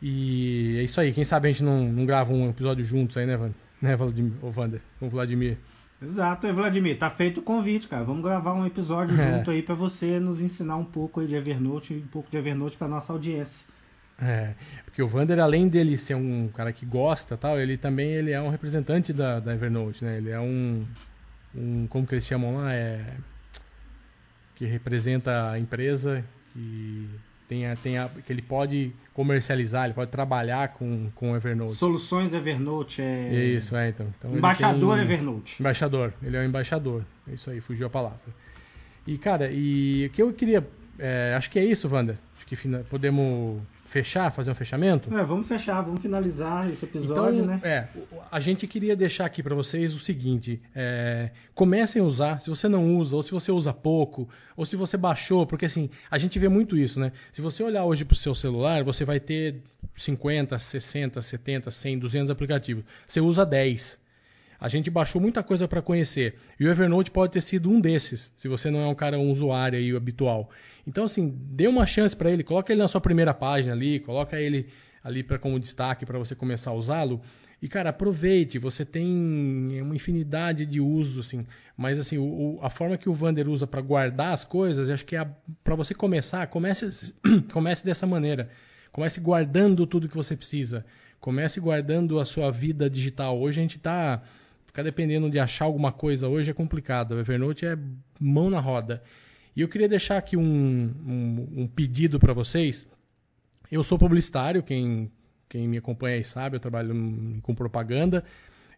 E 0.00 0.76
é 0.78 0.82
isso 0.82 1.00
aí. 1.00 1.12
Quem 1.12 1.24
sabe 1.24 1.48
a 1.48 1.50
gente 1.52 1.64
não, 1.64 1.84
não 1.84 2.04
grava 2.06 2.32
um 2.32 2.50
episódio 2.50 2.84
juntos 2.84 3.16
aí, 3.16 3.26
né, 3.26 3.36
Vander? 3.36 3.56
Né, 3.80 3.96
Vladimir? 3.96 4.32
Ô, 4.42 4.50
Vander, 4.50 4.80
com 5.00 5.06
o 5.06 5.10
Vladimir. 5.10 5.58
Exato, 6.00 6.52
Vladimir. 6.52 6.98
Tá 6.98 7.08
feito 7.08 7.40
o 7.40 7.42
convite, 7.42 7.88
cara. 7.88 8.04
Vamos 8.04 8.22
gravar 8.22 8.52
um 8.52 8.66
episódio 8.66 9.16
é. 9.20 9.38
junto 9.38 9.50
aí 9.50 9.62
para 9.62 9.74
você 9.74 10.20
nos 10.20 10.40
ensinar 10.40 10.76
um 10.76 10.84
pouco 10.84 11.20
aí 11.20 11.26
de 11.26 11.34
Evernote 11.34 11.94
e 11.94 11.98
um 11.98 12.06
pouco 12.06 12.30
de 12.30 12.36
Evernote 12.36 12.76
para 12.76 12.86
nossa 12.86 13.12
audiência. 13.12 13.66
É, 14.20 14.54
porque 14.84 15.02
o 15.02 15.08
Vander, 15.08 15.38
além 15.38 15.68
dele 15.68 15.98
ser 15.98 16.14
um 16.14 16.48
cara 16.48 16.72
que 16.72 16.86
gosta 16.86 17.36
tal, 17.36 17.60
ele 17.60 17.76
também 17.76 18.12
ele 18.12 18.30
é 18.30 18.40
um 18.40 18.48
representante 18.48 19.12
da, 19.12 19.40
da 19.40 19.54
Evernote, 19.54 20.04
né? 20.04 20.16
Ele 20.16 20.30
é 20.30 20.40
um, 20.40 20.86
um. 21.54 21.86
Como 21.86 22.06
que 22.06 22.14
eles 22.14 22.26
chamam 22.26 22.56
lá? 22.56 22.72
É. 22.72 23.04
Que 24.54 24.64
representa 24.64 25.50
a 25.50 25.58
empresa, 25.58 26.24
que 26.52 27.10
tem 27.46 27.66
a, 27.66 27.76
tem 27.76 27.98
a, 27.98 28.08
que 28.08 28.32
ele 28.32 28.40
pode 28.40 28.90
comercializar, 29.12 29.84
ele 29.84 29.92
pode 29.92 30.10
trabalhar 30.10 30.68
com, 30.68 31.10
com 31.14 31.36
Evernote. 31.36 31.74
Soluções 31.74 32.32
Evernote 32.32 33.02
é. 33.02 33.34
Isso, 33.34 33.76
é, 33.76 33.90
então. 33.90 34.06
então 34.18 34.34
embaixador 34.34 34.96
tem... 34.96 35.04
Evernote. 35.04 35.56
Embaixador, 35.60 36.14
ele 36.22 36.38
é 36.38 36.40
o 36.40 36.44
embaixador. 36.44 37.04
É 37.28 37.34
isso 37.34 37.50
aí, 37.50 37.60
fugiu 37.60 37.86
a 37.86 37.90
palavra. 37.90 38.18
E, 39.06 39.18
cara, 39.18 39.50
e 39.52 40.06
o 40.06 40.10
que 40.10 40.22
eu 40.22 40.32
queria. 40.32 40.66
É, 40.98 41.34
acho 41.36 41.50
que 41.50 41.58
é 41.58 41.64
isso, 41.64 41.86
Wander. 41.86 42.16
Acho 42.38 42.46
que 42.46 42.56
podemos 42.88 43.60
fechar, 43.86 44.30
fazer 44.30 44.50
um 44.50 44.54
fechamento? 44.54 45.12
É, 45.16 45.24
vamos 45.24 45.46
fechar, 45.46 45.80
vamos 45.80 46.02
finalizar 46.02 46.70
esse 46.70 46.84
episódio, 46.84 47.44
então, 47.44 47.46
né? 47.46 47.60
É, 47.62 47.88
a 48.30 48.40
gente 48.40 48.66
queria 48.66 48.94
deixar 48.94 49.24
aqui 49.26 49.42
para 49.42 49.54
vocês 49.54 49.94
o 49.94 49.98
seguinte: 49.98 50.60
é, 50.74 51.30
comecem 51.54 52.02
a 52.02 52.04
usar. 52.04 52.40
Se 52.40 52.50
você 52.50 52.68
não 52.68 52.96
usa, 52.96 53.16
ou 53.16 53.22
se 53.22 53.32
você 53.32 53.50
usa 53.50 53.72
pouco, 53.72 54.28
ou 54.56 54.66
se 54.66 54.76
você 54.76 54.96
baixou, 54.96 55.46
porque 55.46 55.66
assim, 55.66 55.88
a 56.10 56.18
gente 56.18 56.38
vê 56.38 56.48
muito 56.48 56.76
isso, 56.76 57.00
né? 57.00 57.12
Se 57.32 57.40
você 57.40 57.62
olhar 57.62 57.84
hoje 57.84 58.04
para 58.04 58.14
o 58.14 58.18
seu 58.18 58.34
celular, 58.34 58.82
você 58.84 59.04
vai 59.04 59.20
ter 59.20 59.62
50, 59.94 60.58
60, 60.58 61.22
70, 61.22 61.70
100, 61.70 61.98
200 61.98 62.30
aplicativos. 62.30 62.84
Você 63.06 63.20
usa 63.20 63.46
10. 63.46 64.05
A 64.58 64.68
gente 64.68 64.90
baixou 64.90 65.20
muita 65.20 65.42
coisa 65.42 65.68
para 65.68 65.82
conhecer. 65.82 66.36
E 66.58 66.64
o 66.64 66.70
Evernote 66.70 67.10
pode 67.10 67.32
ter 67.32 67.40
sido 67.40 67.70
um 67.70 67.80
desses, 67.80 68.32
se 68.36 68.48
você 68.48 68.70
não 68.70 68.80
é 68.80 68.86
um 68.86 68.94
cara 68.94 69.18
um 69.18 69.30
usuário 69.30 69.78
aí 69.78 69.94
habitual. 69.94 70.50
Então, 70.86 71.04
assim, 71.04 71.34
dê 71.50 71.66
uma 71.66 71.86
chance 71.86 72.16
para 72.16 72.30
ele, 72.30 72.42
coloca 72.42 72.72
ele 72.72 72.80
na 72.80 72.88
sua 72.88 73.00
primeira 73.00 73.34
página 73.34 73.74
ali, 73.74 74.00
coloca 74.00 74.40
ele 74.40 74.68
ali 75.02 75.22
para 75.22 75.38
como 75.38 75.60
destaque 75.60 76.04
para 76.04 76.18
você 76.18 76.34
começar 76.34 76.70
a 76.70 76.74
usá-lo. 76.74 77.20
E, 77.60 77.68
cara, 77.68 77.90
aproveite, 77.90 78.58
você 78.58 78.84
tem 78.84 79.80
uma 79.80 79.94
infinidade 79.94 80.66
de 80.66 80.80
usos, 80.80 81.26
assim. 81.26 81.46
Mas, 81.76 81.98
assim, 81.98 82.18
o, 82.18 82.58
a 82.60 82.68
forma 82.68 82.98
que 82.98 83.08
o 83.08 83.14
Vander 83.14 83.48
usa 83.48 83.66
para 83.66 83.80
guardar 83.80 84.32
as 84.32 84.44
coisas, 84.44 84.90
acho 84.90 85.04
que 85.04 85.16
é 85.16 85.26
para 85.64 85.74
você 85.74 85.94
começar, 85.94 86.46
comece, 86.48 87.14
comece 87.52 87.84
dessa 87.84 88.06
maneira. 88.06 88.50
comece 88.92 89.20
guardando 89.20 89.86
tudo 89.86 90.08
que 90.08 90.16
você 90.16 90.36
precisa. 90.36 90.84
Comece 91.18 91.58
guardando 91.58 92.20
a 92.20 92.24
sua 92.24 92.50
vida 92.50 92.90
digital. 92.90 93.40
Hoje 93.40 93.58
a 93.58 93.62
gente 93.62 93.78
está 93.78 94.22
ficar 94.76 94.82
dependendo 94.82 95.30
de 95.30 95.38
achar 95.38 95.64
alguma 95.64 95.90
coisa 95.90 96.28
hoje 96.28 96.50
é 96.50 96.54
complicado. 96.54 97.12
O 97.12 97.18
Evernote 97.18 97.64
é 97.64 97.78
mão 98.20 98.50
na 98.50 98.60
roda. 98.60 99.02
E 99.56 99.62
eu 99.62 99.68
queria 99.68 99.88
deixar 99.88 100.18
aqui 100.18 100.36
um, 100.36 100.42
um, 100.42 101.62
um 101.62 101.66
pedido 101.66 102.18
para 102.18 102.34
vocês. 102.34 102.86
Eu 103.72 103.82
sou 103.82 103.98
publicitário, 103.98 104.62
quem, 104.62 105.10
quem 105.48 105.66
me 105.66 105.78
acompanha 105.78 106.16
aí 106.16 106.24
sabe, 106.24 106.56
eu 106.56 106.60
trabalho 106.60 106.94
com 107.42 107.54
propaganda 107.54 108.22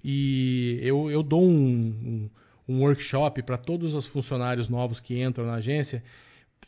e 0.04 0.78
eu, 0.82 1.10
eu 1.10 1.20
dou 1.20 1.42
um, 1.42 2.30
um, 2.68 2.74
um 2.76 2.80
workshop 2.82 3.42
para 3.42 3.58
todos 3.58 3.92
os 3.92 4.06
funcionários 4.06 4.68
novos 4.68 5.00
que 5.00 5.20
entram 5.20 5.46
na 5.46 5.54
agência 5.54 6.04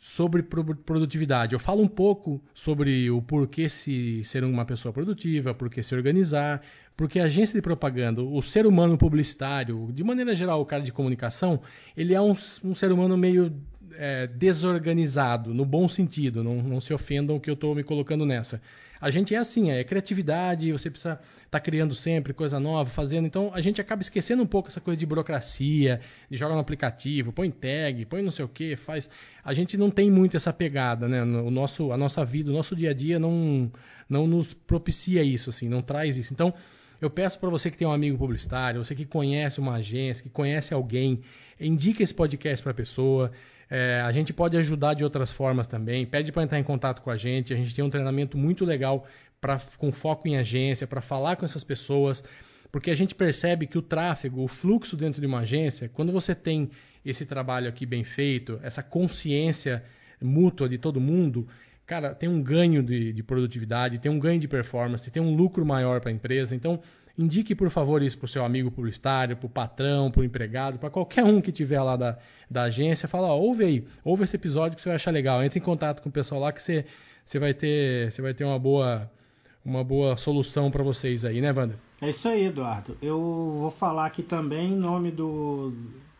sobre 0.01 0.41
produtividade. 0.41 1.53
Eu 1.53 1.59
falo 1.59 1.83
um 1.83 1.87
pouco 1.87 2.43
sobre 2.55 3.11
o 3.11 3.21
porquê 3.21 3.69
se 3.69 4.23
ser 4.23 4.43
uma 4.43 4.65
pessoa 4.65 4.91
produtiva, 4.91 5.53
porquê 5.53 5.83
se 5.83 5.93
organizar, 5.93 6.63
porque 6.97 7.19
a 7.19 7.25
agência 7.25 7.55
de 7.55 7.61
propaganda, 7.61 8.19
o 8.19 8.41
ser 8.41 8.65
humano 8.65 8.97
publicitário, 8.97 9.91
de 9.93 10.03
maneira 10.03 10.35
geral, 10.35 10.59
o 10.59 10.65
cara 10.65 10.81
de 10.81 10.91
comunicação, 10.91 11.61
ele 11.95 12.15
é 12.15 12.19
um, 12.19 12.35
um 12.63 12.73
ser 12.73 12.91
humano 12.91 13.15
meio 13.15 13.55
é, 13.93 14.25
desorganizado, 14.25 15.53
no 15.53 15.65
bom 15.65 15.87
sentido, 15.87 16.43
não, 16.43 16.55
não 16.63 16.81
se 16.81 16.91
ofendam 16.91 17.39
que 17.39 17.49
eu 17.49 17.53
estou 17.53 17.75
me 17.75 17.83
colocando 17.83 18.25
nessa. 18.25 18.59
A 19.01 19.09
gente 19.09 19.33
é 19.33 19.37
assim, 19.39 19.71
é 19.71 19.83
criatividade, 19.83 20.71
você 20.71 20.89
precisa 20.89 21.13
estar 21.13 21.49
tá 21.49 21.59
criando 21.59 21.95
sempre 21.95 22.33
coisa 22.33 22.59
nova, 22.59 22.87
fazendo. 22.89 23.25
Então 23.25 23.51
a 23.51 23.59
gente 23.59 23.81
acaba 23.81 24.03
esquecendo 24.03 24.43
um 24.43 24.45
pouco 24.45 24.69
essa 24.69 24.79
coisa 24.79 24.99
de 24.99 25.05
burocracia, 25.05 25.99
de 26.29 26.37
joga 26.37 26.53
no 26.53 26.61
aplicativo, 26.61 27.33
põe 27.33 27.49
tag, 27.49 28.05
põe 28.05 28.21
não 28.21 28.29
sei 28.29 28.45
o 28.45 28.47
que, 28.47 28.75
faz. 28.75 29.09
A 29.43 29.55
gente 29.55 29.75
não 29.75 29.89
tem 29.89 30.11
muito 30.11 30.37
essa 30.37 30.53
pegada, 30.53 31.07
né? 31.07 31.23
O 31.23 31.49
nosso, 31.49 31.91
a 31.91 31.97
nossa 31.97 32.23
vida, 32.23 32.51
o 32.51 32.53
nosso 32.53 32.75
dia 32.75 32.91
a 32.91 32.93
dia 32.93 33.17
não, 33.17 33.71
não 34.07 34.27
nos 34.27 34.53
propicia 34.53 35.23
isso, 35.23 35.49
assim, 35.49 35.67
não 35.67 35.81
traz 35.81 36.15
isso. 36.15 36.31
Então 36.31 36.53
eu 37.01 37.09
peço 37.09 37.39
para 37.39 37.49
você 37.49 37.71
que 37.71 37.77
tem 37.77 37.87
um 37.87 37.91
amigo 37.91 38.15
publicitário, 38.19 38.85
você 38.85 38.93
que 38.93 39.05
conhece 39.05 39.59
uma 39.59 39.73
agência, 39.73 40.21
que 40.21 40.29
conhece 40.29 40.71
alguém, 40.71 41.21
indique 41.59 42.03
esse 42.03 42.13
podcast 42.13 42.61
para 42.61 42.71
a 42.71 42.75
pessoa. 42.75 43.31
É, 43.73 44.01
a 44.01 44.11
gente 44.11 44.33
pode 44.33 44.57
ajudar 44.57 44.95
de 44.95 45.03
outras 45.05 45.31
formas 45.31 45.65
também. 45.65 46.05
Pede 46.05 46.29
para 46.29 46.43
entrar 46.43 46.59
em 46.59 46.63
contato 46.63 47.01
com 47.01 47.09
a 47.09 47.15
gente. 47.15 47.53
A 47.53 47.55
gente 47.55 47.73
tem 47.73 47.85
um 47.85 47.89
treinamento 47.89 48.37
muito 48.37 48.65
legal 48.65 49.07
pra, 49.39 49.57
com 49.77 49.93
foco 49.93 50.27
em 50.27 50.35
agência, 50.35 50.85
para 50.85 50.99
falar 50.99 51.37
com 51.37 51.45
essas 51.45 51.63
pessoas. 51.63 52.21
Porque 52.69 52.91
a 52.91 52.95
gente 52.95 53.15
percebe 53.15 53.65
que 53.65 53.77
o 53.77 53.81
tráfego, 53.81 54.43
o 54.43 54.47
fluxo 54.49 54.97
dentro 54.97 55.21
de 55.21 55.27
uma 55.27 55.39
agência, 55.39 55.87
quando 55.87 56.11
você 56.11 56.35
tem 56.35 56.69
esse 57.05 57.25
trabalho 57.25 57.69
aqui 57.69 57.85
bem 57.85 58.03
feito, 58.03 58.59
essa 58.61 58.83
consciência 58.83 59.81
mútua 60.21 60.67
de 60.67 60.77
todo 60.77 60.99
mundo, 60.99 61.47
cara, 61.85 62.13
tem 62.13 62.27
um 62.27 62.43
ganho 62.43 62.83
de, 62.83 63.13
de 63.13 63.23
produtividade, 63.23 63.99
tem 63.99 64.11
um 64.11 64.19
ganho 64.19 64.39
de 64.39 64.49
performance, 64.49 65.09
tem 65.09 65.23
um 65.23 65.33
lucro 65.33 65.65
maior 65.65 66.01
para 66.01 66.09
a 66.09 66.13
empresa. 66.13 66.53
Então, 66.53 66.81
Indique, 67.17 67.53
por 67.53 67.69
favor, 67.69 68.01
isso 68.01 68.17
para 68.17 68.25
o 68.25 68.29
seu 68.29 68.43
amigo 68.43 68.71
publicitário, 68.71 69.35
para 69.35 69.45
o 69.45 69.49
patrão, 69.49 70.09
para 70.09 70.21
o 70.21 70.23
empregado, 70.23 70.79
para 70.79 70.89
qualquer 70.89 71.23
um 71.23 71.41
que 71.41 71.51
tiver 71.51 71.81
lá 71.81 71.95
da, 71.95 72.17
da 72.49 72.63
agência. 72.63 73.07
Fala, 73.07 73.27
ó, 73.27 73.37
ouve 73.37 73.63
aí, 73.63 73.87
ouve 74.03 74.23
esse 74.23 74.35
episódio 74.35 74.75
que 74.75 74.81
você 74.81 74.89
vai 74.89 74.95
achar 74.95 75.11
legal. 75.11 75.43
Entre 75.43 75.59
em 75.59 75.61
contato 75.61 76.01
com 76.01 76.09
o 76.09 76.11
pessoal 76.11 76.41
lá 76.41 76.51
que 76.51 76.61
você, 76.61 76.85
você, 77.23 77.39
vai, 77.39 77.53
ter, 77.53 78.11
você 78.11 78.21
vai 78.21 78.33
ter 78.33 78.43
uma 78.43 78.57
boa, 78.57 79.09
uma 79.63 79.83
boa 79.83 80.17
solução 80.17 80.71
para 80.71 80.83
vocês 80.83 81.25
aí, 81.25 81.41
né, 81.41 81.51
Wander? 81.51 81.77
É 82.01 82.09
isso 82.09 82.27
aí, 82.27 82.45
Eduardo. 82.45 82.97
Eu 83.01 83.19
vou 83.59 83.71
falar 83.71 84.07
aqui 84.07 84.23
também 84.23 84.71
em 84.71 84.75
nome 84.75 85.11
do, 85.11 85.73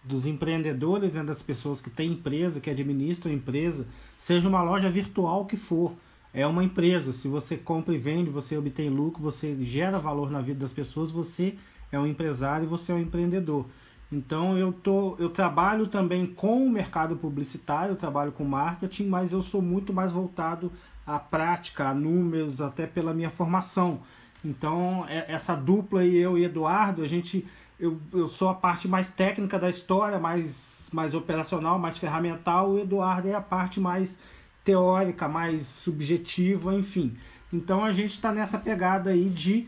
dos 0.04 0.26
empreendedores, 0.26 1.14
né, 1.14 1.24
das 1.24 1.42
pessoas 1.42 1.82
que 1.82 1.90
têm 1.90 2.12
empresa, 2.12 2.60
que 2.60 2.70
administram 2.70 3.32
empresa, 3.32 3.88
seja 4.18 4.48
uma 4.48 4.62
loja 4.62 4.90
virtual 4.90 5.46
que 5.46 5.58
for 5.58 5.94
é 6.34 6.46
uma 6.46 6.64
empresa. 6.64 7.12
Se 7.12 7.28
você 7.28 7.58
compra 7.58 7.94
e 7.94 7.98
vende, 7.98 8.30
você 8.30 8.58
obtém 8.58 8.90
lucro, 8.90 9.22
você 9.22 9.56
gera 9.62 10.00
valor 10.00 10.32
na 10.32 10.42
vida 10.42 10.60
das 10.60 10.72
pessoas, 10.72 11.12
você 11.12 11.56
é 11.92 12.00
um 12.00 12.08
empresário 12.08 12.66
e 12.66 12.68
você 12.68 12.92
é 12.92 12.96
um 12.96 13.00
empreendedor. 13.00 13.66
Então 14.12 14.58
eu, 14.58 14.74
tô, 14.74 15.16
eu 15.18 15.30
trabalho 15.30 15.88
também 15.88 16.26
com 16.26 16.66
o 16.66 16.70
mercado 16.70 17.16
publicitário, 17.16 17.94
eu 17.94 17.96
trabalho 17.96 18.32
com 18.32 18.44
marketing, 18.44 19.08
mas 19.08 19.32
eu 19.32 19.42
sou 19.42 19.62
muito 19.62 19.94
mais 19.94 20.12
voltado 20.12 20.72
à 21.08 21.18
prática, 21.18 21.88
a 21.88 21.94
números, 21.94 22.62
até 22.62 22.86
pela 22.86 23.14
minha 23.14 23.30
formação. 23.30 24.02
Então 24.44 25.06
é, 25.08 25.32
essa 25.32 25.56
dupla 25.56 26.02
aí, 26.02 26.18
eu 26.18 26.38
e 26.38 26.44
Eduardo, 26.44 27.04
a 27.04 27.08
gente, 27.08 27.48
eu, 27.80 28.00
eu 28.12 28.28
sou 28.28 28.50
a 28.50 28.54
parte 28.54 28.88
mais 28.88 29.10
técnica 29.10 29.58
da 29.58 29.70
história, 29.70 30.20
mais, 30.20 30.90
mais 30.92 31.14
operacional, 31.14 31.80
mais 31.80 31.98
ferramental, 31.98 32.72
o 32.72 32.80
Eduardo 32.80 33.30
é 33.30 33.34
a 33.34 33.42
parte 33.42 33.80
mais 33.80 34.20
teórica, 34.64 35.28
mais 35.28 35.64
subjetiva, 35.64 36.74
enfim. 36.76 37.16
Então 37.52 37.84
a 37.84 37.92
gente 37.92 38.12
está 38.12 38.32
nessa 38.32 38.58
pegada 38.58 39.10
aí 39.10 39.30
de 39.30 39.68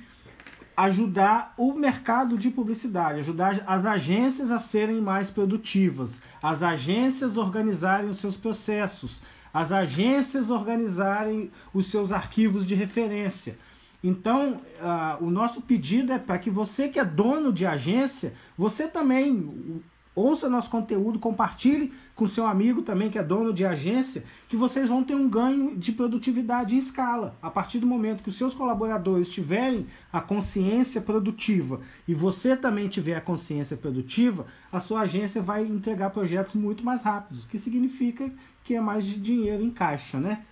ajudar 0.75 1.53
o 1.57 1.73
mercado 1.73 2.37
de 2.37 2.49
publicidade, 2.49 3.19
ajudar 3.19 3.63
as 3.67 3.85
agências 3.85 4.49
a 4.49 4.57
serem 4.57 5.01
mais 5.01 5.29
produtivas, 5.29 6.19
as 6.41 6.63
agências 6.63 7.37
organizarem 7.37 8.09
os 8.09 8.17
seus 8.17 8.35
processos, 8.35 9.21
as 9.53 9.71
agências 9.71 10.49
organizarem 10.49 11.51
os 11.73 11.87
seus 11.87 12.11
arquivos 12.11 12.65
de 12.65 12.73
referência. 12.73 13.57
Então, 14.03 14.61
uh, 14.81 15.23
o 15.23 15.29
nosso 15.29 15.61
pedido 15.61 16.11
é 16.11 16.19
para 16.19 16.37
que 16.37 16.49
você 16.49 16.89
que 16.89 16.99
é 16.99 17.05
dono 17.05 17.53
de 17.53 17.65
agência, 17.65 18.33
você 18.57 18.87
também 18.87 19.81
ouça 20.16 20.49
nosso 20.49 20.70
conteúdo, 20.70 21.20
compartilhe 21.20 21.91
com 22.16 22.28
seu 22.28 22.45
amigo 22.45 22.82
também 22.82 23.09
que 23.09 23.18
é 23.18 23.24
dono 23.24 23.51
de 23.51 23.66
agência, 23.66 24.24
que 24.47 24.55
vocês 24.55 24.88
vão 24.88 25.03
ter 25.03 25.16
um 25.16 25.28
ganho 25.28 25.76
de 25.76 25.91
produtividade 25.91 26.76
em 26.76 26.80
escala. 26.80 27.36
A 27.41 27.49
partir 27.49 27.80
do 27.80 27.88
momento 27.88 28.24
que 28.24 28.30
os 28.30 28.38
seus 28.38 28.53
colaboradores 28.53 29.30
tiverem 29.30 29.88
a 30.11 30.22
consciência 30.22 31.01
produtiva 31.01 31.82
e 32.07 32.14
você 32.14 32.55
também 32.55 32.88
tiver 32.88 33.16
a 33.16 33.22
consciência 33.22 33.76
produtiva, 33.76 34.45
a 34.72 34.80
sua 34.80 35.01
agência 35.01 35.41
vai 35.41 35.66
entregar 35.66 36.11
projetos 36.11 36.53
muito 36.53 36.84
mais 36.84 37.03
rápidos, 37.03 37.45
que 37.45 37.57
significa 37.57 38.32
que 38.64 38.76
é 38.76 38.82
mais 38.82 39.05
dinheiro 39.05 39.64
em 39.64 39.72
caixa, 39.72 40.20
né? 40.20 40.43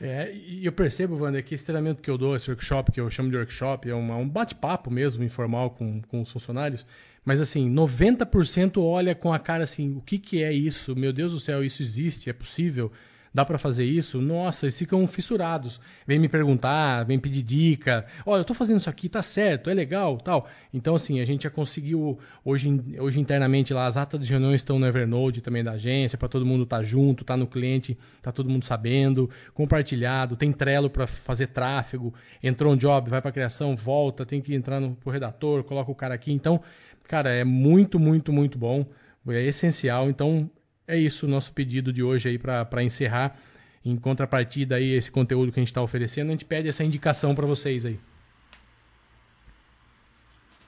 É, 0.00 0.34
e 0.34 0.66
eu 0.66 0.72
percebo, 0.72 1.16
Wander, 1.16 1.44
que 1.44 1.54
esse 1.54 1.64
treinamento 1.64 2.02
que 2.02 2.10
eu 2.10 2.18
dou, 2.18 2.34
esse 2.34 2.50
workshop, 2.50 2.90
que 2.92 3.00
eu 3.00 3.10
chamo 3.10 3.30
de 3.30 3.36
workshop, 3.36 3.88
é 3.88 3.94
um 3.94 4.28
bate-papo 4.28 4.90
mesmo, 4.90 5.22
informal 5.22 5.70
com, 5.70 6.02
com 6.02 6.22
os 6.22 6.30
funcionários, 6.30 6.84
mas 7.24 7.40
assim, 7.40 7.72
90% 7.72 8.82
olha 8.82 9.14
com 9.14 9.32
a 9.32 9.38
cara 9.38 9.64
assim, 9.64 9.96
o 9.96 10.00
que, 10.00 10.18
que 10.18 10.42
é 10.42 10.52
isso? 10.52 10.94
Meu 10.94 11.12
Deus 11.12 11.32
do 11.32 11.40
céu, 11.40 11.64
isso 11.64 11.82
existe? 11.82 12.28
É 12.28 12.32
possível? 12.32 12.92
Dá 13.34 13.44
para 13.44 13.58
fazer 13.58 13.84
isso? 13.84 14.20
Nossa, 14.20 14.66
eles 14.66 14.78
ficam 14.78 15.04
fissurados. 15.08 15.80
Vem 16.06 16.20
me 16.20 16.28
perguntar, 16.28 17.02
vem 17.04 17.18
pedir 17.18 17.42
dica. 17.42 18.06
Olha, 18.24 18.38
eu 18.38 18.42
estou 18.42 18.54
fazendo 18.54 18.78
isso 18.78 18.88
aqui, 18.88 19.08
tá 19.08 19.22
certo, 19.22 19.68
é 19.68 19.74
legal, 19.74 20.18
tal. 20.18 20.48
Então, 20.72 20.94
assim, 20.94 21.18
a 21.20 21.24
gente 21.24 21.42
já 21.42 21.50
conseguiu 21.50 22.16
hoje, 22.44 22.80
hoje 22.96 23.18
internamente 23.18 23.74
lá 23.74 23.86
as 23.86 23.96
atas 23.96 24.24
de 24.24 24.30
reuniões 24.30 24.56
estão 24.56 24.78
no 24.78 24.86
Evernote 24.86 25.40
também 25.40 25.64
da 25.64 25.72
agência 25.72 26.16
para 26.16 26.28
todo 26.28 26.46
mundo 26.46 26.62
estar 26.62 26.76
tá 26.76 26.82
junto, 26.84 27.24
tá 27.24 27.36
no 27.36 27.48
cliente, 27.48 27.98
tá 28.22 28.30
todo 28.30 28.48
mundo 28.48 28.64
sabendo, 28.64 29.28
compartilhado. 29.52 30.36
Tem 30.36 30.52
Trello 30.52 30.88
para 30.88 31.08
fazer 31.08 31.48
tráfego. 31.48 32.14
Entrou 32.40 32.72
um 32.72 32.76
job, 32.76 33.10
vai 33.10 33.20
para 33.20 33.32
criação, 33.32 33.74
volta, 33.74 34.24
tem 34.24 34.40
que 34.40 34.54
entrar 34.54 34.78
no 34.78 34.94
pro 34.94 35.10
redator, 35.10 35.64
coloca 35.64 35.90
o 35.90 35.94
cara 35.94 36.14
aqui. 36.14 36.30
Então, 36.30 36.60
cara, 37.08 37.30
é 37.30 37.42
muito, 37.42 37.98
muito, 37.98 38.32
muito 38.32 38.56
bom. 38.56 38.86
É 39.26 39.42
essencial. 39.42 40.08
Então, 40.08 40.48
é 40.86 40.96
isso 40.96 41.26
o 41.26 41.28
nosso 41.28 41.52
pedido 41.52 41.92
de 41.92 42.02
hoje 42.02 42.28
aí 42.28 42.38
para 42.38 42.82
encerrar. 42.82 43.36
Em 43.84 43.96
contrapartida 43.96 44.76
aí 44.76 44.92
esse 44.92 45.10
conteúdo 45.10 45.52
que 45.52 45.60
a 45.60 45.62
gente 45.62 45.68
está 45.68 45.82
oferecendo, 45.82 46.28
a 46.28 46.30
gente 46.30 46.44
pede 46.46 46.68
essa 46.68 46.82
indicação 46.82 47.34
para 47.34 47.46
vocês 47.46 47.84
aí. 47.84 48.00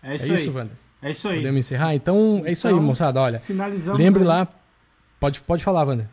É 0.03 0.15
isso, 0.15 0.25
é 0.25 0.35
isso 0.35 0.51
aí. 0.51 0.51
Wander? 0.51 0.77
É 1.01 1.11
isso 1.11 1.29
aí. 1.29 1.37
Podemos 1.37 1.59
encerrar? 1.61 1.95
Então, 1.95 2.43
é 2.45 2.53
isso 2.53 2.67
então, 2.69 2.79
aí, 2.79 2.85
moçada. 2.85 3.21
Olha, 3.21 3.43
lembre 3.97 4.21
aí. 4.21 4.27
lá. 4.27 4.49
Pode, 5.19 5.41
pode 5.41 5.65
falar, 5.65 5.85
Wander. 5.85 6.07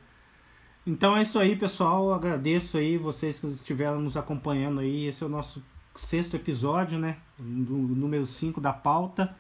Então 0.88 1.16
é 1.16 1.24
isso 1.24 1.38
aí, 1.40 1.58
pessoal. 1.58 2.08
Eu 2.08 2.14
agradeço 2.14 2.78
aí 2.78 2.98
vocês 2.98 3.38
que 3.40 3.48
estiveram 3.48 4.00
nos 4.02 4.16
acompanhando 4.16 4.80
aí. 4.80 5.08
Esse 5.08 5.24
é 5.24 5.26
o 5.26 5.30
nosso 5.30 5.62
sexto 5.96 6.36
episódio, 6.36 6.98
né? 6.98 7.18
Do 7.38 7.76
número 7.76 8.26
5 8.26 8.62
da 8.62 8.72
pauta. 8.72 9.36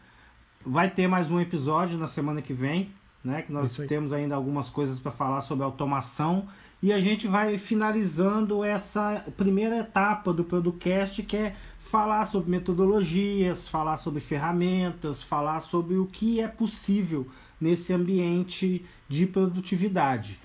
Vai 0.65 0.89
ter 0.89 1.07
mais 1.07 1.31
um 1.31 1.39
episódio 1.39 1.97
na 1.97 2.07
semana 2.07 2.41
que 2.41 2.53
vem 2.53 2.91
né? 3.23 3.41
Que 3.41 3.51
nós 3.51 3.77
temos 3.87 4.11
ainda 4.11 4.35
algumas 4.35 4.69
coisas 4.69 4.99
para 4.99 5.11
falar 5.11 5.41
sobre 5.41 5.63
automação 5.63 6.47
e 6.81 6.91
a 6.91 6.99
gente 6.99 7.27
vai 7.27 7.57
finalizando 7.57 8.61
essa 8.61 9.23
primeira 9.37 9.77
etapa 9.79 10.33
do 10.33 10.43
podcast 10.43 11.23
que 11.23 11.37
é 11.37 11.55
falar 11.79 12.25
sobre 12.25 12.51
metodologias, 12.51 13.69
falar 13.69 13.95
sobre 13.95 14.19
ferramentas, 14.19 15.23
falar 15.23 15.61
sobre 15.61 15.95
o 15.95 16.05
que 16.05 16.41
é 16.41 16.47
possível 16.47 17.25
nesse 17.61 17.93
ambiente 17.93 18.85
de 19.07 19.25
produtividade. 19.25 20.37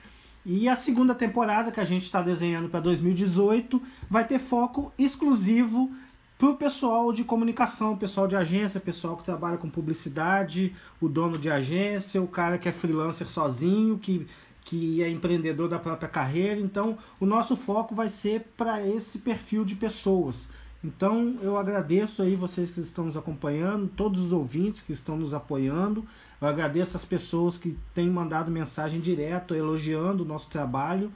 E 0.47 0.69
a 0.69 0.77
segunda 0.77 1.15
temporada 1.15 1.73
que 1.73 1.81
a 1.81 1.85
gente 1.85 2.05
está 2.05 2.23
desenhando 2.23 2.69
para 2.69 2.81
2018 2.81 3.83
vai 4.09 4.25
ter 4.25 4.39
foco 4.39 4.93
exclusivo 4.97 5.91
para 6.39 6.51
o 6.51 6.57
pessoal 6.57 7.13
de 7.13 7.25
comunicação, 7.25 7.99
pessoal 7.99 8.29
de 8.29 8.37
agência, 8.37 8.79
pessoal 8.79 9.17
que 9.17 9.25
trabalha 9.25 9.59
com 9.59 9.69
publicidade, 9.69 10.75
o 11.01 11.09
dono 11.09 11.37
de 11.37 11.51
agência, 11.51 12.23
o 12.23 12.29
cara 12.29 12.57
que 12.57 12.69
é 12.69 12.73
freelancer 12.73 13.29
sozinho, 13.29 13.99
que 13.99 14.27
que 14.69 15.03
é 15.03 15.09
empreendedor 15.09 15.67
da 15.67 15.79
própria 15.79 16.11
carreira. 16.11 16.61
Então, 16.61 16.99
o 17.19 17.25
nosso 17.25 17.57
foco 17.57 17.95
vai 17.95 18.07
ser 18.07 18.53
para 18.55 18.87
esse 18.87 19.21
perfil 19.21 19.65
de 19.65 19.75
pessoas. 19.75 20.47
Então, 20.85 21.39
eu 21.41 21.57
agradeço 21.57 22.23
aí 22.23 22.37
vocês 22.37 22.71
que 22.71 22.81
estão 22.81 23.07
nos 23.07 23.17
acompanhando, 23.17 23.89
todos 23.89 24.21
os 24.21 24.33
ouvintes 24.33 24.83
que 24.83 24.93
estão 24.93 25.17
nos 25.17 25.33
apoiando. 25.33 26.05
Eu 26.39 26.47
agradeço 26.47 26.99
as 26.99 27.05
pessoas 27.05 27.57
que 27.57 27.79
têm 27.95 28.11
mandado 28.11 28.51
mensagem 28.51 29.01
direto 29.01 29.55
elogiando 29.55 30.23
o 30.23 30.27
nosso 30.27 30.51
trabalho. 30.51 31.11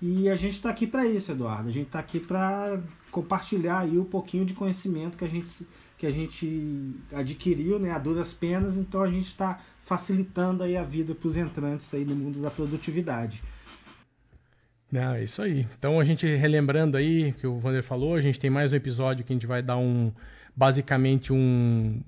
E 0.00 0.28
a 0.28 0.36
gente 0.36 0.54
está 0.54 0.70
aqui 0.70 0.86
para 0.86 1.06
isso, 1.06 1.32
Eduardo. 1.32 1.68
A 1.68 1.72
gente 1.72 1.86
está 1.86 1.98
aqui 1.98 2.20
para 2.20 2.80
compartilhar 3.10 3.80
aí 3.80 3.98
um 3.98 4.04
pouquinho 4.04 4.44
de 4.44 4.54
conhecimento 4.54 5.18
que 5.18 5.24
a 5.24 5.28
gente, 5.28 5.66
que 5.96 6.06
a 6.06 6.10
gente 6.10 6.94
adquiriu 7.12 7.78
né, 7.78 7.90
a 7.90 7.98
duras 7.98 8.32
penas. 8.32 8.76
Então 8.76 9.02
a 9.02 9.10
gente 9.10 9.26
está 9.26 9.60
facilitando 9.84 10.62
aí 10.62 10.76
a 10.76 10.84
vida 10.84 11.14
para 11.14 11.26
os 11.26 11.36
entrantes 11.36 11.92
aí 11.92 12.04
no 12.04 12.14
mundo 12.14 12.40
da 12.40 12.50
produtividade. 12.50 13.42
Não, 14.90 15.14
é 15.14 15.24
isso 15.24 15.42
aí. 15.42 15.66
Então 15.78 15.98
a 15.98 16.04
gente 16.04 16.26
relembrando 16.26 16.96
aí 16.96 17.32
que 17.32 17.46
o 17.46 17.58
Vander 17.58 17.82
falou, 17.82 18.14
a 18.14 18.20
gente 18.20 18.38
tem 18.38 18.48
mais 18.48 18.72
um 18.72 18.76
episódio 18.76 19.24
que 19.24 19.32
a 19.32 19.36
gente 19.36 19.46
vai 19.46 19.62
dar 19.62 19.76
um 19.76 20.12
basicamente 20.56 21.32
um, 21.32 22.00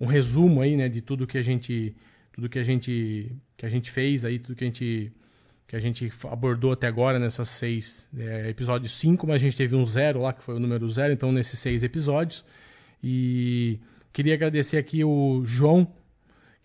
um 0.00 0.06
resumo 0.06 0.60
aí, 0.60 0.76
né, 0.76 0.88
de 0.88 1.00
tudo 1.00 1.26
que 1.26 1.38
a 1.38 1.42
gente 1.42 1.94
tudo 2.32 2.48
que 2.48 2.58
a 2.58 2.62
gente 2.62 3.32
que 3.56 3.66
a 3.66 3.68
gente 3.68 3.90
fez 3.90 4.24
aí, 4.24 4.38
tudo 4.38 4.56
que 4.56 4.64
a 4.64 4.66
gente 4.66 5.12
que 5.66 5.74
a 5.74 5.80
gente 5.80 6.12
abordou 6.30 6.72
até 6.72 6.86
agora 6.86 7.18
nessas 7.18 7.48
seis 7.48 8.08
é, 8.16 8.48
episódios 8.48 8.92
cinco, 8.92 9.26
mas 9.26 9.36
a 9.36 9.38
gente 9.38 9.56
teve 9.56 9.74
um 9.74 9.84
zero 9.84 10.20
lá 10.20 10.32
que 10.32 10.42
foi 10.42 10.54
o 10.54 10.60
número 10.60 10.88
zero, 10.88 11.12
então 11.12 11.32
nesses 11.32 11.58
seis 11.58 11.82
episódios 11.82 12.44
e 13.02 13.78
queria 14.12 14.34
agradecer 14.34 14.78
aqui 14.78 15.04
o 15.04 15.42
João 15.44 15.86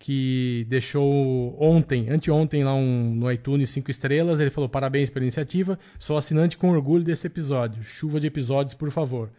que 0.02 0.66
deixou 0.68 1.56
ontem, 1.62 2.10
anteontem, 2.10 2.64
lá 2.64 2.74
um, 2.74 3.14
no 3.14 3.30
iTunes 3.30 3.70
cinco 3.70 3.88
estrelas. 3.88 4.40
Ele 4.40 4.50
falou 4.50 4.68
parabéns 4.68 5.08
pela 5.10 5.24
iniciativa. 5.24 5.78
Sou 5.96 6.16
assinante 6.16 6.56
com 6.56 6.70
orgulho 6.70 7.04
desse 7.04 7.28
episódio. 7.28 7.84
Chuva 7.84 8.18
de 8.18 8.26
episódios, 8.26 8.74
por 8.74 8.90
favor. 8.90 9.30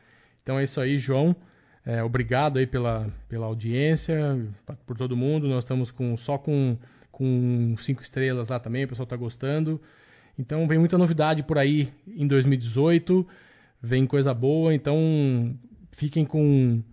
Então 0.42 0.58
é 0.58 0.64
isso 0.64 0.80
aí, 0.80 0.98
João. 0.98 1.36
É, 1.86 2.02
obrigado 2.02 2.60
aí 2.60 2.66
pela, 2.66 3.12
pela 3.28 3.46
audiência, 3.46 4.40
por 4.86 4.96
todo 4.96 5.18
mundo. 5.18 5.50
Nós 5.50 5.66
estamos 5.66 5.92
com, 5.92 6.16
só 6.16 6.38
com, 6.38 6.78
com 7.14 7.76
cinco 7.78 8.02
estrelas 8.02 8.50
lá 8.50 8.60
também, 8.60 8.84
o 8.84 8.88
pessoal 8.88 9.04
está 9.04 9.16
gostando. 9.16 9.80
Então 10.38 10.68
vem 10.68 10.80
muita 10.80 10.98
novidade 10.98 11.44
por 11.44 11.60
aí 11.60 11.94
em 12.08 12.28
2018, 12.28 13.26
vem 13.82 14.08
coisa 14.08 14.34
boa. 14.34 14.74
Então 14.74 15.56
fiquem 15.92 16.26
com, 16.26 16.84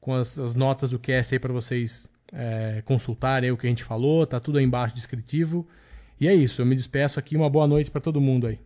com 0.00 0.14
as, 0.14 0.38
as 0.38 0.54
notas 0.54 0.88
do 0.88 0.98
cast 0.98 1.34
aí 1.34 1.38
para 1.38 1.52
vocês 1.52 2.08
é, 2.32 2.82
consultarem 2.86 3.50
o 3.52 3.56
que 3.56 3.66
a 3.66 3.68
gente 3.70 3.84
falou, 3.84 4.26
tá 4.26 4.40
tudo 4.40 4.58
aí 4.58 4.64
embaixo 4.64 4.94
descritivo. 4.94 5.68
E 6.18 6.26
é 6.26 6.34
isso, 6.34 6.62
eu 6.62 6.66
me 6.66 6.74
despeço 6.74 7.18
aqui, 7.18 7.36
uma 7.36 7.50
boa 7.50 7.66
noite 7.66 7.90
para 7.90 8.00
todo 8.00 8.18
mundo 8.18 8.46
aí. 8.46 8.58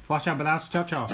Forte 0.00 0.30
abraço, 0.30 0.70
tchau, 0.70 0.84
tchau. 0.84 1.06